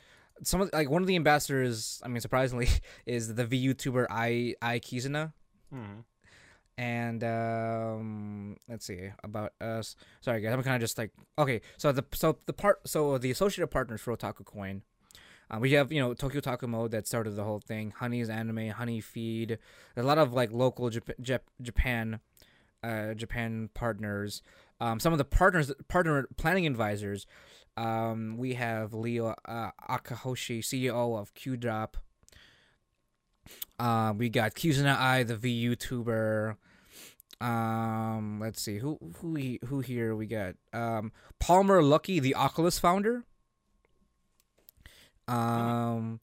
[0.43, 2.01] some of like one of the ambassadors.
[2.03, 2.67] I mean surprisingly
[3.05, 5.33] is the VTuber I I Kizuna
[5.71, 6.01] hmm
[6.77, 11.91] and um let's see about us sorry guys i'm kind of just like okay so
[11.91, 14.81] the so the part so the associated partners for otaku coin
[15.51, 18.69] um, we have you know tokyo otaku mode that started the whole thing honey's anime
[18.69, 19.59] honey feed
[19.93, 22.19] There's a lot of like local Jap- Jap- japan
[22.83, 24.41] uh japan partners.
[24.81, 27.27] Um some of the partners partner planning advisors
[27.77, 31.95] um we have leo uh, akahoshi ceo of qdrop
[33.79, 36.55] uh, we got Kizuna AI, the VTuber.
[37.41, 40.55] Um, let's see who who who here we got.
[40.71, 43.23] Um, Palmer Luckey, the Oculus founder.
[45.27, 46.19] Um,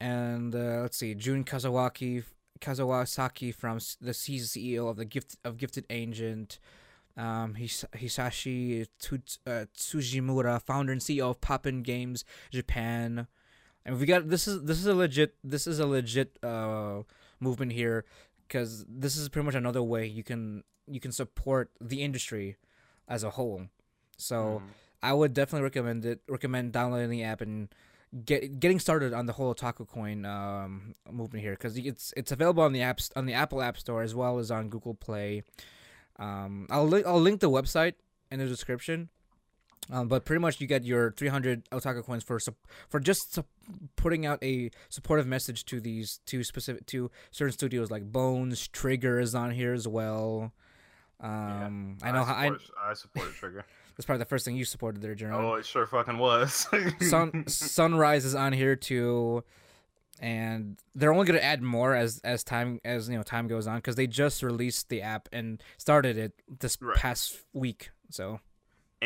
[0.00, 2.24] and uh, let's see, Jun Kazawaki
[2.60, 6.58] Kazawasaki from the CEO of the gift of Gifted Agent.
[7.16, 8.86] Um, His- Hisashi
[9.46, 13.26] uh, Tsujimura, founder and CEO of Poppin Games Japan.
[13.86, 17.02] And we got this is this is a legit this is a legit uh
[17.40, 18.04] movement here
[18.46, 22.56] because this is pretty much another way you can you can support the industry
[23.08, 23.68] as a whole.
[24.18, 24.68] So Mhm.
[25.02, 26.20] I would definitely recommend it.
[26.28, 27.68] Recommend downloading the app and
[28.24, 32.62] get getting started on the whole Otaku Coin um, movement here because it's it's available
[32.64, 35.42] on the apps on the Apple App Store as well as on Google Play.
[36.18, 37.94] Um, I'll link I'll link the website
[38.30, 39.10] in the description.
[39.90, 43.46] Um, but pretty much you get your 300 Otaku coins for sup- for just sup-
[43.94, 49.20] putting out a supportive message to these two specific to certain studios like Bones, Trigger
[49.20, 50.52] is on here as well.
[51.20, 53.64] Um, I know how I, support, I supported Trigger.
[53.96, 55.44] that's probably the first thing you supported there, Jerome.
[55.44, 56.66] oh, it sure fucking was.
[57.00, 59.42] Sun Sunrise is on here too,
[60.20, 63.76] and they're only gonna add more as as time as you know time goes on
[63.78, 66.96] because they just released the app and started it this Right.
[66.96, 67.90] past week.
[68.10, 68.40] So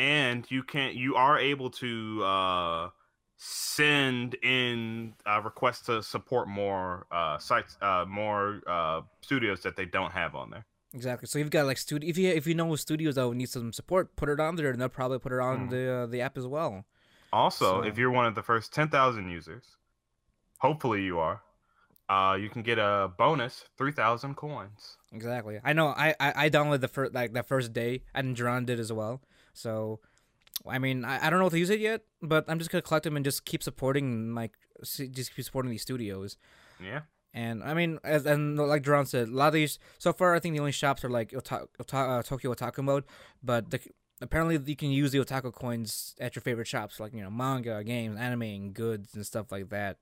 [0.01, 2.89] and you can you are able to uh
[3.37, 9.85] send in uh, requests to support more uh sites uh more uh studios that they
[9.85, 11.27] don't have on there exactly.
[11.27, 13.71] So you've got like studio if you if you know studios that would need some
[13.73, 15.69] support, put it on there, and they'll probably put it on Mhm.
[15.69, 16.73] the uh, the app as well.
[17.33, 19.77] also So- if you're one of the first 10,000 users
[20.65, 21.37] hopefully you are
[22.09, 25.59] uh you can get a bonus 3,000 coins Exactly.
[25.63, 25.87] I know.
[26.05, 29.21] I I, I downloaded the first like the first day, and Jerron did as well.
[29.53, 29.99] So,
[30.67, 32.81] I mean, I, I don't know if to use it yet, but I'm just gonna
[32.81, 34.53] collect them and just keep supporting like
[34.83, 36.37] just keep supporting these studios.
[36.79, 37.01] yeah
[37.33, 40.39] And I mean, as and like Jerron said, a lot of these so far, I
[40.39, 43.05] think the only shops are like Ota- Ota- uh, Tokyo Otaku mode,
[43.41, 43.79] but the,
[44.21, 47.83] apparently you can use the Otaku coins at your favorite shops, like you know manga,
[47.83, 49.97] games, anime, and goods and stuff like that.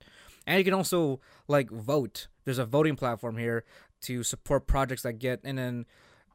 [0.47, 2.27] And you can also like vote.
[2.45, 3.63] There's a voting platform here
[4.01, 5.85] to support projects that get, in and then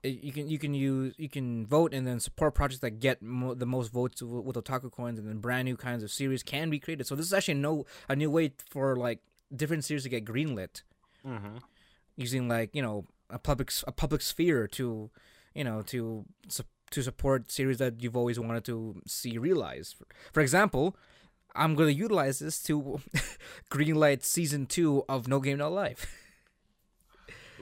[0.09, 3.55] you can you can use you can vote and then support projects that get mo-
[3.55, 6.71] the most votes with, with otaku coins, and then brand new kinds of series can
[6.71, 7.07] be created.
[7.07, 9.21] So this is actually no a new way for like
[9.55, 10.83] different series to get greenlit
[11.27, 11.57] mm-hmm.
[12.17, 15.11] using like you know a public a public sphere to
[15.55, 16.25] you know to
[16.91, 19.97] to support series that you've always wanted to see realized.
[19.97, 20.97] For, for example,
[21.55, 23.01] I'm going to utilize this to
[23.71, 26.21] greenlight season two of No Game No Life.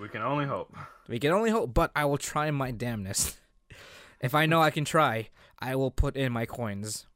[0.03, 0.75] we can only hope
[1.09, 3.37] We can only hope, but I will try my damnness.
[4.21, 7.07] if I know I can try, I will put in my coins.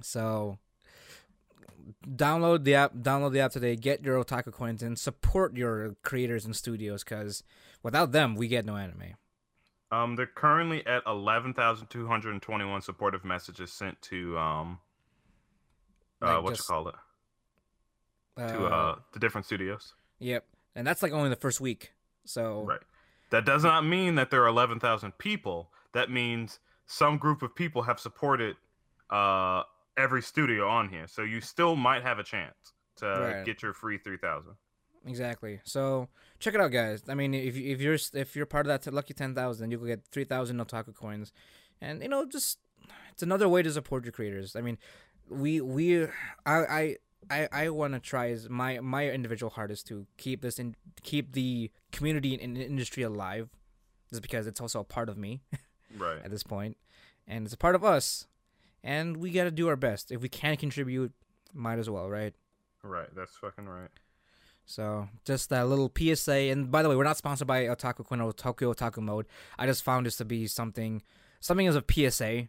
[0.00, 0.58] So
[2.06, 6.44] download the app download the app today, get your otaku coins and support your creators
[6.44, 7.42] and studios cuz
[7.82, 9.14] without them we get no anime.
[9.90, 14.78] um they're currently at 11,221 supportive messages sent to um
[16.22, 16.94] uh Like what just- you call it
[18.36, 20.44] to uh the different studios Yep.
[20.78, 21.92] And that's like only the first week.
[22.24, 22.80] So Right.
[23.30, 25.70] That does not mean that there are 11,000 people.
[25.92, 28.56] That means some group of people have supported
[29.10, 29.64] uh,
[29.96, 31.06] every studio on here.
[31.08, 32.54] So you still might have a chance
[32.96, 33.44] to Right.
[33.44, 34.54] get your free 3,000.
[35.04, 35.60] Exactly.
[35.64, 37.02] So check it out, guys.
[37.08, 39.78] I mean, if you- if you're if you're part of that lucky ten thousand, you
[39.80, 41.32] will get three thousand otaku coins,
[41.80, 42.58] and you know, just
[43.12, 44.54] it's another way to support your creators.
[44.56, 44.76] I mean,
[45.28, 46.96] we we I I.
[47.30, 50.76] I, I want to try as my my individual heart is to keep this in
[51.02, 53.48] keep the community and industry alive,
[54.10, 55.40] just because it's also a part of me
[55.98, 56.20] Right.
[56.24, 56.76] at this point,
[57.26, 58.26] and it's a part of us,
[58.82, 60.10] and we got to do our best.
[60.12, 61.12] If we can contribute,
[61.52, 62.34] might as well, right?
[62.82, 63.08] Right.
[63.14, 63.90] That's fucking right.
[64.64, 66.32] So just a little PSA.
[66.52, 69.26] And by the way, we're not sponsored by Otaku Coin or Tokyo Otaku Mode.
[69.58, 71.02] I just found this to be something,
[71.40, 72.48] something as a PSA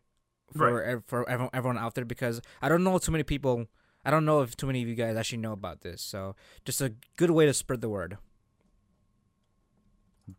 [0.56, 0.90] for Right.
[0.92, 3.68] ev- for everyone, everyone out there because I don't know too many people.
[4.06, 6.02] I don't know if too many of you guys actually know about this.
[6.02, 6.36] So
[6.66, 8.18] just a good way to spread the word.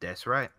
[0.00, 0.50] That's right.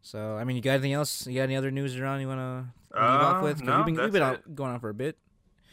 [0.00, 1.26] So I mean, you got anything else?
[1.26, 3.62] You got any other news around you want to leave Uh, off with?
[3.62, 5.18] no, we've been, we've been out, going on for a bit.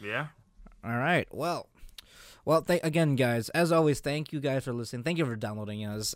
[0.00, 0.26] Yeah.
[0.84, 1.26] All right.
[1.32, 1.68] Well,
[2.44, 5.04] well, th- again, guys, as always, thank you guys for listening.
[5.04, 6.14] Thank you for downloading us.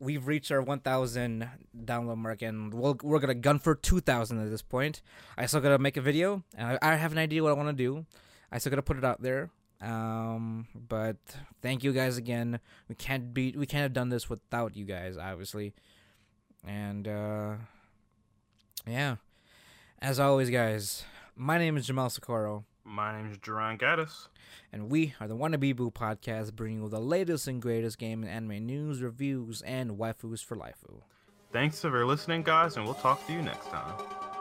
[0.00, 1.48] We've reached our 1,000
[1.84, 5.00] download mark, and we'll, we're gonna gun for 2,000 at this point.
[5.38, 6.42] I still gotta make a video.
[6.56, 8.04] and I, I have an idea what I want to do.
[8.54, 9.50] I still gotta put it out there.
[9.82, 11.16] Um, but
[11.60, 12.60] thank you guys again.
[12.88, 15.74] We can't be, we can't have done this without you guys, obviously.
[16.64, 17.54] And uh,
[18.86, 19.16] yeah,
[19.98, 21.04] as always, guys.
[21.36, 22.64] My name is Jamal Socorro.
[22.84, 24.28] My name is Jerron Gaddis.
[24.72, 28.30] and we are the Wannabe Boo podcast, bringing you the latest and greatest game and
[28.30, 30.84] anime news, reviews, and waifus for life.
[31.52, 34.33] Thanks for listening, guys, and we'll talk to you next time.